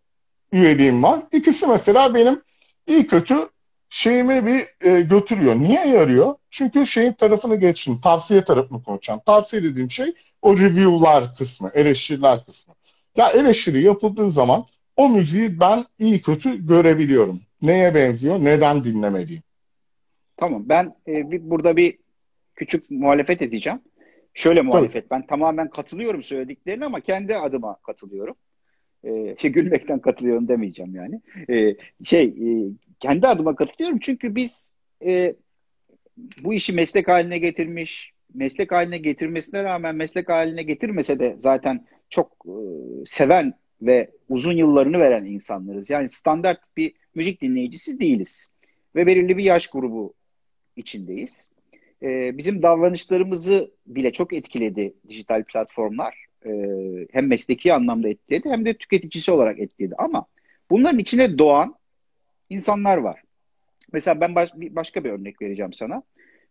üyeliğim 0.51 1.03
var. 1.03 1.23
İkisi 1.31 1.67
mesela 1.67 2.13
benim 2.15 2.41
iyi 2.87 3.07
kötü 3.07 3.49
şeyimi 3.89 4.45
bir 4.45 4.87
e, 4.89 5.01
götürüyor. 5.01 5.55
Niye 5.55 5.87
yarıyor? 5.87 6.35
Çünkü 6.49 6.85
şeyin 6.85 7.13
tarafını 7.13 7.55
geçtim. 7.55 8.01
Tavsiye 8.01 8.43
tarafını 8.43 8.83
konuşacağım. 8.83 9.19
Tavsiye 9.25 9.63
dediğim 9.63 9.91
şey 9.91 10.13
o 10.41 10.57
review'lar 10.57 11.35
kısmı, 11.35 11.71
eleştiriler 11.73 12.43
kısmı. 12.45 12.73
Ya 13.17 13.29
eleştiri 13.29 13.83
yapıldığı 13.83 14.31
zaman 14.31 14.65
o 14.95 15.09
müziği 15.09 15.59
ben 15.59 15.85
iyi 15.99 16.21
kötü 16.21 16.67
görebiliyorum. 16.67 17.41
Neye 17.61 17.95
benziyor, 17.95 18.39
neden 18.39 18.83
dinlemeliyim? 18.83 19.43
Tamam 20.37 20.69
ben 20.69 20.95
e, 21.07 21.31
bir, 21.31 21.49
burada 21.49 21.77
bir 21.77 21.97
küçük 22.55 22.91
muhalefet 22.91 23.41
edeceğim. 23.41 23.81
Şöyle 24.33 24.61
muhalefet. 24.61 25.09
Tabii. 25.09 25.21
Ben 25.21 25.27
tamamen 25.27 25.69
katılıyorum 25.69 26.23
söylediklerine 26.23 26.85
ama 26.85 26.99
kendi 26.99 27.35
adıma 27.35 27.75
katılıyorum. 27.75 28.35
Şey, 29.37 29.51
gülmekten 29.51 29.99
katılıyorum 29.99 30.47
demeyeceğim 30.47 30.95
yani. 30.95 31.21
Ee, 31.49 31.75
şey 32.03 32.25
e, 32.25 32.49
kendi 32.99 33.27
adıma 33.27 33.55
katılıyorum 33.55 33.99
çünkü 33.99 34.35
biz 34.35 34.73
e, 35.05 35.35
bu 36.43 36.53
işi 36.53 36.73
meslek 36.73 37.07
haline 37.07 37.37
getirmiş 37.37 38.15
meslek 38.35 38.71
haline 38.71 38.97
getirmesine 38.97 39.63
rağmen 39.63 39.95
meslek 39.95 40.29
haline 40.29 40.63
getirmese 40.63 41.19
de 41.19 41.35
zaten 41.37 41.85
çok 42.09 42.45
e, 42.45 42.55
seven 43.05 43.53
ve 43.81 44.11
uzun 44.29 44.57
yıllarını 44.57 44.99
veren 44.99 45.25
insanlarız. 45.25 45.89
Yani 45.89 46.09
standart 46.09 46.59
bir 46.77 46.93
müzik 47.15 47.41
dinleyicisi 47.41 47.99
değiliz. 47.99 48.47
Ve 48.95 49.07
belirli 49.07 49.37
bir 49.37 49.43
yaş 49.43 49.67
grubu 49.67 50.13
içindeyiz. 50.75 51.49
E, 52.03 52.37
bizim 52.37 52.61
davranışlarımızı 52.61 53.71
bile 53.87 54.13
çok 54.13 54.33
etkiledi 54.33 54.93
dijital 55.09 55.43
platformlar. 55.43 56.24
E, 56.45 56.51
hem 57.11 57.27
mesleki 57.27 57.73
anlamda 57.73 58.09
etkiledi 58.09 58.49
hem 58.49 58.65
de 58.65 58.73
tüketicisi 58.73 59.31
olarak 59.31 59.59
etkiledi. 59.59 59.95
Ama 59.97 60.25
bunların 60.69 60.99
içine 60.99 61.37
doğan 61.37 61.75
insanlar 62.49 62.97
var. 62.97 63.21
Mesela 63.93 64.21
ben 64.21 64.35
baş, 64.35 64.49
başka 64.55 65.03
bir 65.03 65.09
örnek 65.09 65.41
vereceğim 65.41 65.73
sana. 65.73 66.03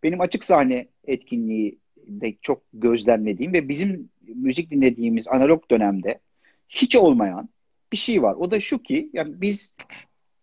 Benim 0.02 0.20
açık 0.20 0.44
sahne 0.44 0.86
etkinliği 1.04 1.78
de 1.96 2.34
çok 2.42 2.62
gözlemlediğim 2.72 3.52
ve 3.52 3.68
bizim 3.68 4.08
müzik 4.22 4.70
dinlediğimiz 4.70 5.28
analog 5.28 5.70
dönemde 5.70 6.18
hiç 6.68 6.96
olmayan 6.96 7.48
bir 7.92 7.96
şey 7.96 8.22
var. 8.22 8.34
O 8.34 8.50
da 8.50 8.60
şu 8.60 8.82
ki 8.82 9.10
yani 9.12 9.40
biz 9.40 9.74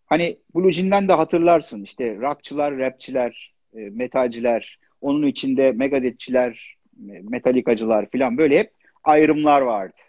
hani 0.05 0.37
Blue 0.55 0.73
de 1.07 1.13
hatırlarsın 1.13 1.83
işte 1.83 2.15
rockçılar, 2.15 2.77
rapçiler, 2.77 3.53
e, 3.73 3.79
metalciler, 3.79 4.79
onun 5.01 5.27
içinde 5.27 5.71
megadetçiler, 5.71 6.77
metalikacılar 7.21 8.09
falan 8.11 8.37
böyle 8.37 8.59
hep 8.59 8.71
ayrımlar 9.03 9.61
vardı. 9.61 10.01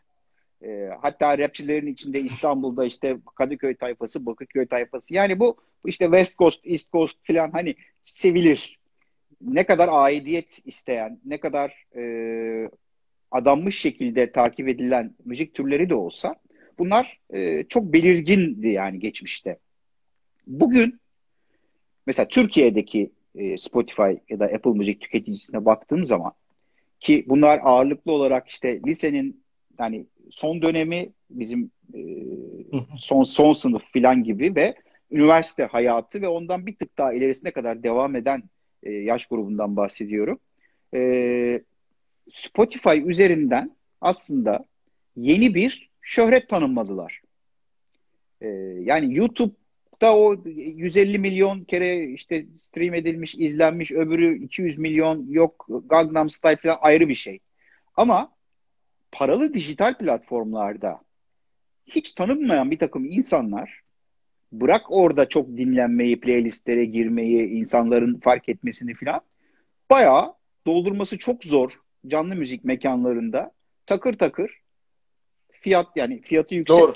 E, 0.64 0.90
hatta 1.00 1.38
rapçilerin 1.38 1.86
içinde 1.86 2.20
İstanbul'da 2.20 2.84
işte 2.84 3.16
Kadıköy 3.34 3.74
tayfası, 3.74 4.26
Bakırköy 4.26 4.66
tayfası. 4.66 5.14
Yani 5.14 5.40
bu 5.40 5.56
işte 5.84 6.04
West 6.04 6.38
Coast, 6.38 6.60
East 6.66 6.92
Coast 6.92 7.16
falan 7.22 7.50
hani 7.50 7.74
sevilir. 8.04 8.78
Ne 9.40 9.66
kadar 9.66 9.88
aidiyet 9.92 10.58
isteyen, 10.64 11.20
ne 11.24 11.40
kadar 11.40 11.86
e, 11.96 12.70
adanmış 13.30 13.80
şekilde 13.80 14.32
takip 14.32 14.68
edilen 14.68 15.14
müzik 15.24 15.54
türleri 15.54 15.90
de 15.90 15.94
olsa 15.94 16.34
bunlar 16.78 17.20
e, 17.30 17.64
çok 17.64 17.92
belirgindi 17.92 18.68
yani 18.68 18.98
geçmişte. 18.98 19.58
Bugün 20.46 21.00
mesela 22.06 22.28
Türkiye'deki 22.28 23.10
e, 23.34 23.58
Spotify 23.58 24.12
ya 24.28 24.40
da 24.40 24.44
Apple 24.44 24.70
Müzik 24.70 25.00
tüketicisine 25.00 25.64
baktığım 25.64 26.04
zaman 26.04 26.32
ki 27.02 27.24
bunlar 27.28 27.60
ağırlıklı 27.64 28.12
olarak 28.12 28.48
işte 28.48 28.80
lisenin 28.86 29.44
yani 29.78 30.06
son 30.30 30.62
dönemi 30.62 31.12
bizim 31.30 31.70
e, 31.94 32.00
son 32.98 33.22
son 33.22 33.52
sınıf 33.52 33.92
filan 33.92 34.24
gibi 34.24 34.54
ve 34.54 34.74
üniversite 35.10 35.64
hayatı 35.64 36.22
ve 36.22 36.28
ondan 36.28 36.66
bir 36.66 36.76
tık 36.76 36.98
daha 36.98 37.12
ilerisine 37.12 37.50
kadar 37.50 37.82
devam 37.82 38.16
eden 38.16 38.42
e, 38.82 38.92
yaş 38.92 39.26
grubundan 39.26 39.76
bahsediyorum. 39.76 40.38
E, 40.94 41.62
Spotify 42.30 42.98
üzerinden 43.06 43.76
aslında 44.00 44.64
yeni 45.16 45.54
bir 45.54 45.90
şöhret 46.00 46.48
tanınmadılar. 46.48 47.20
E, 48.40 48.48
yani 48.80 49.14
YouTube'da 50.02 50.16
o 50.16 50.36
150 50.44 51.18
milyon 51.18 51.64
kere 51.64 52.04
işte 52.06 52.46
stream 52.58 52.94
edilmiş, 52.94 53.34
izlenmiş, 53.34 53.92
öbürü 53.92 54.44
200 54.44 54.78
milyon, 54.78 55.26
yok 55.30 55.66
Gangnam 55.86 56.30
Style 56.30 56.56
falan 56.56 56.78
ayrı 56.80 57.08
bir 57.08 57.14
şey. 57.14 57.40
Ama 57.96 58.32
paralı 59.12 59.54
dijital 59.54 59.98
platformlarda 59.98 61.00
hiç 61.86 62.12
tanınmayan 62.12 62.70
bir 62.70 62.78
takım 62.78 63.04
insanlar 63.04 63.82
bırak 64.52 64.82
orada 64.88 65.28
çok 65.28 65.48
dinlenmeyi, 65.48 66.20
playlistlere 66.20 66.84
girmeyi, 66.84 67.46
insanların 67.48 68.20
fark 68.20 68.48
etmesini 68.48 68.94
falan 68.94 69.20
bayağı 69.90 70.34
doldurması 70.66 71.18
çok 71.18 71.44
zor 71.44 71.80
canlı 72.06 72.34
müzik 72.34 72.64
mekanlarında 72.64 73.52
takır 73.86 74.18
takır 74.18 74.62
fiyat 75.50 75.86
yani 75.96 76.22
fiyatı 76.22 76.54
yüksek 76.54 76.78
Doğru. 76.78 76.94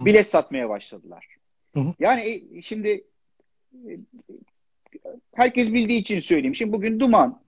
bilet 0.00 0.26
satmaya 0.26 0.68
başladılar. 0.68 1.37
Hı 1.74 1.80
hı. 1.80 1.94
Yani 1.98 2.22
e, 2.54 2.62
şimdi 2.62 3.04
e, 3.74 3.90
herkes 5.34 5.72
bildiği 5.72 5.98
için 5.98 6.20
söyleyeyim. 6.20 6.56
Şimdi 6.56 6.72
bugün 6.72 7.00
Duman 7.00 7.40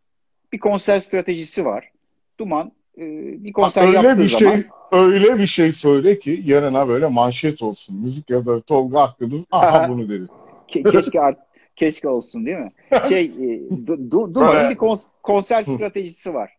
bir 0.53 0.59
konser 0.59 1.01
stratejisi 1.01 1.65
var. 1.65 1.91
Duman 2.39 2.73
e, 2.99 3.03
bir 3.45 3.53
konser 3.53 3.87
öyle 3.87 3.97
yaptığı 3.97 4.23
bir 4.23 4.29
şey, 4.29 4.39
zaman 4.39 4.65
öyle 4.93 5.39
bir 5.39 5.47
şey 5.47 5.73
söyle 5.73 6.19
ki 6.19 6.43
yarına 6.45 6.89
böyle 6.89 7.07
manşet 7.07 7.63
olsun. 7.63 8.03
Müzik 8.03 8.31
yazarı 8.31 8.61
Tolga 8.61 9.01
Akgüdüz 9.01 9.45
aha 9.51 9.89
bunu 9.89 10.09
dedi. 10.09 10.29
Ke- 10.69 10.91
keşke 10.91 11.21
art 11.21 11.39
keşke 11.77 12.09
olsun 12.09 12.47
değil 12.47 12.59
mi? 12.59 12.73
Şey 13.09 13.25
e, 13.25 13.71
du, 13.87 14.35
Duman'ın 14.35 14.71
bir 14.71 14.77
kons- 14.77 15.07
konser 15.23 15.63
stratejisi 15.63 16.35
var. 16.35 16.57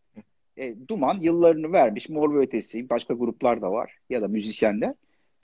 E, 0.57 0.75
Duman 0.87 1.19
yıllarını 1.19 1.71
vermiş. 1.71 2.09
Mor 2.09 2.35
ve 2.35 2.39
Ötesi, 2.39 2.89
başka 2.89 3.13
gruplar 3.13 3.61
da 3.61 3.71
var 3.71 3.97
ya 4.09 4.21
da 4.21 4.27
müzisyenler. 4.27 4.93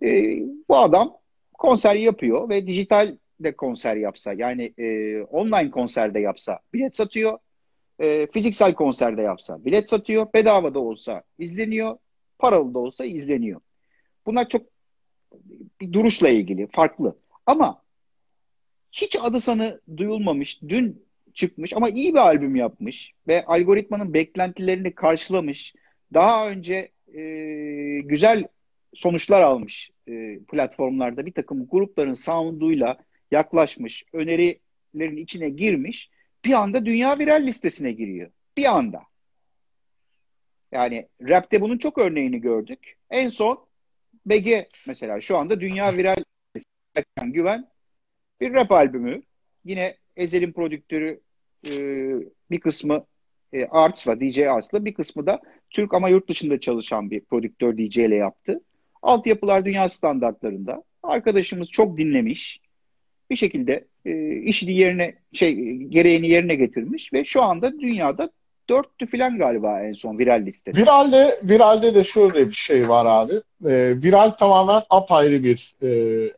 E, 0.03 0.39
bu 0.69 0.77
adam 0.77 1.17
konser 1.57 1.95
yapıyor 1.95 2.49
ve 2.49 2.67
dijital 2.67 3.17
de 3.39 3.55
konser 3.55 3.95
yapsa 3.95 4.33
yani 4.33 4.73
e, 4.77 5.21
online 5.21 5.71
konserde 5.71 6.19
yapsa 6.19 6.59
bilet 6.73 6.95
satıyor 6.95 7.39
e, 7.99 8.27
fiziksel 8.27 8.73
konserde 8.73 9.21
yapsa 9.21 9.65
bilet 9.65 9.89
satıyor. 9.89 10.27
Bedava 10.33 10.73
da 10.73 10.79
olsa 10.79 11.23
izleniyor. 11.39 11.97
Paralı 12.39 12.73
da 12.73 12.79
olsa 12.79 13.05
izleniyor. 13.05 13.61
Bunlar 14.25 14.49
çok 14.49 14.61
bir 15.81 15.93
duruşla 15.93 16.29
ilgili, 16.29 16.67
farklı. 16.67 17.17
Ama 17.45 17.81
hiç 18.91 19.17
adı 19.21 19.41
sanı 19.41 19.81
duyulmamış, 19.97 20.61
dün 20.61 21.05
çıkmış 21.33 21.73
ama 21.73 21.89
iyi 21.89 22.13
bir 22.13 22.19
albüm 22.19 22.55
yapmış 22.55 23.13
ve 23.27 23.45
algoritmanın 23.45 24.13
beklentilerini 24.13 24.95
karşılamış. 24.95 25.73
Daha 26.13 26.49
önce 26.49 26.91
e, 27.13 27.21
güzel 27.99 28.47
sonuçlar 28.93 29.41
almış 29.41 29.91
e, 30.07 30.39
platformlarda 30.39 31.25
bir 31.25 31.33
takım 31.33 31.67
grupların 31.67 32.13
sound'uyla 32.13 32.97
yaklaşmış, 33.31 34.03
önerilerin 34.13 35.17
içine 35.17 35.49
girmiş 35.49 36.09
bir 36.45 36.53
anda 36.53 36.85
dünya 36.85 37.19
viral 37.19 37.43
listesine 37.47 37.91
giriyor. 37.91 38.31
Bir 38.57 38.77
anda. 38.77 39.03
Yani 40.71 41.07
rapte 41.21 41.61
bunun 41.61 41.77
çok 41.77 41.97
örneğini 41.97 42.41
gördük. 42.41 42.97
En 43.09 43.29
son 43.29 43.67
BG 44.25 44.67
mesela 44.87 45.21
şu 45.21 45.37
anda 45.37 45.59
dünya 45.59 45.97
viral 45.97 46.23
listesine 46.55 47.31
güven 47.31 47.69
bir 48.41 48.53
rap 48.53 48.71
albümü. 48.71 49.21
Yine 49.65 49.97
Ezel'in 50.15 50.51
prodüktörü 50.51 51.21
e, 51.67 51.71
bir 52.51 52.59
kısmı 52.59 53.05
e, 53.53 53.65
Arts'la, 53.65 54.19
DJ 54.19 54.39
Arts'la 54.39 54.85
bir 54.85 54.93
kısmı 54.93 55.25
da 55.25 55.41
Türk 55.69 55.93
ama 55.93 56.09
yurt 56.09 56.29
dışında 56.29 56.59
çalışan 56.59 57.11
bir 57.11 57.21
prodüktör 57.21 57.77
DJ 57.77 57.97
ile 57.97 58.15
yaptı. 58.15 58.61
Altyapılar 59.07 59.65
dünya 59.65 59.89
standartlarında. 59.89 60.83
Arkadaşımız 61.03 61.69
çok 61.69 61.97
dinlemiş 61.97 62.61
bir 63.29 63.35
şekilde 63.35 63.85
e, 64.05 64.35
işini 64.35 64.73
yerine 64.73 65.15
şey 65.33 65.55
gereğini 65.75 66.29
yerine 66.29 66.55
getirmiş 66.55 67.13
ve 67.13 67.25
şu 67.25 67.43
anda 67.43 67.79
dünyada 67.79 68.29
dörttü 68.69 69.07
falan 69.07 69.37
galiba 69.37 69.81
en 69.81 69.93
son 69.93 70.19
viral 70.19 70.45
listede. 70.45 70.79
Viralde, 70.79 71.39
viralde 71.43 71.95
de 71.95 72.03
şöyle 72.03 72.47
bir 72.47 72.53
şey 72.53 72.89
var 72.89 73.05
abi. 73.05 73.33
E, 73.65 74.03
viral 74.03 74.29
tamamen 74.29 74.81
apayrı 74.89 75.43
bir 75.43 75.75
e, 75.81 75.89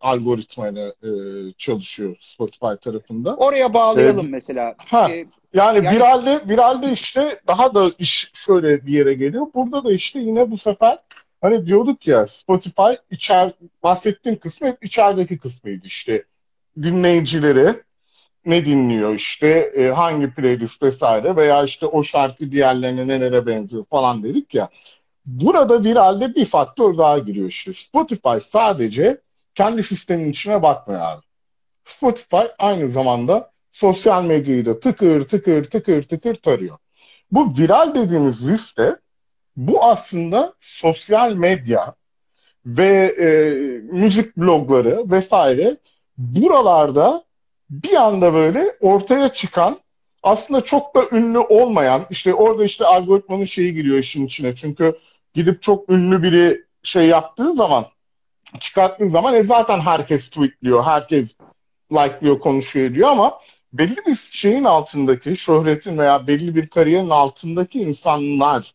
algoritmayla 0.02 0.94
e, 1.04 1.10
çalışıyor 1.58 2.18
Spotify 2.20 2.74
tarafında. 2.82 3.36
Oraya 3.36 3.74
bağlayalım 3.74 4.26
e, 4.26 4.30
mesela. 4.30 4.76
Ha, 4.86 5.12
e, 5.12 5.26
yani, 5.54 5.86
yani 5.86 5.96
viralde, 5.96 6.42
viralde 6.50 6.92
işte 6.92 7.40
daha 7.48 7.76
da 7.76 7.92
iş 8.00 8.32
şöyle 8.34 8.86
bir 8.86 8.94
yere 8.94 9.14
geliyor. 9.14 9.48
Burada 9.54 9.84
da 9.84 9.94
işte 9.94 10.20
yine 10.20 10.52
bu 10.52 10.58
sefer 10.58 10.98
hani 11.42 11.66
diyorduk 11.66 12.08
ya 12.08 12.28
Spotify 12.28 12.92
içer 13.12 13.54
bahsettiğim 13.84 14.40
kısmı 14.40 14.68
hep 14.68 14.86
içerideki 14.86 15.38
kısmıydı 15.38 15.88
işte 15.88 16.24
dinleyicileri 16.82 17.84
ne 18.46 18.66
dinliyor 18.66 19.16
işte 19.16 19.48
e, 19.76 19.88
hangi 19.90 20.34
playlist 20.34 20.84
vesaire 20.84 21.36
veya 21.36 21.64
işte 21.64 21.86
o 21.86 22.04
şarkı 22.04 22.52
diğerlerine 22.52 23.08
nelere 23.08 23.46
benziyor 23.46 23.86
falan 23.86 24.24
dedik 24.24 24.54
ya. 24.54 24.70
Burada 25.26 25.84
viralde 25.84 26.36
bir 26.36 26.46
faktör 26.46 26.98
daha 26.98 27.20
giriyor 27.20 27.48
işte. 27.48 27.74
Spotify 27.74 28.38
sadece 28.50 29.22
kendi 29.56 29.84
sistemin 29.84 30.30
içine 30.30 30.62
bakmıyor 30.62 31.02
abi. 31.02 31.22
Spotify 31.84 32.46
aynı 32.60 32.90
zamanda 32.90 33.52
sosyal 33.72 34.24
medyayı 34.24 34.66
da 34.66 34.80
tıkır 34.80 35.28
tıkır 35.28 35.64
tıkır 35.64 36.02
tıkır 36.02 36.36
tarıyor. 36.36 36.78
Bu 37.32 37.54
viral 37.58 37.96
dediğimiz 37.96 38.50
liste 38.50 38.96
bu 39.56 39.84
aslında 39.84 40.54
sosyal 40.60 41.34
medya 41.34 41.96
ve 42.66 43.16
e, 43.20 43.30
müzik 43.92 44.38
blogları 44.38 45.12
vesaire 45.12 45.78
buralarda 46.18 47.24
bir 47.70 47.94
anda 47.94 48.34
böyle 48.34 48.76
ortaya 48.82 49.34
çıkan 49.34 49.80
aslında 50.24 50.62
çok 50.62 50.96
da 50.96 51.06
ünlü 51.12 51.40
olmayan 51.40 52.06
işte 52.10 52.34
orada 52.34 52.64
işte 52.64 52.86
algoritmanın 52.86 53.46
şeyi 53.46 53.74
giriyor 53.74 53.98
işin 53.98 54.26
içine. 54.26 54.56
Çünkü 54.56 55.00
gidip 55.34 55.62
çok 55.62 55.90
ünlü 55.90 56.24
biri 56.24 56.66
şey 56.84 57.08
yaptığı 57.08 57.54
zaman 57.54 57.86
çıkarttığı 58.60 59.10
zaman 59.10 59.36
e 59.36 59.44
zaten 59.44 59.80
herkes 59.80 60.30
tweetliyor. 60.30 60.84
Herkes 60.84 61.36
like'lıyor, 61.92 62.40
konuşuyor 62.40 62.86
ediyor 62.86 63.10
ama 63.10 63.40
belli 63.74 63.98
bir 64.08 64.16
şeyin 64.16 64.64
altındaki, 64.64 65.36
şöhretin 65.36 65.98
veya 65.98 66.28
belli 66.28 66.56
bir 66.56 66.68
kariyerin 66.68 67.10
altındaki 67.10 67.82
insanlar 67.82 68.74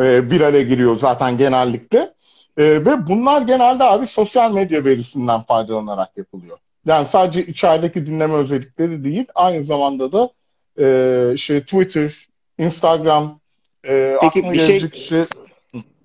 e, 0.00 0.44
araya 0.44 0.62
giriyor 0.62 0.98
zaten 0.98 1.38
genellikle. 1.38 2.14
E, 2.56 2.64
ve 2.64 3.06
bunlar 3.06 3.42
genelde 3.42 3.84
abi 3.84 4.06
sosyal 4.06 4.54
medya 4.54 4.84
verisinden 4.84 5.42
faydalanarak 5.42 6.16
yapılıyor. 6.16 6.58
Yani 6.86 7.06
sadece 7.06 7.46
içerideki 7.46 8.06
dinleme 8.06 8.34
özellikleri 8.34 9.04
değil, 9.04 9.26
aynı 9.34 9.64
zamanda 9.64 10.12
da 10.12 10.30
e, 10.78 11.36
şey 11.36 11.60
Twitter, 11.60 12.26
Instagram, 12.58 13.40
e, 13.88 14.16
Peki 14.20 14.52
bir 14.52 14.58
şey, 14.58 14.90
şey 14.90 15.24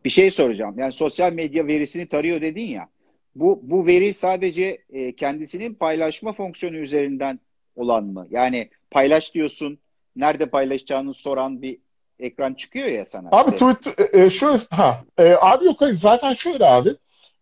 bir 0.06 0.10
şey 0.10 0.32
soracağım. 0.32 0.76
Yani 0.80 0.94
sosyal 0.94 1.34
medya 1.34 1.68
verisini 1.68 2.08
tarıyor 2.08 2.42
dedin 2.42 2.68
ya. 2.68 2.88
Bu 3.36 3.60
bu 3.64 3.88
veri 3.88 4.14
sadece 4.14 4.78
e, 4.94 5.16
kendisinin 5.16 5.74
paylaşma 5.74 6.34
fonksiyonu 6.34 6.78
üzerinden 6.78 7.40
olan 7.76 8.04
mı? 8.04 8.28
Yani 8.30 8.70
paylaş 8.92 9.34
diyorsun, 9.34 9.80
nerede 10.16 10.46
paylaşacağını 10.46 11.14
soran 11.14 11.62
bir 11.62 11.78
ekran 12.20 12.54
çıkıyor 12.54 12.88
ya 12.88 13.06
sana. 13.06 13.30
Abi 13.32 13.52
işte. 13.52 13.74
Twitter 13.74 14.22
e, 14.22 14.30
şöyle 14.30 14.60
ha 14.70 15.04
e, 15.18 15.36
abi 15.42 15.66
yok 15.66 15.82
hayır 15.82 15.96
zaten 15.96 16.34
şöyle 16.34 16.66
abi 16.66 16.90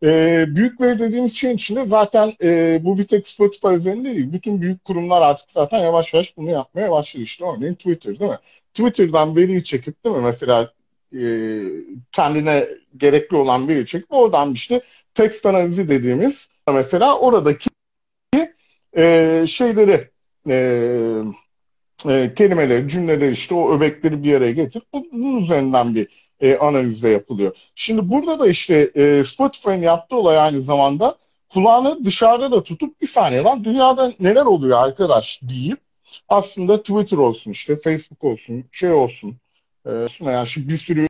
e, 0.03 0.45
büyük 0.55 0.82
veri 0.82 0.99
dediğimiz 0.99 1.34
şeyin 1.34 1.55
içinde 1.55 1.86
zaten 1.86 2.34
e, 2.43 2.80
bu 2.84 2.97
bir 2.97 3.07
tek 3.07 3.28
Spotify 3.28 3.67
üzerinde 3.67 4.15
değil. 4.15 4.34
Bütün 4.34 4.61
büyük 4.61 4.86
kurumlar 4.86 5.21
artık 5.21 5.51
zaten 5.51 5.80
yavaş 5.80 6.13
yavaş 6.13 6.38
bunu 6.38 6.49
yapmaya 6.49 6.91
başladı 6.91 7.24
işte. 7.24 7.45
Örneğin 7.45 7.76
Twitter 7.76 8.19
değil 8.19 8.32
mi? 8.32 8.38
Twitter'dan 8.74 9.36
veriyi 9.36 9.63
çekip 9.63 10.05
değil 10.05 10.15
mi? 10.15 10.21
Mesela 10.21 10.74
e, 11.13 11.24
kendine 12.11 12.67
gerekli 12.97 13.38
olan 13.38 13.67
veriyi 13.67 13.86
çekip 13.86 14.13
oradan 14.13 14.53
işte 14.53 14.82
text 15.13 15.45
analizi 15.45 15.89
dediğimiz 15.89 16.49
mesela 16.74 17.19
oradaki 17.19 17.69
e, 18.97 19.45
şeyleri 19.47 20.09
e, 20.49 20.55
e, 22.10 22.34
kelimeleri, 22.36 22.88
cümleleri 22.88 23.32
işte 23.32 23.56
o 23.56 23.78
öbekleri 23.78 24.24
bir 24.24 24.36
araya 24.36 24.51
getirip 24.51 24.86
bunun 24.93 25.43
üzerinden 25.43 25.95
bir 25.95 26.08
e, 26.39 26.58
analizde 26.58 27.10
yapılıyor. 27.10 27.56
Şimdi 27.76 28.10
burada 28.10 28.39
da 28.39 28.47
işte 28.47 28.91
e, 28.95 29.24
Spotify'ın 29.24 29.82
yaptığı 29.82 30.16
olay 30.16 30.38
aynı 30.39 30.62
zamanda 30.62 31.16
kulağını 31.49 32.06
dışarıda 32.06 32.51
da 32.51 32.64
tutup 32.64 33.01
bir 33.01 33.08
saniye 33.08 33.41
lan 33.41 33.64
dünyada 33.64 34.14
neler 34.20 34.45
oluyor 34.45 34.84
arkadaş 34.84 35.39
deyip 35.43 35.80
aslında 36.30 36.78
Twitter 36.78 37.18
olsun 37.18 37.51
işte 37.51 37.80
Facebook 37.80 38.24
olsun 38.24 38.66
şey 38.72 38.91
olsun 38.91 39.38
e, 39.86 39.91
yani 40.20 40.47
şimdi 40.47 40.70
bir 40.70 40.78
sürü 40.78 41.08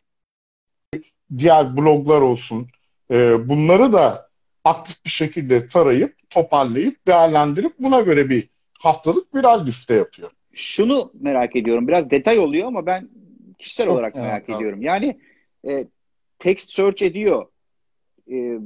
diğer 1.38 1.78
bloglar 1.78 2.22
olsun 2.22 2.68
e, 3.12 3.50
bunları 3.50 3.94
da 3.94 4.30
aktif 4.64 5.06
bir 5.06 5.10
şekilde 5.10 5.68
tarayıp 5.68 6.30
toparlayıp 6.30 7.08
değerlendirip 7.08 7.80
buna 7.80 8.02
göre 8.02 8.30
bir 8.30 8.50
haftalık 8.80 9.36
viral 9.36 9.66
liste 9.66 9.94
yapıyor. 9.94 10.32
Şunu 10.54 11.12
merak 11.14 11.56
ediyorum 11.56 11.88
biraz 11.88 12.12
detay 12.12 12.39
oluyor 12.39 12.68
ama 12.68 12.86
ben 12.86 13.10
kişisel 13.60 13.86
Çok 13.86 13.93
olarak 13.93 14.16
merak 14.16 14.43
evet, 14.47 14.58
ediyorum. 14.58 14.82
Yani 14.82 15.20
e, 15.68 15.86
text 16.39 16.72
search 16.72 17.04
ediyor. 17.04 17.45
E, 18.32 18.60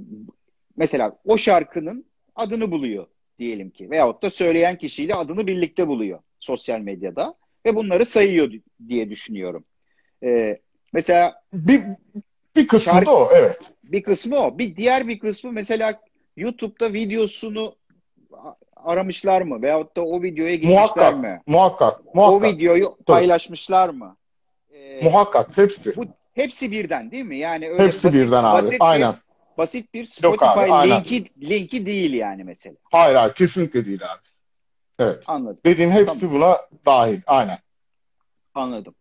mesela 0.77 1.19
o 1.25 1.37
şarkının 1.37 2.05
adını 2.35 2.71
buluyor 2.71 3.07
diyelim 3.39 3.69
ki. 3.69 3.89
Veyahut 3.89 4.23
da 4.23 4.29
söyleyen 4.29 4.77
kişiyle 4.77 5.15
adını 5.15 5.47
birlikte 5.47 5.87
buluyor 5.87 6.19
sosyal 6.39 6.79
medyada. 6.79 7.35
Ve 7.65 7.75
bunları 7.75 8.05
sayıyor 8.05 8.51
diye 8.87 9.09
düşünüyorum. 9.09 9.65
E, 10.23 10.59
mesela 10.93 11.41
bir, 11.53 11.83
bir 12.55 12.67
kısmı 12.67 12.93
şarkı, 12.93 13.05
da 13.05 13.15
o 13.15 13.29
evet. 13.35 13.71
Bir 13.83 14.03
kısmı 14.03 14.37
o. 14.37 14.57
Bir 14.57 14.75
diğer 14.75 15.07
bir 15.07 15.19
kısmı 15.19 15.51
mesela 15.51 16.01
YouTube'da 16.37 16.93
videosunu 16.93 17.75
aramışlar 18.87 19.41
mı? 19.41 19.61
Veyahut 19.61 19.97
da 19.97 20.05
o 20.05 20.21
videoya 20.23 20.55
gitmişler 20.55 20.81
muhakkak, 20.81 21.17
mi? 21.19 21.41
Muhakkak. 21.47 22.15
muhakkak. 22.15 22.41
O 22.41 22.43
videoyu 22.43 22.97
paylaşmışlar 23.05 23.89
mı? 23.89 24.17
Ee, 24.71 25.03
muhakkak 25.03 25.57
hepsi. 25.57 25.95
Bu 25.95 26.05
hepsi 26.33 26.71
birden 26.71 27.11
değil 27.11 27.25
mi? 27.25 27.37
Yani 27.37 27.69
öyle 27.69 27.83
hepsi 27.83 28.07
basit, 28.07 28.21
birden 28.21 28.43
abi. 28.43 28.57
Basit 28.57 28.77
aynen. 28.79 29.13
Bir, 29.13 29.57
basit 29.57 29.93
bir 29.93 30.05
Spotify 30.05 30.71
abi, 30.71 30.89
linki 30.89 31.25
linki 31.41 31.85
değil 31.85 32.13
yani 32.13 32.43
mesela. 32.43 32.75
Hayır 32.91 33.15
hayır 33.15 33.33
kesinlikle 33.33 33.85
değil 33.85 34.01
abi. 34.03 34.27
Evet. 34.99 35.23
Anladım. 35.27 35.59
Dediğin 35.65 35.91
hepsi 35.91 36.19
tamam. 36.19 36.35
buna 36.35 36.57
dahil. 36.85 37.21
Aynen. 37.27 37.57
Anladım. 38.55 38.95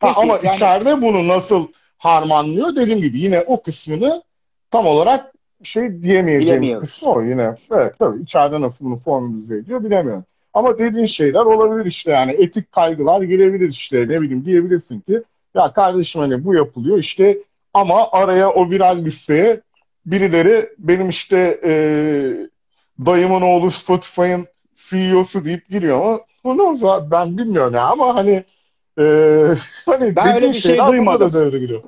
Peki, 0.00 0.12
ha, 0.12 0.20
ama 0.20 0.40
yani... 0.42 0.56
içeride 0.56 1.02
bunu 1.02 1.28
nasıl 1.28 1.68
harmanlıyor 1.98 2.76
dediğim 2.76 3.00
gibi 3.00 3.20
yine 3.20 3.40
o 3.40 3.62
kısmını 3.62 4.22
tam 4.70 4.86
olarak 4.86 5.35
şey 5.62 6.02
diyemeyeceğimiz 6.02 6.78
kısmı 6.78 7.08
o 7.08 7.22
yine. 7.22 7.54
Evet 7.70 7.94
tabii 7.98 8.22
içeride 8.22 8.60
nasıl 8.60 8.84
bunu 8.84 8.98
formülize 8.98 9.56
ediyor 9.56 9.84
bilemiyorum. 9.84 10.24
Ama 10.54 10.78
dediğin 10.78 11.06
şeyler 11.06 11.40
olabilir 11.40 11.86
işte 11.86 12.10
yani 12.10 12.32
etik 12.32 12.72
kaygılar 12.72 13.22
girebilir 13.22 13.68
işte 13.68 14.08
ne 14.08 14.20
bileyim 14.20 14.44
diyebilirsin 14.44 15.00
ki 15.00 15.22
ya 15.54 15.72
kardeşim 15.72 16.20
hani 16.20 16.44
bu 16.44 16.54
yapılıyor 16.54 16.98
işte 16.98 17.38
ama 17.74 18.08
araya 18.12 18.50
o 18.50 18.70
viral 18.70 19.04
listeye 19.04 19.60
birileri 20.06 20.68
benim 20.78 21.08
işte 21.08 21.60
e, 21.64 21.72
dayımın 23.06 23.42
oğlu 23.42 23.70
Spotify'ın 23.70 24.46
CEO'su 24.74 25.44
deyip 25.44 25.68
giriyor 25.68 26.00
ama 26.00 26.20
bunu 26.44 26.78
ben 27.10 27.38
bilmiyorum 27.38 27.74
ya 27.74 27.82
ama 27.82 28.14
hani 28.14 28.44
e, 28.98 29.02
hani 29.86 30.16
ben 30.16 30.34
öyle 30.34 30.48
bir 30.48 30.58
şey 30.60 30.78
duymadım. 30.78 31.32
Da 31.32 31.82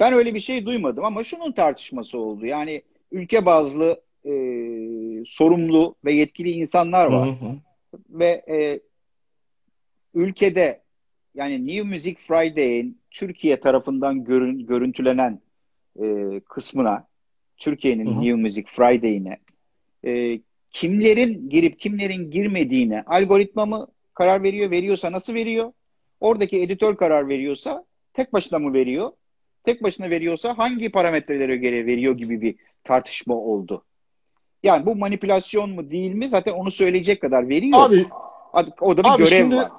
Ben 0.00 0.12
öyle 0.12 0.34
bir 0.34 0.40
şey 0.40 0.66
duymadım 0.66 1.04
ama 1.04 1.24
şunun 1.24 1.52
tartışması 1.52 2.18
oldu. 2.18 2.46
Yani 2.46 2.82
ülke 3.12 3.46
bazlı 3.46 4.02
e, 4.24 4.32
sorumlu 5.26 5.94
ve 6.04 6.12
yetkili 6.12 6.50
insanlar 6.50 7.06
var. 7.06 7.28
Hı 7.28 7.32
hı. 7.32 7.56
Ve 8.10 8.44
e, 8.48 8.80
ülkede 10.14 10.82
yani 11.34 11.66
New 11.66 11.88
Music 11.88 12.16
Friday'in 12.18 13.00
Türkiye 13.10 13.60
tarafından 13.60 14.24
görün, 14.24 14.66
görüntülenen 14.66 15.40
e, 16.02 16.40
kısmına 16.40 17.06
Türkiye'nin 17.56 18.06
New 18.06 18.34
Music 18.34 18.66
Friday'ine 18.76 19.38
e, 20.04 20.40
kimlerin 20.70 21.48
girip 21.48 21.80
kimlerin 21.80 22.30
girmediğine 22.30 23.02
algoritma 23.02 23.66
mı 23.66 23.86
karar 24.14 24.42
veriyor? 24.42 24.70
Veriyorsa 24.70 25.12
nasıl 25.12 25.34
veriyor? 25.34 25.72
Oradaki 26.20 26.62
editör 26.62 26.96
karar 26.96 27.28
veriyorsa 27.28 27.84
tek 28.12 28.32
başına 28.32 28.58
mı 28.58 28.72
veriyor? 28.72 29.10
Tek 29.64 29.82
başına 29.82 30.10
veriyorsa 30.10 30.58
hangi 30.58 30.88
parametrelere 30.88 31.56
göre 31.56 31.86
veriyor 31.86 32.16
gibi 32.16 32.40
bir 32.40 32.54
tartışma 32.86 33.34
oldu. 33.34 33.84
Yani 34.62 34.86
bu 34.86 34.96
manipülasyon 34.96 35.70
mu 35.70 35.90
değil 35.90 36.12
mi 36.12 36.28
zaten 36.28 36.52
onu 36.52 36.70
söyleyecek 36.70 37.20
kadar 37.20 37.48
veriyor. 37.48 37.78
Abi, 37.82 38.06
o 38.80 38.96
da 38.96 39.04
bir 39.04 39.08
abi 39.08 39.24
görev 39.24 39.38
şimdi, 39.38 39.56
var. 39.56 39.70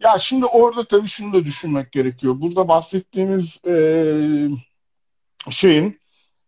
Ya 0.00 0.18
şimdi 0.18 0.46
orada 0.46 0.84
tabii 0.84 1.08
şunu 1.08 1.32
da 1.32 1.44
düşünmek 1.44 1.92
gerekiyor. 1.92 2.34
Burada 2.40 2.68
bahsettiğimiz 2.68 3.60
e, 3.66 3.74
şeyin 5.50 6.00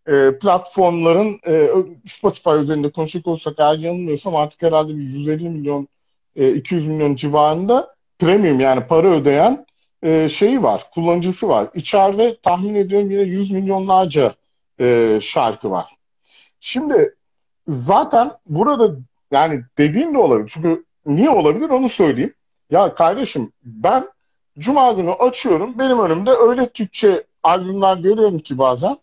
e, 0.09 0.39
platformların 0.39 1.41
e, 1.47 1.71
Spotify 2.07 2.51
üzerinde 2.51 2.91
konuşacak 2.91 3.27
olsak 3.27 3.55
eğer 3.59 3.79
yanılmıyorsam 3.79 4.37
artık 4.37 4.63
herhalde 4.63 4.97
bir 4.97 5.03
150 5.03 5.49
milyon 5.49 5.89
e, 6.37 6.55
200 6.55 6.89
milyon 6.89 7.17
civarında 7.17 7.95
premium 8.19 8.61
yani 8.61 8.87
para 8.87 9.09
ödeyen 9.09 9.67
e, 10.03 10.29
şeyi 10.29 10.63
var, 10.63 10.91
kullanıcısı 10.95 11.49
var. 11.49 11.69
İçeride 11.75 12.37
tahmin 12.37 12.75
ediyorum 12.75 13.11
yine 13.11 13.23
100 13.23 13.51
milyonlarca 13.51 14.33
e, 14.81 15.19
şarkı 15.23 15.71
var. 15.71 15.97
Şimdi 16.61 17.15
zaten 17.69 18.33
burada 18.47 18.97
yani 19.31 19.63
dediğin 19.79 20.15
de 20.15 20.19
olabilir. 20.19 20.51
Çünkü 20.55 20.85
niye 21.07 21.31
olabilir 21.31 21.69
onu 21.71 21.89
söyleyeyim. 21.89 22.35
Ya 22.71 22.95
kardeşim 22.95 23.53
ben 23.65 24.09
Cuma 24.59 24.93
günü 24.93 25.11
açıyorum. 25.11 25.79
Benim 25.79 26.01
önümde 26.01 26.31
öyle 26.31 26.69
Türkçe 26.69 27.25
albümler 27.43 27.97
görüyorum 27.97 28.39
ki 28.39 28.59
bazen. 28.59 28.99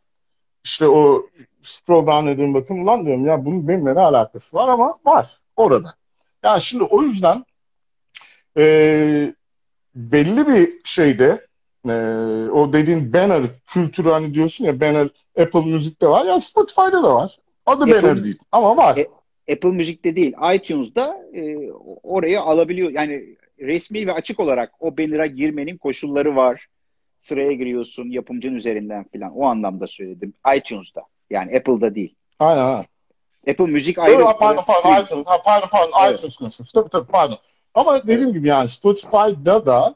İşte 0.63 0.87
o 0.87 1.25
down 1.89 2.27
dediğim 2.27 2.53
bakın 2.53 2.77
ulan 2.77 3.05
diyorum 3.05 3.25
ya 3.25 3.45
bunun 3.45 3.67
benimle 3.67 3.95
ne 3.95 3.99
alakası 3.99 4.57
var 4.57 4.67
ama 4.67 4.99
var 5.05 5.39
orada. 5.55 5.93
Yani 6.43 6.61
şimdi 6.61 6.83
o 6.83 7.01
yüzden 7.01 7.45
e, 8.57 9.33
belli 9.95 10.47
bir 10.47 10.73
şeyde 10.83 11.47
e, 11.89 11.93
o 12.51 12.73
dediğin 12.73 13.13
banner 13.13 13.43
kültürü 13.67 14.09
hani 14.09 14.33
diyorsun 14.33 14.65
ya 14.65 14.81
banner 14.81 15.09
Apple 15.39 15.59
Music'te 15.59 16.07
var 16.07 16.25
ya 16.25 16.39
Spotify'da 16.39 17.03
da 17.03 17.15
var. 17.15 17.39
Adı 17.65 17.83
Apple, 17.83 18.03
banner 18.03 18.23
değil 18.23 18.39
ama 18.51 18.77
var. 18.77 18.97
E, 18.97 19.07
Apple 19.53 19.69
Music'te 19.69 20.15
değil 20.15 20.33
iTunes'da 20.55 21.17
e, 21.33 21.71
orayı 22.03 22.41
alabiliyor. 22.41 22.91
Yani 22.91 23.35
resmi 23.59 24.07
ve 24.07 24.13
açık 24.13 24.39
olarak 24.39 24.71
o 24.79 24.97
banner'a 24.97 25.25
girmenin 25.25 25.77
koşulları 25.77 26.35
var. 26.35 26.67
Sıraya 27.19 27.51
giriyorsun 27.51 28.09
yapımcının 28.09 28.55
üzerinden 28.55 29.05
falan. 29.13 29.37
O 29.37 29.45
anlamda 29.45 29.87
söyledim. 29.87 30.33
iTunes'da. 30.57 31.01
Yani 31.29 31.57
Apple'da 31.57 31.95
değil. 31.95 32.15
Aynen. 32.39 32.85
Apple 33.49 33.65
Müzik 33.65 33.97
ayrı. 33.99 34.23
Pardon 34.23 34.39
pardon, 34.39 34.63
pardon 34.83 35.03
iTunes. 35.03 35.25
Ha, 35.27 35.41
pardon 35.45 35.67
pardon 35.71 35.91
evet. 36.03 36.19
iTunes 36.19 36.35
konuşuyoruz. 36.35 36.71
Tabii 36.73 36.89
tabii 36.89 37.11
pardon. 37.11 37.37
Ama 37.73 38.07
dediğim 38.07 38.33
gibi 38.33 38.47
yani 38.47 38.69
Spotify'da 38.69 39.65
da 39.65 39.95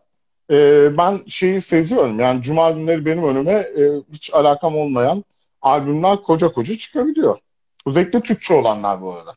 e, 0.51 0.89
ben 0.97 1.19
şeyi 1.27 1.61
seziyorum. 1.61 2.19
Yani 2.19 2.41
cuma 2.41 2.71
günleri 2.71 3.05
benim 3.05 3.23
önüme 3.23 3.51
e, 3.53 4.01
hiç 4.13 4.33
alakam 4.33 4.75
olmayan 4.75 5.23
albümler 5.61 6.23
koca 6.23 6.47
koca 6.47 6.77
çıkabiliyor. 6.77 7.37
Özellikle 7.85 8.21
Türkçe 8.21 8.53
olanlar 8.53 9.01
bu 9.01 9.13
arada. 9.13 9.33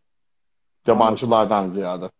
Yabancılardan 0.87 1.71
ziyade. 1.71 2.11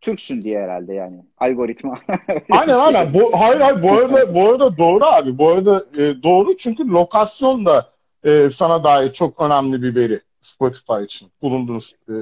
Türksün 0.00 0.44
diye 0.44 0.60
herhalde 0.60 0.94
yani. 0.94 1.24
Algoritma. 1.38 2.00
aynen 2.50 2.74
aynen. 2.78 3.14
Bu, 3.14 3.40
hayır 3.40 3.60
hayır 3.60 3.82
bu 3.82 3.92
arada, 3.92 4.34
bu 4.34 4.48
arada 4.48 4.78
doğru 4.78 5.04
abi. 5.04 5.38
Bu 5.38 5.48
arada 5.48 5.84
e, 5.98 6.22
doğru 6.22 6.56
çünkü 6.56 6.88
lokasyon 6.88 7.66
da 7.66 7.90
e, 8.24 8.50
sana 8.50 8.84
dair 8.84 9.12
çok 9.12 9.40
önemli 9.40 9.82
bir 9.82 9.94
veri 9.94 10.20
Spotify 10.40 11.04
için 11.04 11.28
bulunduğunuz 11.42 11.94
e, 12.08 12.12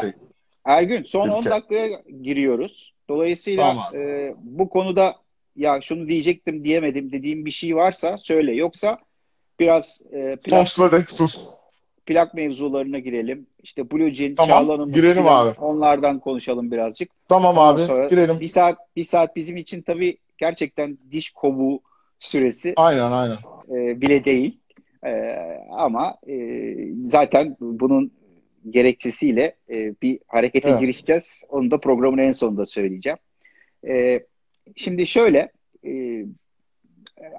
şey. 0.00 0.12
Ergün 0.64 1.02
son 1.02 1.28
ülke. 1.28 1.36
10 1.36 1.44
dakikaya 1.44 1.88
giriyoruz. 2.22 2.94
Dolayısıyla 3.08 3.64
tamam. 3.64 3.84
e, 3.94 4.34
bu 4.38 4.68
konuda 4.68 5.14
ya 5.56 5.80
şunu 5.80 6.08
diyecektim 6.08 6.64
diyemedim 6.64 7.12
dediğim 7.12 7.46
bir 7.46 7.50
şey 7.50 7.76
varsa 7.76 8.18
söyle. 8.18 8.54
Yoksa 8.54 8.98
biraz 9.60 10.02
e, 10.12 10.36
plak, 10.36 10.68
plak 12.06 12.34
mevzularına 12.34 12.98
girelim. 12.98 13.46
İşte 13.62 13.90
Blue 13.90 14.14
Jean, 14.14 14.34
tamam, 14.34 14.48
Çağlan'ın 14.48 14.92
girelim 14.92 15.26
abi. 15.26 15.60
onlardan 15.60 16.18
konuşalım 16.18 16.70
birazcık. 16.70 17.10
Tamam 17.28 17.58
Ondan 17.58 17.74
abi 17.74 17.84
sonra 17.84 18.08
girelim. 18.08 18.40
Bir 18.40 18.46
saat 18.46 18.78
bir 18.96 19.04
saat 19.04 19.36
bizim 19.36 19.56
için 19.56 19.82
tabii 19.82 20.18
gerçekten 20.38 20.98
diş 21.10 21.30
kovuğu 21.30 21.80
süresi. 22.20 22.72
Aynen 22.76 23.12
aynen. 23.12 23.36
E, 23.70 24.00
bile 24.00 24.24
değil. 24.24 24.60
E, 25.06 25.12
ama 25.72 26.16
e, 26.28 26.74
zaten 27.02 27.56
bunun 27.60 28.12
gerekçesiyle 28.70 29.56
e, 29.70 29.94
bir 30.02 30.18
harekete 30.26 30.68
evet. 30.68 30.80
girişeceğiz. 30.80 31.44
Onu 31.48 31.70
da 31.70 31.80
programın 31.80 32.18
en 32.18 32.32
sonunda 32.32 32.66
söyleyeceğim. 32.66 33.18
E, 33.88 34.20
şimdi 34.76 35.06
şöyle 35.06 35.52
e, 35.86 36.24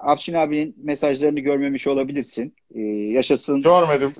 Afşin 0.02 0.34
abinin 0.34 0.74
mesajlarını 0.82 1.40
görmemiş 1.40 1.86
olabilirsin. 1.86 2.54
E, 2.74 2.80
yaşasın 2.90 3.62
Görmedim. 3.62 4.12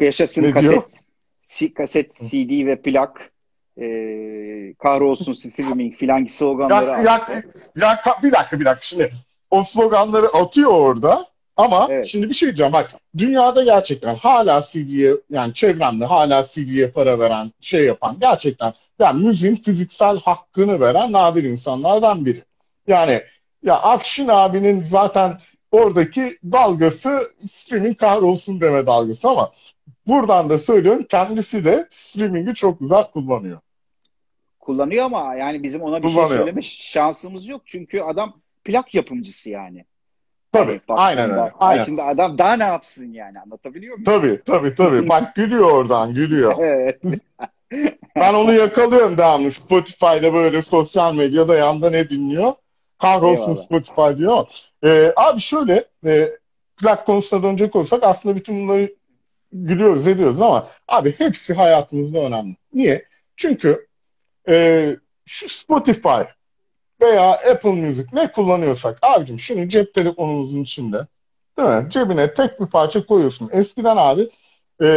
Yaşasın 0.00 0.42
ne 0.42 0.50
kaset 0.52 1.00
si, 1.42 1.74
kaset 1.74 2.10
CD 2.10 2.66
ve 2.66 2.82
plak. 2.82 3.32
E, 3.80 4.74
kahrolsun 4.78 5.32
streaming 5.32 5.96
filan 5.96 6.24
sloganları 6.24 6.90
ya, 6.90 6.96
ya, 6.96 7.42
ya, 7.76 8.02
bir 8.22 8.32
dakika 8.32 8.60
bir 8.60 8.64
dakika. 8.64 8.80
Şimdi 8.80 9.12
o 9.50 9.64
sloganları 9.64 10.26
atıyor 10.26 10.70
orada 10.70 11.29
ama 11.60 11.86
evet. 11.90 12.06
şimdi 12.06 12.28
bir 12.28 12.34
şey 12.34 12.48
diyeceğim 12.48 12.72
bak 12.72 12.94
dünyada 13.18 13.64
gerçekten 13.64 14.14
hala 14.14 14.62
CD'ye 14.62 15.14
yani 15.30 15.54
çevremde 15.54 16.04
hala 16.04 16.44
CD'ye 16.44 16.90
para 16.90 17.18
veren 17.18 17.52
şey 17.60 17.84
yapan 17.84 18.16
gerçekten 18.20 18.72
yani 18.98 19.26
müziğin 19.26 19.56
fiziksel 19.56 20.20
hakkını 20.20 20.80
veren 20.80 21.12
nadir 21.12 21.44
insanlardan 21.44 22.26
biri. 22.26 22.44
Yani 22.86 23.22
ya 23.62 23.74
Afşin 23.80 24.28
abinin 24.28 24.82
zaten 24.82 25.38
oradaki 25.72 26.38
dalgası 26.52 27.32
streaming 27.50 27.98
kahrolsun 27.98 28.60
deme 28.60 28.86
dalgası 28.86 29.28
ama 29.28 29.52
buradan 30.06 30.50
da 30.50 30.58
söylüyorum 30.58 31.06
kendisi 31.08 31.64
de 31.64 31.88
streaming'i 31.90 32.54
çok 32.54 32.80
güzel 32.80 33.04
kullanıyor. 33.04 33.58
Kullanıyor 34.60 35.04
ama 35.04 35.34
yani 35.34 35.62
bizim 35.62 35.82
ona 35.82 36.02
bir 36.02 36.08
şey 36.08 36.14
kullanıyor. 36.14 36.30
şey 36.30 36.38
söyleme 36.38 36.62
şansımız 36.62 37.46
yok. 37.46 37.62
Çünkü 37.64 38.00
adam 38.00 38.40
plak 38.64 38.94
yapımcısı 38.94 39.50
yani. 39.50 39.84
Tabii. 40.52 40.80
Yani 40.88 40.98
aynen 41.00 41.30
öyle. 41.30 41.52
Aynen. 41.58 41.84
Şimdi 41.84 42.02
adam 42.02 42.38
daha 42.38 42.56
ne 42.56 42.64
yapsın 42.64 43.12
yani 43.12 43.40
anlatabiliyor 43.40 43.98
muyum? 43.98 44.04
Tabii 44.04 44.42
tabii 44.44 44.74
tabii. 44.74 45.08
Bak 45.08 45.34
gülüyor 45.34 45.70
oradan 45.70 46.14
gülüyor. 46.14 46.54
evet. 46.58 47.00
ben 48.16 48.34
onu 48.34 48.52
yakalıyorum 48.52 49.18
devamlı. 49.18 49.52
Spotify'da 49.52 50.34
böyle 50.34 50.62
sosyal 50.62 51.14
medyada 51.14 51.56
yanda 51.56 51.90
ne 51.90 52.10
dinliyor? 52.10 52.52
Kahrolsun 52.98 53.54
Spotify 53.54 54.18
diyor. 54.18 54.48
Ee, 54.84 55.12
abi 55.16 55.40
şöyle 55.40 55.84
e, 56.06 56.28
plak 56.76 57.06
konusuna 57.06 57.42
dönecek 57.42 57.76
olursak 57.76 58.04
aslında 58.04 58.36
bütün 58.36 58.62
bunları 58.62 58.94
gülüyoruz 59.52 60.06
ediyoruz 60.06 60.42
ama 60.42 60.68
abi 60.88 61.14
hepsi 61.18 61.54
hayatımızda 61.54 62.18
önemli. 62.18 62.56
Niye? 62.72 63.04
Çünkü 63.36 63.86
e, 64.48 64.86
şu 65.26 65.48
Spotify 65.48 66.22
veya 67.00 67.30
Apple 67.32 67.72
Music 67.72 68.06
ne 68.12 68.32
kullanıyorsak 68.32 68.98
abicim 69.02 69.38
şunu 69.38 69.68
cep 69.68 69.94
telefonumuzun 69.94 70.62
içinde 70.62 71.06
değil 71.58 71.68
mi? 71.68 71.90
Cebine 71.90 72.34
tek 72.34 72.60
bir 72.60 72.66
parça 72.66 73.06
koyuyorsun. 73.06 73.50
Eskiden 73.52 73.96
abi 73.96 74.28
e, 74.82 74.88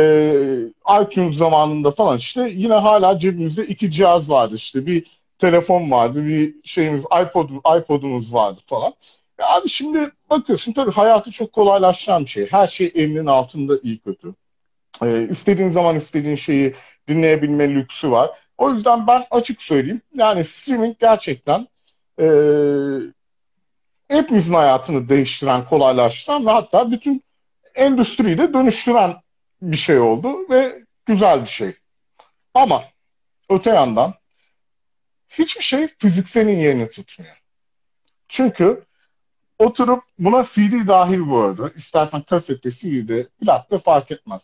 iTunes 1.03 1.37
zamanında 1.37 1.91
falan 1.91 2.17
işte 2.17 2.49
yine 2.55 2.73
hala 2.73 3.19
cebimizde 3.19 3.65
iki 3.67 3.91
cihaz 3.91 4.29
vardı 4.29 4.55
işte 4.55 4.85
bir 4.85 5.21
telefon 5.37 5.91
vardı 5.91 6.25
bir 6.25 6.55
şeyimiz 6.63 7.03
iPod 7.03 7.49
iPod'umuz 7.79 8.33
vardı 8.33 8.59
falan. 8.65 8.93
Ya 9.39 9.45
abi 9.49 9.69
şimdi 9.69 10.11
bakıyorsun 10.29 10.71
tabii 10.73 10.91
hayatı 10.91 11.31
çok 11.31 11.53
kolaylaştıran 11.53 12.23
bir 12.23 12.29
şey. 12.29 12.47
Her 12.51 12.67
şey 12.67 12.91
elinin 12.95 13.25
altında 13.25 13.73
iyi 13.83 13.99
kötü. 13.99 14.35
Ee, 15.03 15.27
istediğin 15.31 15.69
zaman 15.69 15.95
istediğin 15.95 16.35
şeyi 16.35 16.75
dinleyebilme 17.07 17.69
lüksü 17.69 18.11
var. 18.11 18.31
O 18.57 18.71
yüzden 18.73 19.07
ben 19.07 19.23
açık 19.31 19.61
söyleyeyim. 19.61 20.01
Yani 20.15 20.45
streaming 20.45 20.99
gerçekten 20.99 21.67
e, 22.19 22.27
hepimizin 24.07 24.53
hayatını 24.53 25.09
değiştiren, 25.09 25.65
kolaylaştıran 25.65 26.45
ve 26.45 26.51
hatta 26.51 26.91
bütün 26.91 27.23
endüstriyi 27.75 28.37
de 28.37 28.53
dönüştüren 28.53 29.15
bir 29.61 29.77
şey 29.77 29.99
oldu 29.99 30.49
ve 30.49 30.83
güzel 31.05 31.41
bir 31.41 31.49
şey. 31.49 31.75
Ama 32.53 32.83
öte 33.49 33.69
yandan 33.69 34.13
hiçbir 35.29 35.63
şey 35.63 35.87
fizikselin 35.87 36.57
yerini 36.57 36.91
tutmuyor. 36.91 37.41
Çünkü 38.27 38.85
oturup 39.59 40.03
buna 40.19 40.43
CD 40.43 40.87
dahil 40.87 41.29
bu 41.29 41.39
arada. 41.39 41.69
İstersen 41.75 42.21
kasette, 42.21 42.71
CD'de, 42.71 43.27
plakta 43.41 43.79
fark 43.79 44.11
etmez. 44.11 44.41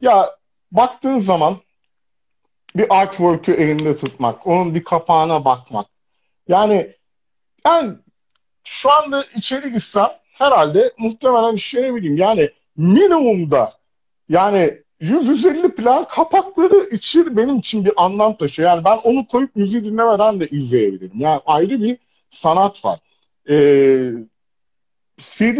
Ya 0.00 0.36
baktığın 0.72 1.20
zaman 1.20 1.56
bir 2.76 3.00
artwork'ü 3.00 3.52
elinde 3.52 3.96
tutmak, 3.96 4.46
onun 4.46 4.74
bir 4.74 4.84
kapağına 4.84 5.44
bakmak. 5.44 5.86
Yani 6.48 6.94
ben 7.64 7.98
şu 8.64 8.92
anda 8.92 9.24
içeri 9.36 9.72
gitsem 9.72 10.10
herhalde 10.32 10.92
muhtemelen 10.98 11.54
işte 11.54 11.82
ne 11.82 11.94
bileyim 11.94 12.16
yani 12.16 12.50
minimumda 12.76 13.72
yani 14.28 14.84
150 15.00 15.74
plan 15.74 16.08
kapakları 16.08 16.88
içi 16.90 17.36
benim 17.36 17.56
için 17.58 17.84
bir 17.84 17.92
anlam 17.96 18.36
taşıyor. 18.36 18.70
Yani 18.70 18.84
ben 18.84 18.96
onu 18.96 19.26
koyup 19.26 19.56
müziği 19.56 19.84
dinlemeden 19.84 20.40
de 20.40 20.46
izleyebilirim. 20.46 21.20
Yani 21.20 21.40
ayrı 21.46 21.82
bir 21.82 21.98
sanat 22.30 22.84
var. 22.84 23.00
Ee, 23.48 24.10
CD 25.18 25.58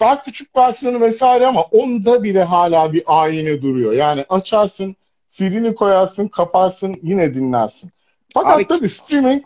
daha 0.00 0.22
küçük 0.22 0.56
versiyonu 0.56 1.00
vesaire 1.00 1.46
ama 1.46 1.62
onda 1.62 2.22
bile 2.22 2.44
hala 2.44 2.92
bir 2.92 3.02
ayine 3.06 3.62
duruyor. 3.62 3.92
Yani 3.92 4.24
açarsın, 4.28 4.96
CD'ni 5.28 5.74
koyarsın, 5.74 6.28
kaparsın, 6.28 6.96
yine 7.02 7.34
dinlersin. 7.34 7.90
Fakat 8.34 8.56
Abi, 8.56 8.66
tabii 8.66 8.88
streaming 8.88 9.44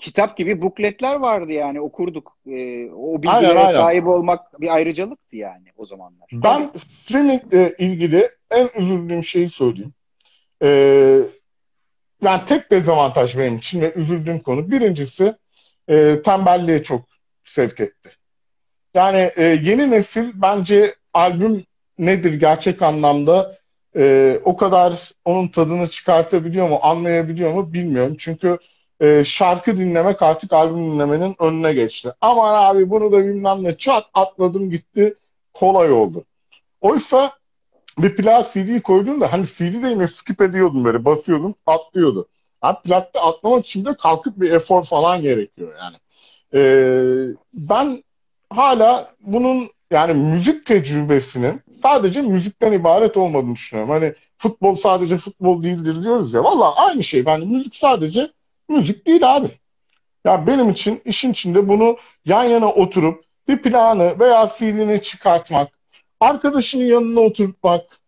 kitap 0.00 0.36
gibi 0.36 0.62
bukletler 0.62 1.16
vardı 1.16 1.52
yani 1.52 1.80
okurduk. 1.80 2.36
Ee, 2.46 2.90
o 2.90 3.22
bilgiye 3.22 3.32
aynen, 3.32 3.56
aynen. 3.56 3.72
sahip 3.72 4.06
olmak 4.06 4.60
bir 4.60 4.74
ayrıcalıktı 4.74 5.36
yani 5.36 5.68
o 5.76 5.86
zamanlar. 5.86 6.28
Ben 6.32 6.70
streamingle 6.76 7.74
ilgili 7.78 8.30
en 8.50 8.68
üzüldüğüm 8.82 9.24
şeyi 9.24 9.48
söyleyeyim. 9.48 9.92
Ee, 10.62 11.18
yani 12.22 12.44
tek 12.46 12.70
dezavantaj 12.70 13.38
benim 13.38 13.58
için 13.58 13.80
ve 13.80 13.92
üzüldüğüm 13.94 14.38
konu. 14.38 14.70
Birincisi 14.70 15.34
e, 15.88 16.22
tembelliğe 16.22 16.82
çok 16.82 17.02
sevk 17.44 17.80
etti. 17.80 18.10
Yani 18.94 19.30
e, 19.36 19.44
yeni 19.44 19.90
nesil 19.90 20.32
bence 20.34 20.94
albüm 21.14 21.64
nedir 21.98 22.32
gerçek 22.32 22.82
anlamda 22.82 23.58
e, 23.96 24.38
o 24.44 24.56
kadar 24.56 25.10
onun 25.24 25.48
tadını 25.48 25.88
çıkartabiliyor 25.88 26.68
mu, 26.68 26.78
anlayabiliyor 26.82 27.52
mu 27.52 27.72
bilmiyorum. 27.72 28.16
Çünkü 28.18 28.48
e, 28.48 28.58
şarkı 29.24 29.76
dinlemek 29.76 30.22
artık 30.22 30.52
albüm 30.52 30.92
dinlemenin 30.92 31.36
önüne 31.38 31.72
geçti. 31.72 32.12
Aman 32.20 32.54
abi 32.54 32.90
bunu 32.90 33.12
da 33.12 33.26
bilmem 33.26 33.64
ne 33.64 33.76
çat 33.76 34.06
atladım 34.14 34.70
gitti 34.70 35.14
kolay 35.54 35.92
oldu. 35.92 36.24
Oysa 36.80 37.32
bir 37.98 38.16
plak 38.16 38.52
CD 38.52 38.80
koyduğunda 38.80 39.32
hani 39.32 39.46
CD'de 39.46 39.88
yine 39.88 40.08
skip 40.08 40.40
ediyordun 40.40 40.84
böyle 40.84 41.04
basıyordun 41.04 41.54
atlıyordu. 41.66 42.28
Abi 42.62 42.82
plakta 42.82 43.20
atlamak 43.20 43.66
için 43.66 43.84
de 43.84 43.94
kalkıp 43.96 44.40
bir 44.40 44.50
efor 44.50 44.84
falan 44.84 45.22
gerekiyor 45.22 45.72
yani. 45.80 45.96
Ee, 46.54 47.34
ben 47.54 48.02
hala 48.50 49.14
bunun 49.20 49.68
yani 49.90 50.14
müzik 50.14 50.66
tecrübesinin 50.66 51.62
sadece 51.82 52.22
müzikten 52.22 52.72
ibaret 52.72 53.16
olmadığını 53.16 53.54
düşünüyorum. 53.54 53.90
Hani 53.90 54.14
futbol 54.38 54.76
sadece 54.76 55.16
futbol 55.16 55.62
değildir 55.62 56.02
diyoruz 56.02 56.32
ya. 56.32 56.44
Valla 56.44 56.76
aynı 56.76 57.04
şey. 57.04 57.24
Yani 57.26 57.44
müzik 57.46 57.74
sadece 57.74 58.30
müzik 58.70 59.06
değil 59.06 59.36
abi. 59.36 59.50
Ya 60.24 60.46
benim 60.46 60.70
için 60.70 61.02
işin 61.04 61.32
içinde 61.32 61.68
bunu 61.68 61.96
yan 62.24 62.44
yana 62.44 62.68
oturup 62.68 63.24
bir 63.48 63.62
planı 63.62 64.20
veya 64.20 64.50
CD'ni 64.58 65.02
çıkartmak, 65.02 65.78
arkadaşının 66.20 66.84
yanına 66.84 67.20
oturtmak, 67.20 68.00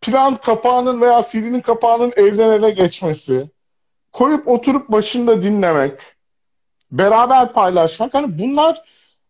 plan 0.00 0.36
kapağının 0.36 1.00
veya 1.00 1.22
CD'nin 1.30 1.60
kapağının 1.60 2.12
elden 2.16 2.48
ele 2.48 2.70
geçmesi, 2.70 3.50
koyup 4.12 4.48
oturup 4.48 4.88
başında 4.88 5.42
dinlemek, 5.42 6.00
beraber 6.90 7.52
paylaşmak. 7.52 8.14
Hani 8.14 8.38
bunlar 8.38 8.82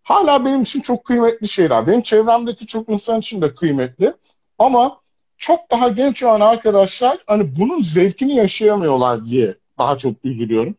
hala 0.03 0.45
benim 0.45 0.63
için 0.63 0.81
çok 0.81 1.05
kıymetli 1.05 1.49
şeyler. 1.49 1.87
Benim 1.87 2.03
çevremdeki 2.03 2.67
çok 2.67 2.89
insan 2.89 3.21
için 3.21 3.43
de 3.43 3.55
kıymetli. 3.55 4.15
Ama 4.59 5.01
çok 5.39 5.71
daha 5.71 5.89
genç 5.89 6.23
olan 6.23 6.41
arkadaşlar 6.41 7.19
hani 7.27 7.57
bunun 7.57 7.83
zevkini 7.83 8.35
yaşayamıyorlar 8.35 9.25
diye 9.25 9.55
daha 9.79 9.99
çok 9.99 10.15
üzülüyorum. 10.25 10.75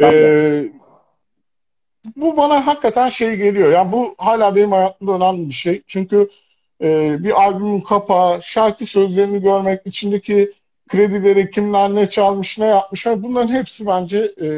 Ee, 0.00 0.68
bu 2.16 2.36
bana 2.36 2.66
hakikaten 2.66 3.08
şey 3.08 3.36
geliyor. 3.36 3.72
Yani 3.72 3.92
bu 3.92 4.14
hala 4.18 4.56
benim 4.56 4.72
hayatımda 4.72 5.12
önemli 5.12 5.48
bir 5.48 5.54
şey. 5.54 5.82
Çünkü 5.86 6.28
e, 6.82 7.16
bir 7.24 7.42
albümün 7.42 7.80
kapağı, 7.80 8.42
şarkı 8.42 8.86
sözlerini 8.86 9.42
görmek, 9.42 9.80
içindeki 9.84 10.52
kredileri 10.88 11.50
kimler 11.50 11.94
ne 11.94 12.10
çalmış, 12.10 12.58
ne 12.58 12.66
yapmış. 12.66 13.06
Yani 13.06 13.22
bunların 13.22 13.54
hepsi 13.54 13.86
bence 13.86 14.18
e, 14.18 14.48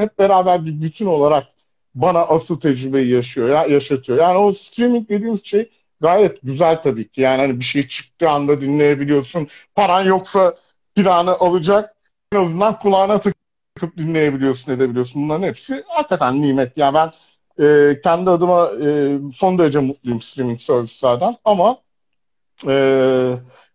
hep 0.00 0.18
beraber 0.18 0.66
bir 0.66 0.82
bütün 0.82 1.06
olarak 1.06 1.46
bana 1.94 2.20
asıl 2.20 2.60
tecrübeyi 2.60 3.12
yaşıyor, 3.12 3.48
ya, 3.48 3.66
yaşatıyor. 3.66 4.18
Yani 4.18 4.38
o 4.38 4.52
streaming 4.52 5.08
dediğimiz 5.08 5.44
şey 5.44 5.70
gayet 6.00 6.42
güzel 6.42 6.82
tabii 6.82 7.08
ki. 7.08 7.20
Yani 7.20 7.40
hani 7.40 7.60
bir 7.60 7.64
şey 7.64 7.88
çıktığı 7.88 8.30
anda 8.30 8.60
dinleyebiliyorsun. 8.60 9.48
Paran 9.74 10.04
yoksa 10.04 10.56
planı 10.94 11.32
alacak. 11.32 11.95
En 12.32 12.36
azından 12.36 12.78
kulağına 12.78 13.20
tıkıp 13.20 13.96
dinleyebiliyorsun, 13.96 14.72
edebiliyorsun. 14.72 15.22
Bunların 15.22 15.46
hepsi 15.46 15.84
hakikaten 15.88 16.42
nimet. 16.42 16.76
Yani 16.76 16.94
ben 16.94 17.12
e, 17.64 18.00
kendi 18.00 18.30
adıma 18.30 18.70
e, 18.82 19.18
son 19.36 19.58
derece 19.58 19.78
mutluyum 19.78 20.22
streaming 20.22 20.60
servislerden 20.60 21.36
ama 21.44 21.78
e, 22.68 22.72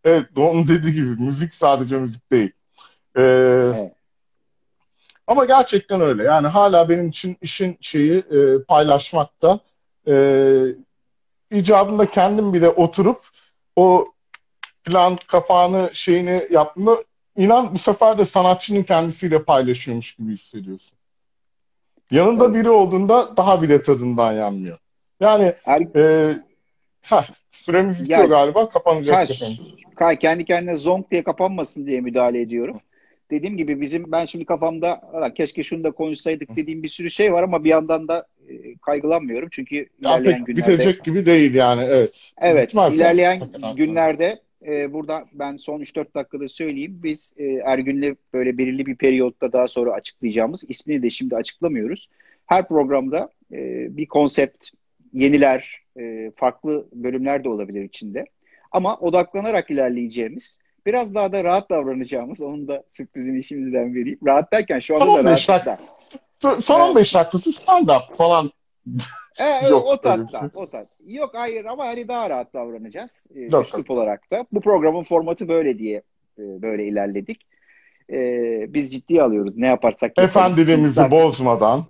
evet 0.04 0.26
onun 0.38 0.68
dediği 0.68 0.94
gibi 0.94 1.10
müzik 1.10 1.54
sadece 1.54 1.98
müzik 1.98 2.32
değil. 2.32 2.52
E, 3.16 3.22
evet. 3.22 3.94
Ama 5.28 5.46
gerçekten 5.46 6.02
öyle. 6.02 6.24
Yani 6.24 6.48
hala 6.48 6.90
benim 6.90 7.10
için 7.10 7.38
işin 7.42 7.78
şeyi 7.82 8.18
e, 8.18 8.64
paylaşmakta 8.68 9.60
e, 10.08 10.16
icabında 11.52 12.06
kendim 12.06 12.54
bile 12.54 12.70
oturup 12.70 13.22
o 13.76 14.14
plan 14.84 15.18
kapağını 15.28 15.90
şeyini 15.94 16.48
yaptığımda 16.52 16.98
inan 17.38 17.74
bu 17.74 17.80
sefer 17.80 18.18
de 18.18 18.26
sanatçının 18.26 18.84
kendisiyle 18.84 19.44
paylaşıyormuş 19.44 20.16
gibi 20.16 20.34
hissediyorsun. 20.34 20.98
Yanında 22.12 22.46
evet. 22.46 22.56
biri 22.56 22.70
olduğunda 22.70 23.38
daha 23.38 23.62
bile 23.62 23.82
tadından 23.82 24.34
yanmıyor. 24.34 24.78
Yani 25.20 25.54
Her... 25.64 25.82
e, 25.82 26.38
heh, 27.02 27.24
süremiz 27.52 28.02
bitiyor 28.02 28.20
yani, 28.20 28.30
galiba. 28.30 28.70
Kapanacak. 28.70 29.30
Ha, 29.96 30.16
kendi 30.16 30.46
kendine 30.46 30.76
zonk 30.76 31.12
diye 31.12 31.24
kapanmasın 31.24 31.88
diye 31.88 32.02
müdahale 32.02 32.42
ediyorum. 32.42 32.78
Dediğim 33.32 33.58
gibi 33.58 33.82
bizim 33.82 34.12
ben 34.12 34.26
şimdi 34.26 34.46
kafamda 34.46 35.02
keşke 35.36 35.64
şunu 35.64 35.84
da 35.84 35.92
konuşsaydık 35.92 36.56
dediğim 36.56 36.84
bir 36.84 36.88
sürü 36.88 37.12
şey 37.12 37.34
var 37.34 37.44
ama 37.44 37.64
bir 37.64 37.70
yandan 37.70 38.08
da 38.08 38.28
e, 38.50 38.78
kaygılanmıyorum. 38.78 39.50
Çünkü 39.52 39.76
ilerleyen 40.00 40.38
ya 40.38 40.44
günlerde... 40.46 40.72
Bitecek 40.74 41.04
gibi 41.04 41.26
değil 41.26 41.54
yani 41.54 41.84
evet. 41.84 42.32
Evet 42.42 42.68
Bitmez 42.70 42.96
ilerleyen 42.96 43.50
yani. 43.62 43.76
günlerde 43.76 44.42
e, 44.68 44.94
burada 44.94 45.26
ben 45.34 45.58
son 45.58 45.80
3-4 45.80 46.14
dakikada 46.16 46.48
söyleyeyim. 46.48 47.00
Biz 47.04 47.34
e, 47.38 47.46
Ergün'le 47.46 48.16
böyle 48.34 48.58
belirli 48.58 48.86
bir 48.86 48.96
periyotta 48.96 49.54
daha 49.54 49.68
sonra 49.68 49.92
açıklayacağımız 49.92 50.64
ismini 50.68 51.04
de 51.04 51.10
şimdi 51.10 51.36
açıklamıyoruz. 51.36 52.10
Her 52.46 52.68
programda 52.68 53.30
e, 53.52 53.58
bir 53.98 54.06
konsept, 54.06 54.68
yeniler, 55.14 55.82
e, 56.00 56.32
farklı 56.36 56.88
bölümler 56.94 57.44
de 57.44 57.50
olabilir 57.50 57.84
içinde. 57.84 58.26
Ama 58.72 58.98
odaklanarak 58.98 59.72
ilerleyeceğimiz, 59.72 60.60
biraz 60.86 61.16
daha 61.16 61.32
da 61.32 61.44
rahat 61.44 61.70
davranacağımız, 61.70 62.42
onun 62.42 62.68
da 62.68 62.84
sürprizini 62.90 63.44
şimdiden 63.44 63.96
vereyim. 63.96 64.20
Rahat 64.26 64.54
derken 64.54 64.80
şu 64.80 64.96
anda 64.96 65.06
da 65.06 65.24
rahat. 65.24 65.80
Son 66.60 66.80
15 66.80 67.16
dakikası 67.16 67.50
stand-up 67.50 68.16
falan 68.16 68.52
e, 69.40 69.70
Yok, 69.70 69.86
o 69.88 69.98
tatta, 70.02 70.40
şey. 70.40 70.50
o 70.54 70.70
tat. 70.70 70.88
Yok 71.06 71.32
hayır 71.34 71.66
ama 71.66 71.86
hani 71.86 72.08
daha 72.08 72.30
rahat 72.30 72.54
davranacağız 72.54 73.28
e, 73.36 73.42
Yok, 73.42 73.66
üslup 73.66 73.92
olarak 73.92 74.32
da. 74.32 74.46
Bu 74.52 74.62
programın 74.62 75.04
formatı 75.04 75.48
böyle 75.48 75.78
diye 75.78 76.02
e, 76.40 76.62
böyle 76.62 76.88
ilerledik. 76.88 77.42
E, 78.10 78.74
biz 78.74 78.94
ciddiye 78.94 79.22
alıyoruz 79.22 79.58
ne 79.58 79.68
yaparsak. 79.68 80.12
Efendiliğimizi 80.18 81.00
yapalım. 81.00 81.24
bozmadan. 81.24 81.86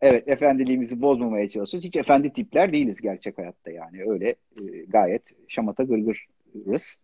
Evet 0.00 0.28
efendiliğimizi 0.28 1.02
bozmamaya 1.02 1.48
çalışıyoruz. 1.48 1.84
Hiç 1.88 1.96
efendi 1.96 2.32
tipler 2.32 2.72
değiliz 2.72 3.00
gerçek 3.00 3.38
hayatta 3.38 3.70
yani. 3.70 4.10
Öyle 4.10 4.28
e, 4.28 4.84
gayet 4.88 5.22
şamata 5.48 5.82
gırgırız. 5.82 6.96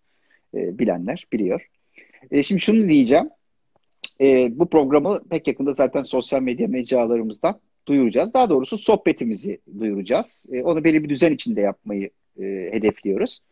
E, 0.55 0.79
bilenler 0.79 1.27
biliyor. 1.33 1.69
E, 2.31 2.43
şimdi 2.43 2.61
şunu 2.61 2.89
diyeceğim. 2.89 3.31
E, 4.21 4.59
bu 4.59 4.69
programı 4.69 5.21
pek 5.31 5.49
yakında 5.49 5.73
zaten 5.73 6.03
sosyal 6.03 6.41
medya 6.41 6.69
mecralarımızdan 6.69 7.61
duyuracağız. 7.87 8.35
Daha 8.35 8.51
doğrusu 8.51 8.79
sohbetimizi 8.79 9.61
duyuracağız. 9.79 10.47
E, 10.53 10.63
onu 10.63 10.85
belli 10.85 11.05
bir 11.05 11.09
düzen 11.09 11.33
içinde 11.33 11.61
yapmayı 11.61 12.11
e, 12.41 12.45
hedefliyoruz. 12.73 13.43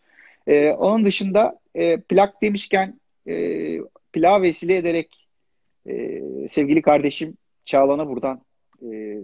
E, 0.46 0.70
onun 0.70 1.04
dışında 1.04 1.58
e, 1.74 2.00
plak 2.00 2.42
demişken 2.42 3.00
e, 3.28 3.78
plağı 4.12 4.42
vesile 4.42 4.76
ederek 4.76 5.28
e, 5.88 6.22
sevgili 6.48 6.82
kardeşim 6.82 7.36
Çağlan'a 7.64 8.08
buradan 8.08 8.40
e, 8.82 9.18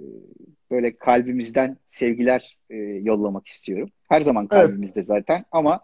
böyle 0.70 0.96
kalbimizden 0.96 1.76
sevgiler 1.86 2.58
e, 2.70 2.76
yollamak 2.76 3.46
istiyorum. 3.46 3.90
Her 4.08 4.20
zaman 4.20 4.46
kalbimizde 4.46 5.00
evet. 5.00 5.06
zaten 5.06 5.44
ama 5.52 5.80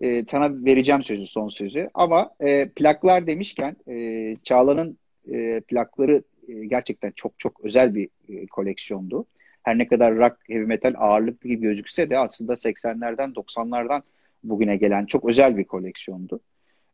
e, 0.00 0.24
sana 0.24 0.64
vereceğim 0.64 1.02
sözü 1.02 1.26
son 1.26 1.48
sözü. 1.48 1.88
Ama 1.94 2.30
e, 2.40 2.68
plaklar 2.68 3.26
demişken 3.26 3.76
e, 3.88 4.36
Çağla'nın 4.42 4.98
e, 5.32 5.60
plakları 5.60 6.22
e, 6.50 6.66
gerçekten 6.66 7.10
çok 7.10 7.38
çok 7.38 7.60
özel 7.64 7.94
bir 7.94 8.08
e, 8.28 8.46
koleksiyondu. 8.46 9.26
Her 9.62 9.78
ne 9.78 9.86
kadar 9.86 10.16
rock, 10.16 10.36
heavy 10.48 10.64
metal 10.64 10.94
ağırlıklı 10.98 11.48
gibi 11.48 11.62
gözükse 11.62 12.10
de 12.10 12.18
aslında 12.18 12.52
80'lerden 12.52 13.32
90'lardan 13.32 14.02
bugüne 14.44 14.76
gelen 14.76 15.06
çok 15.06 15.24
özel 15.24 15.56
bir 15.56 15.64
koleksiyondu. 15.64 16.40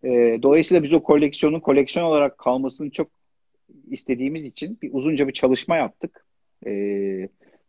E, 0.05 0.39
dolayısıyla 0.43 0.83
biz 0.83 0.93
o 0.93 1.03
koleksiyonun 1.03 1.61
koleksiyon 1.61 2.07
olarak 2.07 2.39
kalmasını 2.39 2.91
çok 2.91 3.09
istediğimiz 3.91 4.45
için 4.45 4.79
bir 4.83 4.91
uzunca 4.93 5.29
bir 5.29 5.33
çalışma 5.33 5.77
yaptık. 5.77 6.27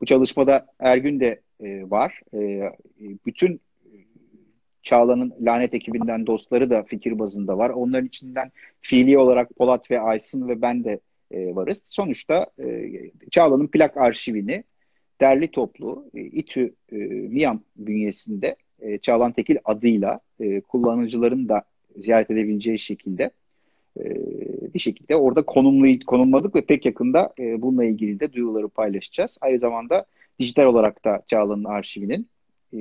bu 0.02 0.06
çalışmada 0.06 0.68
Ergün 0.80 1.20
de 1.20 1.42
var. 1.90 2.22
bütün 3.26 3.62
Çağla'nın 4.88 5.34
lanet 5.42 5.74
ekibinden 5.74 6.28
dostları 6.28 6.70
da 6.70 6.84
fikir 6.84 7.20
bazında 7.20 7.58
var. 7.58 7.70
Onların 7.70 8.08
içinden 8.08 8.52
fiili 8.82 9.18
olarak 9.18 9.56
Polat 9.56 9.92
ve 9.92 10.00
Aysun 10.00 10.48
ve 10.48 10.62
ben 10.62 10.84
de 10.84 11.00
e, 11.32 11.56
varız. 11.56 11.82
Sonuçta 11.86 12.48
e, 12.60 12.92
Çağla'nın 13.32 13.68
plak 13.68 13.98
arşivini 13.98 14.64
derli 15.22 15.52
toplu 15.52 16.10
e, 16.16 16.22
İTÜ 16.22 16.74
e, 16.92 16.96
MİAM 17.06 17.62
bünyesinde 17.76 18.56
e, 18.80 18.98
Çağlan 18.98 19.32
Tekil 19.32 19.58
adıyla 19.66 20.20
e, 20.40 20.62
kullanıcıların 20.62 21.50
da 21.50 21.64
ziyaret 21.98 22.32
edebileceği 22.32 22.80
şekilde 22.80 23.32
e, 24.00 24.04
bir 24.74 24.80
şekilde 24.80 25.16
orada 25.16 25.42
konumlu, 25.42 26.00
konumladık 26.08 26.56
ve 26.56 26.62
pek 26.62 26.86
yakında 26.86 27.34
e, 27.40 27.62
bununla 27.62 27.86
ilgili 27.86 28.20
de 28.20 28.34
duyuruları 28.34 28.70
paylaşacağız. 28.70 29.38
Aynı 29.42 29.60
zamanda 29.60 30.06
dijital 30.40 30.66
olarak 30.66 31.06
da 31.06 31.22
Çağla'nın 31.28 31.64
arşivinin 31.64 32.28
e, 32.74 32.80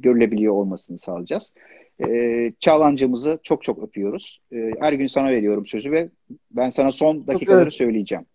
görülebiliyor 0.00 0.54
olmasını 0.54 0.98
sağlayacağız. 0.98 1.52
E, 2.00 2.52
Çağlancımızı 2.60 3.38
çok 3.42 3.62
çok 3.62 3.82
öpüyoruz. 3.82 4.40
E, 4.52 4.70
her 4.80 4.92
gün 4.92 5.06
sana 5.06 5.30
veriyorum 5.30 5.66
sözü 5.66 5.92
ve 5.92 6.08
ben 6.50 6.70
sana 6.70 6.92
son 6.92 7.26
dakikaları 7.26 7.62
evet. 7.62 7.72
söyleyeceğim. 7.72 8.26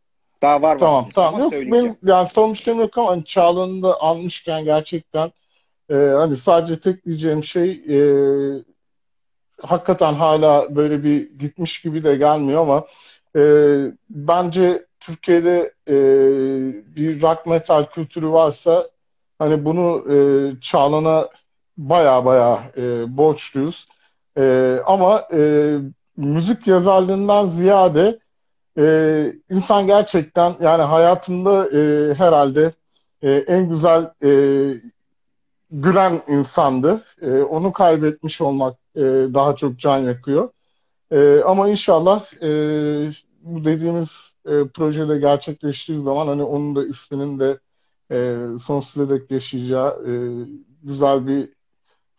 Daha 0.42 0.62
var 0.62 0.74
mı? 0.74 0.80
Tamam 0.80 1.10
tamam. 1.14 1.42
Yok, 1.42 1.52
benim 1.52 1.96
yani 2.04 2.28
son 2.28 2.54
bir 2.54 2.58
şeyim 2.58 2.80
yok 2.80 2.98
ama 2.98 3.10
hani 3.10 3.26
Çağla'nı 3.26 3.84
da 3.84 4.02
almışken 4.02 4.64
gerçekten 4.64 5.32
e, 5.90 5.94
hani 5.96 6.38
sadece 6.38 6.80
tek 6.80 7.06
diyeceğim 7.06 7.44
şey 7.44 7.72
e, 7.72 8.00
hakikaten 9.62 10.14
hala 10.14 10.76
böyle 10.76 11.04
bir 11.04 11.30
gitmiş 11.40 11.82
gibi 11.82 12.04
de 12.04 12.16
gelmiyor 12.16 12.62
ama 12.62 12.86
e, 13.36 13.42
bence 14.10 14.86
Türkiye'de 15.00 15.74
e, 15.88 15.96
bir 16.96 17.22
rock 17.22 17.46
metal 17.46 17.86
kültürü 17.86 18.30
varsa 18.30 18.88
hani 19.40 19.66
bunu 19.66 20.14
e, 20.14 20.16
Çağlan'a 20.62 21.30
baya 21.80 22.26
baya 22.26 22.72
e, 22.78 23.18
borçluyuz. 23.18 23.88
E, 24.38 24.78
ama 24.86 25.28
e, 25.34 25.78
müzik 26.18 26.68
yazarlığından 26.68 27.50
ziyade 27.50 28.20
e, 28.78 29.34
insan 29.50 29.88
gerçekten 29.88 30.56
yani 30.62 30.84
hayatında 30.84 31.70
e, 31.78 32.14
herhalde 32.14 32.74
e, 33.22 33.32
en 33.32 33.70
güzel 33.70 34.10
e, 34.24 34.32
gülen 35.72 36.22
insandı. 36.28 37.04
E, 37.22 37.32
onu 37.32 37.74
kaybetmiş 37.74 38.42
olmak 38.42 38.78
e, 38.96 39.02
daha 39.34 39.56
çok 39.56 39.80
can 39.80 39.98
yakıyor. 40.00 40.50
E, 41.12 41.42
ama 41.46 41.70
inşallah 41.70 42.44
e, 42.44 42.50
bu 43.42 43.66
dediğimiz 43.66 44.36
e, 44.46 44.68
projede 44.68 45.18
gerçekleştiği 45.18 46.02
zaman 46.02 46.28
hani 46.28 46.44
onun 46.44 46.76
da 46.76 46.86
isminin 46.86 47.40
de 47.40 47.60
e, 48.12 48.38
sonsuza 48.64 49.10
dek 49.10 49.32
yaşayacağı 49.32 49.90
e, 50.08 50.12
güzel 50.84 51.28
bir 51.28 51.59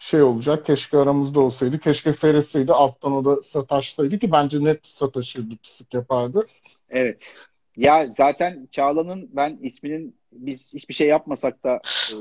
şey 0.00 0.22
olacak. 0.22 0.66
Keşke 0.66 0.98
aramızda 0.98 1.40
olsaydı. 1.40 1.78
Keşke 1.78 2.12
seyretseydi 2.12 2.72
alttan 2.72 3.12
o 3.12 3.24
da 3.24 3.42
sataşsaydı 3.42 4.18
ki 4.18 4.32
bence 4.32 4.64
net 4.64 4.86
sataşırdı, 4.86 5.56
pislik 5.56 5.94
yapardı. 5.94 6.46
Evet. 6.90 7.34
Ya 7.76 8.06
zaten 8.10 8.68
Çağla'nın 8.70 9.30
ben 9.32 9.58
isminin 9.62 10.16
biz 10.32 10.74
hiçbir 10.74 10.94
şey 10.94 11.08
yapmasak 11.08 11.64
da 11.64 11.80
e, 12.12 12.16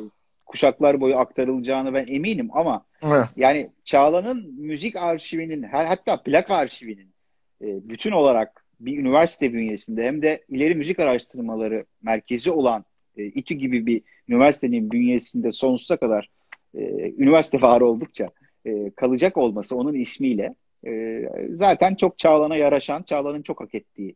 kuşaklar 0.46 1.02
boyu 1.02 1.18
aktarılacağını 1.18 1.94
ben 1.94 2.06
eminim 2.08 2.50
ama 2.54 2.86
evet. 3.02 3.26
yani 3.36 3.70
Çağla'nın 3.84 4.54
müzik 4.58 4.96
arşivinin 4.96 5.64
hatta 5.64 6.24
plak 6.24 6.52
arşivinin 6.52 7.14
e, 7.62 7.90
bütün 7.90 8.12
olarak 8.12 8.66
bir 8.80 8.98
üniversite 8.98 9.54
bünyesinde 9.54 10.04
hem 10.04 10.22
de 10.22 10.44
ileri 10.50 10.76
müzik 10.76 11.00
araştırmaları 11.00 11.86
merkezi 12.02 12.52
olan 12.52 12.86
e, 13.18 13.26
İTÜ 13.26 13.54
gibi 13.54 13.86
bir 13.86 14.02
üniversitenin 14.30 14.92
bünyesinde 14.92 15.52
sonsuza 15.52 15.98
kadar 15.98 16.30
e, 16.76 17.12
üniversite 17.12 17.62
var 17.62 17.82
oldukça 17.82 18.30
e, 18.66 18.90
kalacak 18.90 19.38
olması 19.38 19.76
onun 19.76 19.94
ismiyle 19.94 20.56
e, 20.88 21.24
zaten 21.50 21.96
çok 21.96 22.20
Çağlan'a 22.20 22.56
yaraşan, 22.56 23.04
Çağlan'ın 23.04 23.42
çok 23.42 23.62
hak 23.62 23.76
ettiği 23.76 24.16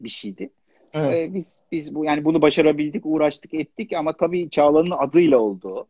bir 0.00 0.08
şeydi. 0.08 0.50
Evet. 0.94 1.14
E, 1.14 1.34
biz 1.34 1.60
biz 1.72 1.94
bu 1.94 2.04
yani 2.04 2.24
bunu 2.24 2.42
başarabildik, 2.42 3.06
uğraştık, 3.06 3.54
ettik 3.54 3.92
ama 3.92 4.16
tabii 4.16 4.50
Çağlan'ın 4.50 4.90
adıyla 4.90 5.38
olduğu 5.38 5.88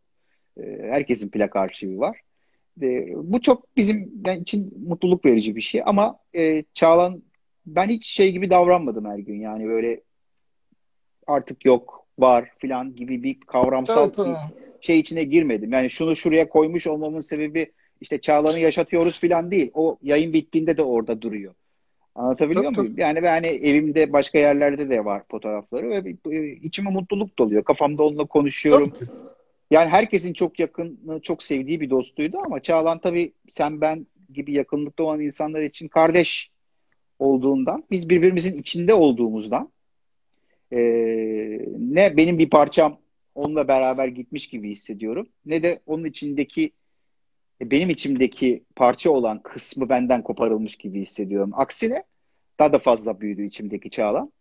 e, 0.61 0.63
herkesin 0.83 1.31
plak 1.31 1.57
arşivi 1.57 1.99
var. 1.99 2.21
E, 2.83 3.07
bu 3.17 3.41
çok 3.41 3.77
bizim 3.77 4.11
ben 4.13 4.41
için 4.41 4.75
mutluluk 4.89 5.25
verici 5.25 5.57
bir 5.57 5.61
şey 5.61 5.83
ama 5.87 6.19
e, 6.35 6.65
Çağlan 6.75 7.23
ben 7.67 7.89
hiç 7.89 8.07
şey 8.07 8.33
gibi 8.33 8.51
davranmadım 8.51 9.05
her 9.05 9.19
gün 9.19 9.41
yani 9.41 9.69
böyle 9.69 10.01
artık 11.27 11.65
yok 11.65 12.02
var 12.19 12.49
filan 12.59 12.97
gibi 12.97 13.23
bir 13.23 13.41
kavramsal 13.41 14.11
evet, 14.17 14.19
bir 14.19 14.35
şey 14.81 14.99
içine 14.99 15.25
girmedim. 15.25 15.73
Yani 15.73 15.91
şunu 15.91 16.17
şuraya 16.17 16.49
koymuş 16.49 16.87
olmamın 16.87 17.21
sebebi 17.21 17.73
işte 18.01 18.21
Çağlan'ı 18.21 18.59
yaşatıyoruz 18.59 19.21
filan 19.21 19.51
değil. 19.51 19.71
O 19.75 19.99
yayın 20.03 20.33
bittiğinde 20.33 20.77
de 20.77 20.83
orada 20.83 21.23
duruyor. 21.23 21.55
Anlatabiliyor 22.15 22.65
tabii, 22.65 22.77
muyum? 22.77 22.93
Tabii. 22.93 23.01
Yani 23.03 23.27
yani 23.27 23.47
evimde 23.47 24.13
başka 24.13 24.39
yerlerde 24.39 24.91
de 24.91 25.05
var 25.05 25.23
fotoğrafları 25.31 25.91
ve 25.91 26.17
içime 26.63 26.91
mutluluk 26.91 27.39
doluyor. 27.39 27.65
Kafamda 27.65 28.03
onunla 28.03 28.25
konuşuyorum. 28.25 28.91
Tabii. 28.99 29.09
Yani 29.71 29.89
herkesin 29.89 30.33
çok 30.33 30.59
yakın, 30.59 31.21
çok 31.23 31.43
sevdiği 31.43 31.81
bir 31.81 31.91
dostuydu 31.91 32.39
ama 32.45 32.61
Çağlan 32.61 32.99
tabii 32.99 33.33
sen 33.49 33.81
ben 33.81 34.07
gibi 34.33 34.53
yakınlıkta 34.53 35.05
olan 35.05 35.21
insanlar 35.21 35.63
için 35.63 35.89
kardeş 35.89 36.51
olduğundan, 37.19 37.85
biz 37.91 38.09
birbirimizin 38.09 38.55
içinde 38.55 38.95
olduğumuzdan 38.95 39.69
e, 40.73 40.79
ne 41.79 42.17
benim 42.17 42.39
bir 42.39 42.51
parçam 42.51 42.99
onunla 43.35 43.69
beraber 43.69 44.09
gitmiş 44.09 44.49
gibi 44.49 44.71
hissediyorum 44.71 45.29
ne 45.47 45.63
de 45.63 45.81
onun 45.87 46.05
içindeki 46.05 46.73
e, 47.61 47.71
benim 47.71 47.91
içimdeki 47.91 48.65
parça 48.77 49.11
olan 49.11 49.43
kısmı 49.43 49.89
benden 49.89 50.23
koparılmış 50.23 50.77
gibi 50.77 51.01
hissediyorum. 51.01 51.51
Aksine 51.55 52.05
daha 52.59 52.73
da 52.73 52.79
fazla 52.79 53.21
büyüdü 53.21 53.47
içimdeki 53.47 53.91
Çağlan. 53.91 54.33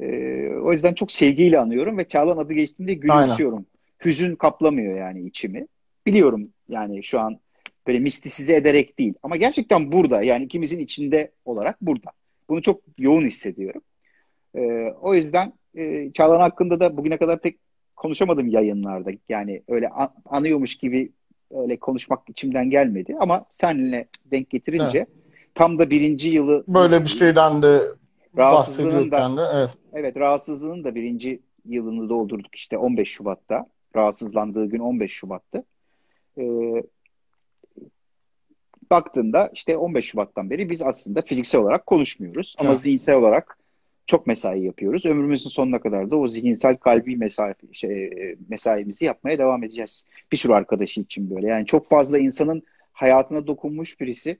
Ee, 0.00 0.48
o 0.62 0.72
yüzden 0.72 0.94
çok 0.94 1.12
sevgiyle 1.12 1.58
anıyorum 1.58 1.98
ve 1.98 2.08
Çağlan 2.08 2.36
adı 2.36 2.52
geçtiğinde 2.52 2.94
gülümsüyorum. 2.94 3.58
Aynen. 3.58 3.66
Hüzün 4.04 4.36
kaplamıyor 4.36 4.98
yani 4.98 5.26
içimi. 5.26 5.66
Biliyorum 6.06 6.48
yani 6.68 7.04
şu 7.04 7.20
an 7.20 7.40
böyle 7.86 7.98
mistisize 7.98 8.54
ederek 8.56 8.98
değil. 8.98 9.14
Ama 9.22 9.36
gerçekten 9.36 9.92
burada 9.92 10.22
yani 10.22 10.44
ikimizin 10.44 10.78
içinde 10.78 11.30
olarak 11.44 11.80
burada. 11.80 12.10
Bunu 12.48 12.62
çok 12.62 12.80
yoğun 12.98 13.26
hissediyorum. 13.26 13.82
Ee, 14.54 14.94
o 15.00 15.14
yüzden 15.14 15.52
e, 15.76 16.12
Çağlan 16.12 16.40
hakkında 16.40 16.80
da 16.80 16.96
bugüne 16.96 17.16
kadar 17.16 17.40
pek 17.40 17.58
konuşamadım 17.96 18.48
yayınlarda. 18.48 19.10
Yani 19.28 19.62
öyle 19.68 19.88
an- 19.88 20.14
anıyormuş 20.24 20.76
gibi 20.76 21.12
öyle 21.50 21.76
konuşmak 21.76 22.28
içimden 22.28 22.70
gelmedi. 22.70 23.16
Ama 23.20 23.44
seninle 23.50 24.08
denk 24.24 24.50
getirince 24.50 24.98
evet. 24.98 25.08
tam 25.54 25.78
da 25.78 25.90
birinci 25.90 26.28
yılı 26.28 26.64
böyle 26.68 27.02
bir 27.02 27.08
şeyden 27.08 27.62
de 27.62 27.80
rahatsızlığının 28.36 29.10
da, 29.10 29.36
de 29.36 29.42
evet. 29.54 29.70
evet 29.92 30.16
rahatsızlığının 30.16 30.84
da 30.84 30.94
birinci 30.94 31.40
yılını 31.64 32.08
doldurduk 32.08 32.54
işte 32.54 32.78
15 32.78 33.08
Şubat'ta. 33.08 33.66
Rahatsızlandığı 33.96 34.66
gün 34.66 34.78
15 34.78 35.12
Şubat'tı. 35.12 35.64
Ee, 36.38 36.82
baktığında 38.90 39.50
işte 39.54 39.76
15 39.76 40.04
Şubat'tan 40.04 40.50
beri 40.50 40.70
biz 40.70 40.82
aslında 40.82 41.22
fiziksel 41.22 41.60
olarak 41.60 41.86
konuşmuyoruz. 41.86 42.54
Ama 42.58 42.68
evet. 42.68 42.80
zihinsel 42.80 43.14
olarak 43.14 43.58
çok 44.06 44.26
mesai 44.26 44.64
yapıyoruz. 44.64 45.06
Ömrümüzün 45.06 45.50
sonuna 45.50 45.80
kadar 45.80 46.10
da 46.10 46.16
o 46.16 46.28
zihinsel 46.28 46.76
kalbi 46.76 47.16
mesai, 47.16 47.54
şey, 47.72 48.10
mesaimizi 48.48 49.04
yapmaya 49.04 49.38
devam 49.38 49.64
edeceğiz. 49.64 50.04
Bir 50.32 50.36
sürü 50.36 50.52
arkadaşı 50.52 51.00
için 51.00 51.30
böyle. 51.30 51.46
Yani 51.46 51.66
çok 51.66 51.88
fazla 51.88 52.18
insanın 52.18 52.62
hayatına 52.92 53.46
dokunmuş 53.46 54.00
birisi. 54.00 54.38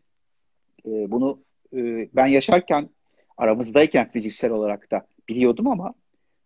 E, 0.87 1.11
bunu 1.11 1.41
e, 1.77 2.09
ben 2.17 2.27
yaşarken 2.27 2.89
aramızdayken 3.37 4.11
fiziksel 4.11 4.51
olarak 4.51 4.91
da 4.91 5.07
biliyordum 5.29 5.67
ama 5.67 5.95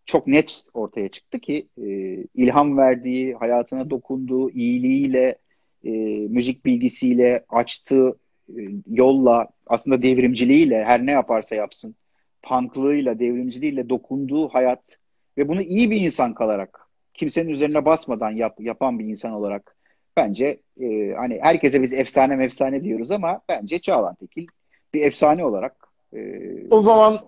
çok 0.07 0.27
net 0.27 0.65
ortaya 0.75 1.09
çıktı 1.09 1.39
ki 1.39 1.69
e, 1.79 1.89
ilham 2.35 2.77
verdiği, 2.77 3.35
hayatına 3.35 3.91
dokunduğu, 3.91 4.51
iyiliğiyle, 4.51 5.39
e, 5.85 5.91
müzik 6.29 6.65
bilgisiyle, 6.65 7.45
açtığı 7.49 8.19
e, 8.49 8.61
yolla, 8.87 9.49
aslında 9.67 10.03
devrimciliğiyle 10.03 10.85
her 10.85 11.07
ne 11.07 11.11
yaparsa 11.11 11.55
yapsın 11.55 11.95
punklığıyla, 12.43 13.19
devrimciliğiyle 13.19 13.89
dokunduğu 13.89 14.49
hayat 14.49 14.97
ve 15.39 15.49
bunu 15.49 15.63
iyi 15.63 15.91
bir 15.91 16.01
insan 16.01 16.35
kalarak, 16.35 16.89
kimsenin 17.15 17.49
üzerine 17.49 17.85
basmadan 17.85 18.31
yap, 18.31 18.57
yapan 18.59 18.99
bir 18.99 19.05
insan 19.05 19.33
olarak 19.33 19.77
bence 20.17 20.61
e, 20.81 21.13
hani 21.17 21.39
herkese 21.43 21.83
biz 21.83 21.93
efsane 21.93 22.37
mefsane 22.37 22.85
diyoruz 22.85 23.11
ama 23.11 23.41
bence 23.49 23.79
Çağlan 23.81 24.15
Tekil 24.15 24.47
bir 24.95 25.03
efsane 25.03 25.45
olarak 25.45 25.77
e, 26.17 26.41
o 26.71 26.83
zaman 26.83 27.19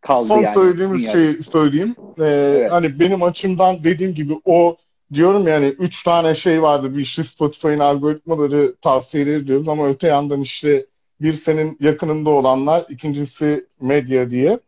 kaldı 0.00 0.28
son 0.28 0.42
yani, 0.42 0.54
söylediğimiz 0.54 1.00
dünyada. 1.00 1.12
şeyi 1.12 1.42
söyleyeyim. 1.42 1.94
Ee, 2.18 2.24
evet. 2.24 2.70
Hani 2.70 3.00
benim 3.00 3.22
açımdan 3.22 3.84
dediğim 3.84 4.14
gibi 4.14 4.40
o 4.44 4.76
diyorum 5.12 5.48
yani 5.48 5.66
üç 5.66 6.02
tane 6.02 6.34
şey 6.34 6.62
vardı. 6.62 6.96
Bir 6.96 7.00
işte 7.00 7.24
Spotify'ın 7.24 7.78
algoritmaları 7.78 8.74
tavsiye 8.76 9.34
ediyoruz 9.34 9.68
ama 9.68 9.88
öte 9.88 10.08
yandan 10.08 10.40
işte 10.40 10.86
bir 11.20 11.32
senin 11.32 11.76
yakınında 11.80 12.30
olanlar, 12.30 12.86
ikincisi 12.88 13.66
medya 13.80 14.30
diye. 14.30 14.60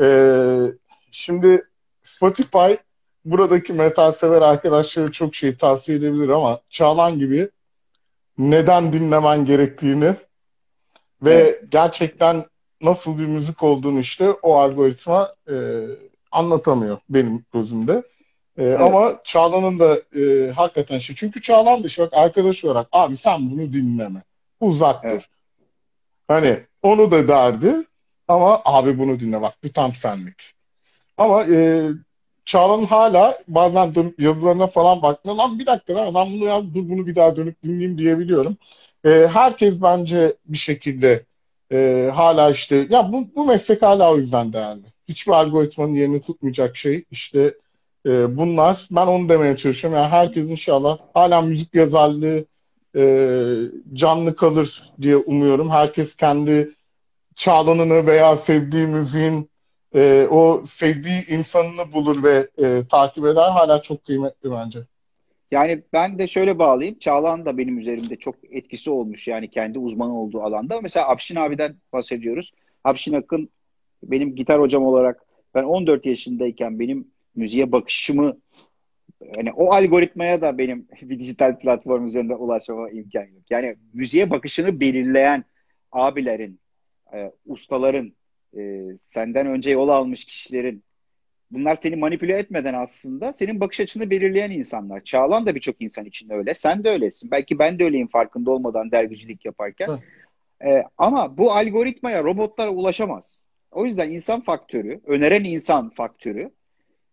Ee, 0.00 0.58
şimdi 1.10 1.64
Spotify 2.02 2.72
buradaki 3.24 3.72
metal 3.72 4.12
sever 4.12 4.42
arkadaşları 4.42 5.12
çok 5.12 5.34
şey 5.34 5.56
tavsiye 5.56 5.98
edebilir 5.98 6.28
ama 6.28 6.60
Çağlan 6.70 7.18
gibi 7.18 7.48
neden 8.38 8.92
dinlemen 8.92 9.44
gerektiğini 9.44 10.14
ve 11.22 11.34
evet. 11.34 11.64
gerçekten 11.70 12.44
nasıl 12.82 13.18
bir 13.18 13.26
müzik 13.26 13.62
olduğunu 13.62 14.00
işte 14.00 14.30
o 14.30 14.56
algoritma 14.56 15.34
e, 15.50 15.54
anlatamıyor 16.32 16.98
benim 17.08 17.44
gözümde. 17.52 18.02
E, 18.56 18.64
evet. 18.64 18.80
Ama 18.80 19.20
Çağlan'ın 19.24 19.78
da 19.78 20.00
e, 20.20 20.50
hakikaten 20.50 20.98
şey. 20.98 21.16
Çünkü 21.16 21.42
Çağlan 21.42 21.82
da 21.82 21.86
işte 21.86 22.02
bak 22.02 22.12
arkadaş 22.14 22.64
olarak 22.64 22.88
abi 22.92 23.16
sen 23.16 23.50
bunu 23.50 23.72
dinleme. 23.72 24.22
Uzak 24.60 25.04
evet. 25.04 25.28
Hani 26.30 26.60
onu 26.82 27.10
da 27.10 27.28
derdi 27.28 27.74
ama 28.28 28.62
abi 28.64 28.98
bunu 28.98 29.20
dinle 29.20 29.42
bak 29.42 29.54
bu 29.64 29.72
tam 29.72 29.92
senlik. 29.94 30.54
Ama 31.18 31.44
e, 31.44 31.88
Çağla'nın 32.44 32.86
hala 32.86 33.38
bazen 33.48 33.94
dönüp 33.94 34.20
yazılarına 34.20 34.66
falan 34.66 35.02
baktığında 35.02 35.38
lan 35.38 35.58
bir 35.58 35.66
dakika 35.66 35.94
lan 35.94 36.14
ben 36.14 36.26
bunu 36.32 36.44
yaz 36.44 36.74
dur 36.74 36.88
bunu 36.88 37.06
bir 37.06 37.16
daha 37.16 37.36
dönüp 37.36 37.62
dinleyeyim 37.62 37.98
diyebiliyorum. 37.98 38.56
E, 39.04 39.08
herkes 39.32 39.82
bence 39.82 40.36
bir 40.46 40.58
şekilde 40.58 41.24
e, 41.72 42.10
hala 42.14 42.50
işte 42.50 42.86
ya 42.90 43.12
bu, 43.12 43.28
bu 43.36 43.46
meslek 43.46 43.82
hala 43.82 44.12
o 44.12 44.16
yüzden 44.16 44.52
değerli. 44.52 44.84
Hiçbir 45.08 45.32
algoritmanın 45.32 45.94
yerini 45.94 46.20
tutmayacak 46.20 46.76
şey 46.76 47.04
işte 47.10 47.54
e, 48.06 48.36
bunlar. 48.36 48.88
Ben 48.90 49.06
onu 49.06 49.28
demeye 49.28 49.56
çalışıyorum. 49.56 49.98
Yani 49.98 50.10
herkes 50.10 50.50
inşallah 50.50 50.98
hala 51.14 51.42
müzik 51.42 51.74
yazarlığı 51.74 52.44
e, 52.96 53.02
canlı 53.92 54.36
kalır 54.36 54.92
diye 55.02 55.16
umuyorum. 55.16 55.70
Herkes 55.70 56.16
kendi 56.16 56.70
çağlanını 57.36 58.06
veya 58.06 58.36
sevdiği 58.36 58.86
müziğin 58.86 59.50
e, 59.94 60.26
o 60.30 60.62
sevdiği 60.66 61.26
insanını 61.28 61.92
bulur 61.92 62.22
ve 62.22 62.48
e, 62.58 62.82
takip 62.90 63.24
eder. 63.24 63.50
Hala 63.50 63.82
çok 63.82 64.04
kıymetli 64.04 64.50
bence. 64.50 64.78
Yani 65.50 65.82
ben 65.92 66.18
de 66.18 66.28
şöyle 66.28 66.58
bağlayayım. 66.58 66.98
Çağlan 66.98 67.46
da 67.46 67.58
benim 67.58 67.78
üzerimde 67.78 68.16
çok 68.16 68.34
etkisi 68.50 68.90
olmuş 68.90 69.28
yani 69.28 69.50
kendi 69.50 69.78
uzmanı 69.78 70.20
olduğu 70.20 70.42
alanda. 70.42 70.80
Mesela 70.80 71.08
Afşin 71.08 71.36
abiden 71.36 71.76
bahsediyoruz. 71.92 72.52
Afşin 72.84 73.12
Akın 73.12 73.50
benim 74.02 74.34
gitar 74.34 74.60
hocam 74.60 74.84
olarak 74.84 75.24
ben 75.54 75.62
14 75.62 76.06
yaşındayken 76.06 76.80
benim 76.80 77.08
müziğe 77.34 77.72
bakışımı 77.72 78.36
yani 79.36 79.52
o 79.52 79.72
algoritmaya 79.72 80.40
da 80.40 80.58
benim 80.58 80.88
bir 81.02 81.18
dijital 81.18 81.58
platform 81.58 82.06
üzerinde 82.06 82.34
ulaşmama 82.34 82.90
imkan 82.90 83.22
yok. 83.22 83.42
Yani 83.50 83.76
müziğe 83.92 84.30
bakışını 84.30 84.80
belirleyen 84.80 85.44
abilerin, 85.92 86.60
e, 87.14 87.32
ustaların, 87.46 88.12
e, 88.58 88.82
senden 88.96 89.46
önce 89.46 89.70
yol 89.70 89.88
almış 89.88 90.24
kişilerin 90.24 90.84
bunlar 91.50 91.76
seni 91.76 91.96
manipüle 91.96 92.36
etmeden 92.36 92.74
aslında 92.74 93.32
senin 93.32 93.60
bakış 93.60 93.80
açını 93.80 94.10
belirleyen 94.10 94.50
insanlar. 94.50 95.04
Çağlan 95.04 95.46
da 95.46 95.54
birçok 95.54 95.82
insan 95.82 96.04
için 96.04 96.30
öyle. 96.30 96.54
Sen 96.54 96.84
de 96.84 96.90
öylesin. 96.90 97.30
Belki 97.30 97.58
ben 97.58 97.78
de 97.78 97.84
öyleyim 97.84 98.08
farkında 98.08 98.50
olmadan 98.50 98.90
dergicilik 98.90 99.44
yaparken. 99.44 99.98
E, 100.64 100.82
ama 100.98 101.38
bu 101.38 101.52
algoritmaya 101.52 102.24
robotlar 102.24 102.68
ulaşamaz. 102.68 103.44
O 103.70 103.86
yüzden 103.86 104.10
insan 104.10 104.40
faktörü, 104.40 105.00
öneren 105.06 105.44
insan 105.44 105.90
faktörü 105.90 106.50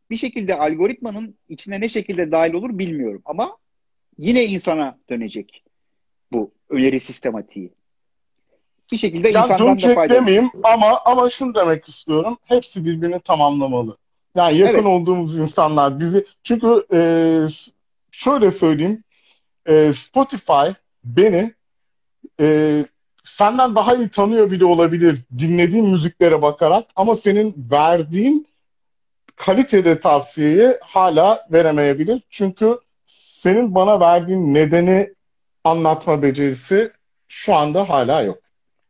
bir 0.10 0.18
şekilde 0.18 0.56
algoritmanın 0.56 1.36
içine 1.50 1.82
ne 1.82 1.90
şekilde 1.90 2.32
dahil 2.32 2.54
olur 2.54 2.78
bilmiyorum. 2.78 3.22
Ama 3.26 3.58
yine 4.18 4.46
insana 4.46 4.98
dönecek 5.10 5.64
bu 6.32 6.52
öneri 6.70 7.00
sistematiği. 7.00 7.74
Bir 8.92 8.98
şekilde 8.98 9.30
ya 9.30 9.42
insandan 9.44 9.80
da 9.82 10.10
demeyeyim 10.10 10.50
ama 10.64 11.02
ama 11.06 11.30
şunu 11.30 11.56
demek 11.56 11.90
istiyorum. 11.90 12.38
Hepsi 12.46 12.86
birbirini 12.86 13.20
tamamlamalı. 13.20 13.98
Yani 14.36 14.58
yakın 14.58 14.74
Evet. 14.74 14.86
olduğumuz 14.86 15.38
insanlar 15.38 16.00
bizi 16.00 16.26
çünkü 16.44 16.86
e, 16.94 17.00
şöyle 18.12 18.52
söyleyeyim 18.52 19.04
e, 19.66 19.94
Spotify 19.94 20.70
beni 21.04 21.54
e, 22.40 22.86
senden 23.24 23.76
daha 23.76 23.96
iyi 23.96 24.10
tanıyor 24.10 24.52
bile 24.52 24.66
olabilir 24.66 25.20
dinlediğin 25.40 25.90
müziklere 25.90 26.42
bakarak 26.42 26.88
ama 26.96 27.16
senin 27.16 27.68
verdiğin 27.72 28.48
kalitede 29.38 30.00
tavsiyeyi 30.00 30.68
hala 30.82 31.48
veremeyebilir. 31.52 32.22
Çünkü 32.30 32.78
senin 33.06 33.76
bana 33.76 34.00
verdiğin 34.00 34.54
nedeni 34.54 35.14
anlatma 35.64 36.24
becerisi 36.24 36.92
şu 37.28 37.56
anda 37.56 37.90
hala 37.90 38.22
yok. 38.22 38.38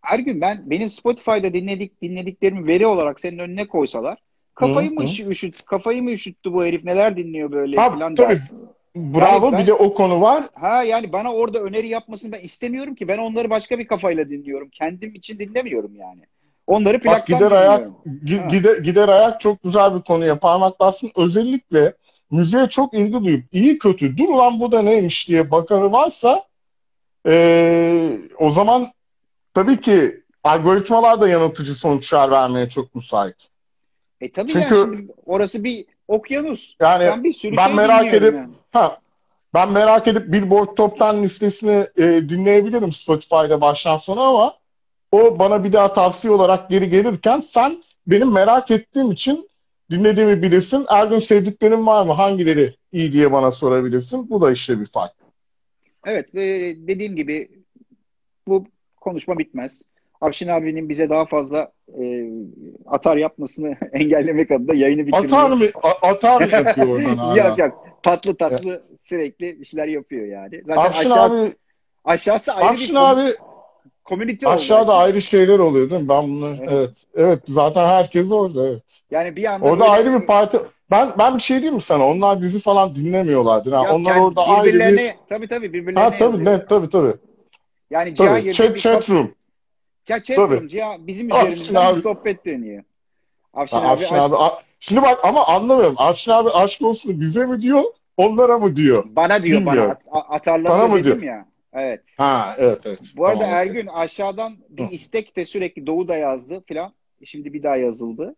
Ergün 0.04 0.42
ben 0.42 0.70
benim 0.70 0.90
Spotify'da 0.90 1.54
dinledik 1.54 2.02
dinlediklerimi 2.02 2.68
veri 2.68 2.86
olarak 2.86 3.20
senin 3.20 3.40
önüne 3.40 3.68
koysalar 3.68 4.18
kafayı 4.56 4.90
Hı, 4.90 4.94
mı 4.94 5.02
hı. 5.02 5.06
üşü- 5.06 5.30
üşüt 5.30 5.66
kafayı 5.66 6.04
mı 6.04 6.12
üşüttü 6.12 6.54
bu 6.54 6.66
herif 6.66 6.84
neler 6.84 7.18
dinliyor 7.18 7.52
böyle 7.52 7.76
Tabii, 7.76 8.00
falan 8.00 8.16
tabii. 8.16 8.30
dersin. 8.30 8.60
Bravo 8.96 9.46
Yani 9.46 9.52
ben- 9.52 9.62
bir 9.62 9.68
de 9.68 9.74
o 9.74 9.94
konu 9.94 10.22
var. 10.22 10.50
Ha 10.54 10.84
yani 10.84 11.12
bana 11.14 11.34
orada 11.34 11.60
öneri 11.60 11.90
yapmasını 11.90 12.32
ben 12.32 12.40
istemiyorum 12.40 12.96
ki. 12.96 13.08
Ben 13.08 13.18
onları 13.18 13.50
başka 13.50 13.80
bir 13.80 13.88
kafayla 13.88 14.30
dinliyorum. 14.30 14.70
Kendim 14.70 15.16
için 15.16 15.40
dinlemiyorum 15.40 15.96
yani. 15.96 16.22
Onları 16.68 16.96
Bak 16.96 17.02
plaktan 17.04 17.38
gider 17.38 17.52
ayak 17.52 17.88
gi- 18.26 18.50
gider, 18.50 18.78
gider 18.78 19.08
ayak 19.10 19.40
çok 19.40 19.64
güzel 19.64 19.96
bir 19.96 20.02
konuya 20.02 20.40
parmak 20.40 20.80
bastın. 20.80 21.12
Özellikle 21.16 21.94
müziğe 22.32 22.68
çok 22.70 22.94
ilgi 22.94 23.24
duyup 23.26 23.46
iyi 23.52 23.78
kötü 23.80 24.18
dur 24.18 24.30
lan 24.30 24.60
bu 24.60 24.72
da 24.72 24.82
neymiş 24.82 25.28
diye 25.30 25.52
bakanı 25.52 25.92
varsa 25.92 26.44
eee, 27.28 28.20
o 28.40 28.52
zaman 28.52 28.88
tabii 29.54 29.82
ki 29.82 30.24
algoritmalar 30.44 31.22
da 31.22 31.30
yanıltıcı 31.30 31.74
sonuçlar 31.76 32.32
vermeye 32.32 32.70
çok 32.70 32.96
müsait. 32.96 33.36
E 34.22 34.32
tabii 34.32 34.52
Çünkü- 34.52 34.76
yani 34.76 34.86
şimdi 34.98 35.12
orası 35.26 35.64
bir 35.64 35.86
okyanus. 36.08 36.76
Yani 36.80 37.06
Ben 37.06 37.24
bir 37.24 37.34
sürü 37.34 37.58
ben 37.58 37.66
şey 37.66 37.76
merak 37.76 38.14
edip 38.14 38.36
yani. 38.36 38.50
ha 38.72 38.98
ben 39.54 39.72
merak 39.72 40.08
edip 40.08 40.34
Billboard 40.34 40.76
Top 40.76 41.02
10 41.02 41.24
listesini 41.24 41.88
e, 41.98 42.04
dinleyebilirim 42.04 42.92
Spotify'da 42.92 43.62
baştan 43.62 43.98
sona 43.98 44.22
ama 44.22 44.54
o 45.12 45.40
bana 45.40 45.64
bir 45.64 45.72
daha 45.72 45.94
tavsiye 45.94 46.34
olarak 46.34 46.70
geri 46.70 46.90
gelirken 46.90 47.40
sen 47.40 47.84
benim 48.08 48.34
merak 48.34 48.72
ettiğim 48.72 49.12
için 49.12 49.50
dinlediğimi 49.92 50.42
bilirsin. 50.42 50.86
Ergun 50.90 51.20
sevdiklerin 51.20 51.88
var 51.88 52.06
mı? 52.06 52.14
Hangileri 52.14 52.76
iyi 52.92 53.14
diye 53.14 53.32
bana 53.32 53.52
sorabilirsin. 53.52 54.30
Bu 54.30 54.42
da 54.42 54.52
işte 54.52 54.80
bir 54.80 54.86
fark. 54.86 55.14
Evet 56.06 56.36
e, 56.36 56.74
dediğim 56.88 57.16
gibi 57.16 57.50
bu 58.48 58.66
konuşma 59.02 59.40
bitmez. 59.40 59.82
Avşin 60.22 60.48
abinin 60.48 60.90
bize 60.90 61.10
daha 61.10 61.26
fazla 61.26 61.72
e, 62.02 62.30
atar 62.86 63.18
yapmasını 63.18 63.78
engellemek 63.94 64.52
adına 64.52 64.74
yayını 64.76 65.08
bitirmeyi... 65.08 65.26
Atar 65.26 65.50
mı, 65.50 65.66
a- 65.84 66.08
atar 66.08 66.42
yapıyor 66.52 66.88
oradan 66.88 67.18
hala? 67.18 67.48
Yok 67.48 67.58
yok. 67.58 67.88
Tatlı 68.04 68.38
tatlı 68.38 68.84
sürekli 68.98 69.60
bir 69.60 69.66
şeyler 69.66 69.88
yapıyor 69.88 70.26
yani. 70.26 70.62
Zaten 70.66 70.82
Afşin 70.82 71.10
aşağısı, 71.10 71.46
abi, 71.46 71.56
aşağısı 72.04 72.54
ayrı 72.54 72.70
Afşin 72.70 72.96
bir 72.96 73.12
abi 73.12 73.34
oldu. 74.12 74.50
aşağıda 74.50 74.96
ayrı 74.96 75.22
şeyler 75.22 75.60
oluyor 75.60 75.90
değil 75.90 76.02
mi? 76.02 76.10
Ben 76.10 76.24
bunu 76.24 76.56
Evet. 76.60 76.70
evet. 76.72 77.04
Evet 77.16 77.40
zaten 77.48 77.88
herkes 77.88 78.32
orada 78.32 78.68
evet. 78.68 79.02
Yani 79.12 79.36
bir 79.36 79.46
anda 79.54 79.66
Orada 79.66 79.90
ayrı 79.90 80.22
bir 80.22 80.26
parti. 80.28 80.60
Ben 80.92 81.10
ben 81.18 81.36
bir 81.36 81.42
şey 81.42 81.58
diyeyim 81.58 81.76
mi 81.76 81.82
sana? 81.82 82.08
Onlar 82.08 82.42
dizi 82.42 82.60
falan 82.60 82.96
dinlemiyorlardır. 82.96 83.72
Ha. 83.72 83.84
Ya 83.84 83.94
Onlar 83.96 84.16
kend- 84.16 84.22
orada 84.22 84.48
ayrı 84.48 84.66
bir 84.66 84.74
birbirlerine 84.74 85.16
tabii 85.30 85.48
tabii 85.48 85.74
birbirlerine 85.74 86.00
Ha 86.00 86.18
tabii 86.18 86.24
yazıyor. 86.38 86.46
net 86.60 86.70
tabii 86.70 86.90
tabii. 86.90 87.14
Yani 87.90 88.14
Tabii. 88.14 88.38
yerine 88.38 88.54
Chat, 88.54 88.76
bir 88.76 88.80
chat 88.80 89.10
room. 89.10 89.32
Chat, 90.06 90.26
chat 90.26 90.36
Tabii. 90.38 90.56
room, 90.56 90.68
Ciha 90.68 90.98
bizim 91.00 91.30
üzerimizden 91.30 91.96
bir 91.96 92.02
sohbet 92.02 92.46
dönüyor. 92.46 92.84
Afşin 93.54 93.78
Ha, 93.78 93.84
abi 93.84 93.90
Afşin 93.90 94.16
aşk- 94.16 94.36
abi. 94.36 94.54
Şimdi 94.80 95.02
bak 95.02 95.20
ama 95.26 95.48
anlamıyorum. 95.48 95.96
Afşin 95.98 96.32
abi 96.32 96.50
aşk 96.50 96.82
olsun 96.82 97.20
bize 97.20 97.46
mi 97.46 97.62
diyor, 97.62 97.84
onlara 98.18 98.58
mı 98.58 98.76
diyor? 98.76 99.04
bana 99.08 99.44
diyor 99.44 99.60
Bilmiyorum. 99.62 99.96
bana 100.12 100.20
at- 100.22 100.26
atarlanıyor 100.30 100.78
Sana 100.80 100.88
mı 100.88 101.04
dedim 101.04 101.22
diyor? 101.22 101.34
ya. 101.34 101.46
Evet. 101.78 102.02
Ha 102.18 102.56
evet 102.58 102.80
evet. 102.86 103.00
Bu 103.18 103.26
arada 103.28 103.40
Tamam. 103.40 103.56
Ergün 103.56 103.88
aşağıdan 103.88 104.58
bir 104.70 104.84
Hı. 104.84 104.88
istek 104.92 105.36
de 105.36 105.46
sürekli 105.46 105.88
Doğu 105.88 106.08
da 106.08 106.16
yazdı 106.16 106.64
filan. 106.68 106.94
Şimdi 107.26 107.54
bir 107.54 107.64
daha 107.64 107.76
yazıldı. 107.76 108.36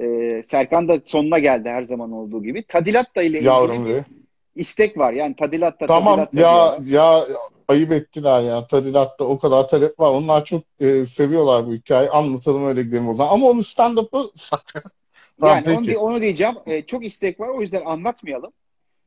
Ee, 0.00 0.42
Serkan 0.44 0.88
da 0.88 1.00
sonuna 1.04 1.38
geldi 1.38 1.68
her 1.68 1.82
zaman 1.82 2.12
olduğu 2.12 2.42
gibi. 2.42 2.62
Tadilatta 2.66 3.22
ile 3.22 3.28
ilgili 3.36 3.46
Yavrum 3.46 3.86
be. 3.88 4.04
istek 4.56 4.98
var. 4.98 5.12
Yani 5.12 5.36
Tadilatta 5.36 5.86
Tamam 5.86 6.16
Tadilatta 6.16 6.40
ya 6.40 6.78
diyorlar. 6.86 7.26
ya 7.28 7.36
ayıp 7.68 7.92
ettiler 7.92 8.40
ya. 8.42 8.66
Tadilatta 8.66 9.24
o 9.24 9.38
kadar 9.38 9.68
talep 9.68 10.00
var. 10.00 10.10
Onlar 10.10 10.44
çok 10.44 10.62
e, 10.80 11.06
seviyorlar 11.06 11.66
bu 11.66 11.74
hikayeyi. 11.74 12.10
Anlatalım 12.10 12.66
öyle 12.66 12.82
gidelim 12.82 13.08
o 13.08 13.14
zaman. 13.14 13.32
Ama 13.34 13.46
onun 13.46 13.62
stand-up'ı. 13.62 14.30
Tamam 15.40 15.56
Yani 15.64 15.78
onu, 15.78 15.86
peki. 15.86 15.98
onu 15.98 16.20
diyeceğim. 16.20 16.54
Ee, 16.66 16.82
çok 16.82 17.04
istek 17.06 17.40
var. 17.40 17.48
O 17.48 17.60
yüzden 17.60 17.84
anlatmayalım. 17.84 18.52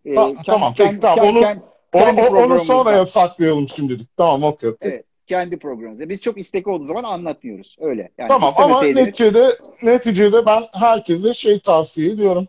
Ee, 0.05 0.13
Ta- 0.15 0.21
kend- 0.21 0.45
tamam, 0.45 0.73
kend- 0.73 0.87
peki, 0.89 0.99
tamam. 0.99 1.25
kend- 1.25 1.29
Onu- 1.29 1.39
kend- 1.41 1.59
O- 1.95 2.35
o- 2.35 2.43
onu 2.43 2.59
sonraya 2.59 3.05
saklayalım 3.05 3.67
şimdilik. 3.69 4.17
Tamam 4.17 4.43
okey 4.43 4.69
okey. 4.69 4.89
Evet, 4.91 5.05
kendi 5.27 5.59
programımızda. 5.59 6.09
Biz 6.09 6.21
çok 6.21 6.37
istek 6.37 6.67
olduğu 6.67 6.85
zaman 6.85 7.03
anlatmıyoruz. 7.03 7.75
Öyle. 7.79 8.09
Yani 8.17 8.27
Tamam 8.27 8.53
ama 8.57 8.81
neticede 8.83 9.57
neticede 9.83 10.45
ben 10.45 10.63
herkese 10.73 11.33
şey 11.33 11.59
tavsiye 11.59 12.11
ediyorum. 12.11 12.47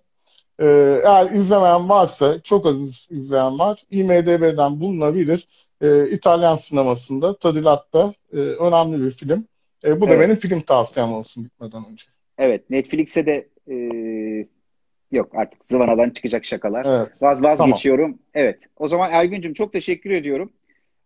Ee, 0.61 1.01
eğer 1.05 1.31
izlemeyen 1.31 1.89
varsa 1.89 2.41
çok 2.41 2.67
az 2.67 2.81
iz- 2.83 3.09
izleyen 3.11 3.59
var. 3.59 3.83
IMDb'den 3.91 4.81
bulunabilir. 4.81 5.49
Ee, 5.83 6.09
İtalyan 6.11 6.57
sinemasında 6.57 7.37
Tadilat'ta 7.39 8.15
e, 8.33 8.37
önemli 8.37 9.03
bir 9.05 9.11
film. 9.11 9.45
E, 9.85 10.01
bu 10.01 10.07
da 10.09 10.11
Evet. 10.15 10.21
benim 10.29 10.37
film 10.37 10.61
tavsiyem 10.61 11.13
olsun 11.13 11.43
gitmeden 11.43 11.83
önce. 11.93 12.05
Evet, 12.39 12.71
Netflix'e 12.71 13.27
de 13.27 13.49
e, 13.71 13.77
yok 15.17 15.29
artık 15.35 15.65
zıvanadan 15.65 16.11
çıkacak 16.11 16.45
şakalar. 16.45 16.85
Evet. 16.99 17.23
Vaz 17.23 17.43
vazgeçiyorum. 17.43 18.19
Evet. 18.35 18.67
O 18.77 18.89
zaman 18.89 19.11
Ergüncüm 19.13 19.55
çok 19.55 19.73
teşekkür 19.73 20.11
ediyorum. 20.11 20.53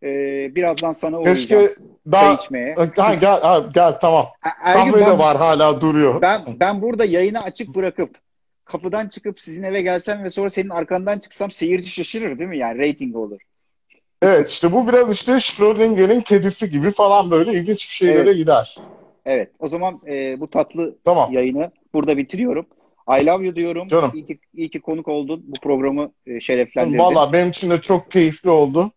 Ee, 0.02 0.54
birazdan 0.54 0.92
sana 0.92 1.20
uğrayacağım 1.20 1.66
Keşke 1.66 1.74
çay 1.74 1.84
daha 2.12 2.34
içmeye. 2.34 2.74
ha, 2.96 3.14
gel 3.14 3.40
ha, 3.40 3.64
gel 3.74 3.98
tamam. 4.00 4.26
Er- 4.42 4.74
Ergün 4.78 4.92
Kahve 4.92 5.06
de 5.06 5.18
var 5.18 5.36
hala 5.36 5.80
duruyor. 5.80 6.22
ben 6.22 6.40
ben 6.60 6.82
burada 6.82 7.04
yayını 7.04 7.42
açık 7.42 7.74
bırakıp 7.74 8.10
kapıdan 8.64 9.08
çıkıp 9.08 9.40
sizin 9.40 9.62
eve 9.62 9.82
gelsem 9.82 10.24
ve 10.24 10.30
sonra 10.30 10.50
senin 10.50 10.68
arkandan 10.68 11.18
çıksam 11.18 11.50
seyirci 11.50 11.88
şaşırır 11.88 12.38
değil 12.38 12.50
mi? 12.50 12.58
Yani 12.58 12.88
rating 12.88 13.16
olur. 13.16 13.40
Evet 14.22 14.48
işte 14.48 14.72
bu 14.72 14.88
biraz 14.88 15.12
işte 15.14 15.40
Schrödinger'in 15.40 16.20
kedisi 16.20 16.70
gibi 16.70 16.90
falan 16.90 17.30
böyle 17.30 17.52
ilginç 17.52 17.88
bir 17.90 17.94
şeylere 17.94 18.18
Evet. 18.18 18.36
gider. 18.36 18.76
Evet. 19.26 19.50
O 19.58 19.68
zaman 19.68 20.00
e, 20.08 20.40
bu 20.40 20.50
tatlı 20.50 20.96
Tamam. 21.04 21.32
yayını 21.32 21.70
burada 21.94 22.16
bitiriyorum. 22.16 22.66
I 23.08 23.26
love 23.26 23.46
you 23.46 23.56
diyorum. 23.56 23.88
Canım. 23.88 24.10
İyi 24.14 24.26
ki, 24.26 24.38
iyi 24.54 24.68
ki 24.70 24.80
konuk 24.80 25.08
oldun. 25.08 25.44
Bu 25.46 25.60
programı 25.60 26.12
e, 26.26 26.40
şereflendirdin. 26.40 26.98
Valla 26.98 27.32
benim 27.32 27.48
için 27.48 27.70
de 27.70 27.80
çok 27.80 28.10
keyifli 28.10 28.50
oldu. 28.50 28.90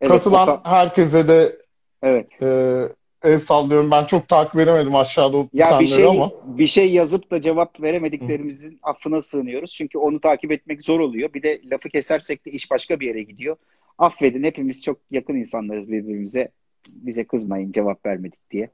Evet, 0.00 0.12
Katılan 0.12 0.46
ta- 0.46 0.70
herkese 0.72 1.28
de 1.28 1.56
evet. 2.02 2.42
e, 2.42 2.82
el 3.24 3.38
sallıyorum. 3.38 3.90
Ben 3.90 4.04
çok 4.04 4.28
takip 4.28 4.60
edemedim 4.60 4.96
aşağıda 4.96 5.36
o 5.36 5.48
Ya 5.52 5.80
bir 5.80 5.86
şey 5.86 6.04
ama. 6.04 6.30
bir 6.44 6.66
şey 6.66 6.92
yazıp 6.92 7.30
da 7.30 7.40
cevap 7.40 7.80
veremediklerimizin 7.82 8.78
affına 8.82 9.22
sığınıyoruz. 9.22 9.72
Çünkü 9.72 9.98
onu 9.98 10.20
takip 10.20 10.52
etmek 10.52 10.82
zor 10.82 11.00
oluyor. 11.00 11.34
Bir 11.34 11.42
de 11.42 11.60
lafı 11.72 11.88
kesersek 11.88 12.46
de 12.46 12.50
iş 12.50 12.70
başka 12.70 13.00
bir 13.00 13.06
yere 13.06 13.22
gidiyor. 13.22 13.56
Affedin 13.98 14.44
hepimiz 14.44 14.82
çok 14.82 14.98
yakın 15.10 15.36
insanlarız 15.36 15.88
birbirimize. 15.88 16.48
Bize 16.88 17.24
kızmayın 17.24 17.72
cevap 17.72 18.06
vermedik 18.06 18.50
diye. 18.50 18.70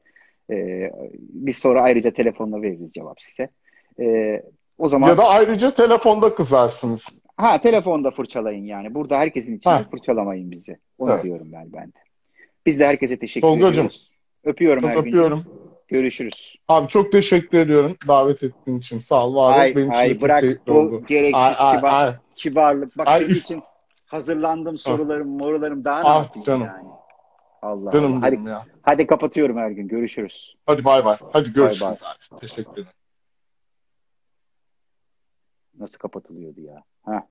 Ee, 0.50 0.92
biz 1.18 1.56
sonra 1.56 1.82
ayrıca 1.82 2.10
telefonla 2.10 2.62
veririz 2.62 2.92
cevap 2.92 3.22
size. 3.22 3.48
Ee, 4.00 4.42
o 4.78 4.88
zaman 4.88 5.09
Ya 5.09 5.16
da 5.16 5.24
ayrıca 5.28 5.72
telefonda 5.74 6.34
kızarsınız. 6.34 7.09
ha 7.36 7.60
telefonda 7.60 8.10
fırçalayın 8.10 8.64
yani. 8.64 8.94
Burada 8.94 9.18
herkesin 9.18 9.56
içinde 9.59 9.74
Ha. 9.74 9.84
fırçalamayın 9.90 10.50
bizi. 10.50 10.78
Onu 10.98 11.12
Evet. 11.12 11.24
diyorum 11.24 11.48
ben 11.52 11.72
ben 11.72 11.86
de. 11.86 11.98
Biz 12.66 12.80
de 12.80 12.86
herkese 12.86 13.18
teşekkür 13.18 13.48
Tolgacığım, 13.48 13.70
ediyoruz. 13.70 14.10
Öpüyorum 14.44 14.82
Çok 14.82 14.96
öpüyorum. 14.96 15.42
Görüşürüz. 15.88 16.56
Abi 16.68 16.88
çok 16.88 17.12
teşekkür 17.12 17.59
ediyorum 17.59 17.96
davet 18.09 18.42
ettiğin 18.42 18.78
için. 18.78 18.98
Sağ 18.98 19.26
ol, 19.26 19.34
var. 19.36 19.59
Ay, 19.59 19.76
Benim 19.76 19.90
için 19.90 19.98
ay 20.00 20.12
çok 20.12 20.22
bırak 20.22 20.44
bu 20.66 20.72
oldu. 20.78 21.05
gereksiz 21.09 21.34
Ay, 21.34 21.55
ay, 21.59 21.76
kibar, 21.76 22.06
ay. 22.06 22.14
kibarlık. 22.34 22.98
Bak 22.98 23.09
Ay, 23.09 23.20
senin 23.20 23.34
için 23.34 23.62
hazırlandım 24.06 24.78
sorularım, 24.78 25.28
morularım 25.28 25.84
daha 25.84 26.00
ne 26.02 26.09
Ah, 26.09 26.22
yapayım 26.22 26.46
canım. 26.46 26.66
yani. 26.66 26.88
Allah 27.62 27.90
Canım 27.90 28.12
Allah. 28.12 28.22
Hadi, 28.22 28.48
ya. 28.48 28.64
hadi 28.82 29.06
kapatıyorum 29.06 29.56
her 29.56 29.70
gün. 29.70 29.88
Görüşürüz. 29.88 30.55
Hadi 30.66 30.84
bay 30.84 31.05
bay. 31.05 31.16
Hadi 31.32 31.52
görüşürüz 31.52 31.80
bay. 31.82 31.90
abi. 31.90 32.40
Teşekkür 32.40 32.72
ederim. 32.72 32.98
Nasıl 35.78 35.98
kapatılıyordu 35.98 36.60
ya? 36.60 36.84
Ha. 37.02 37.26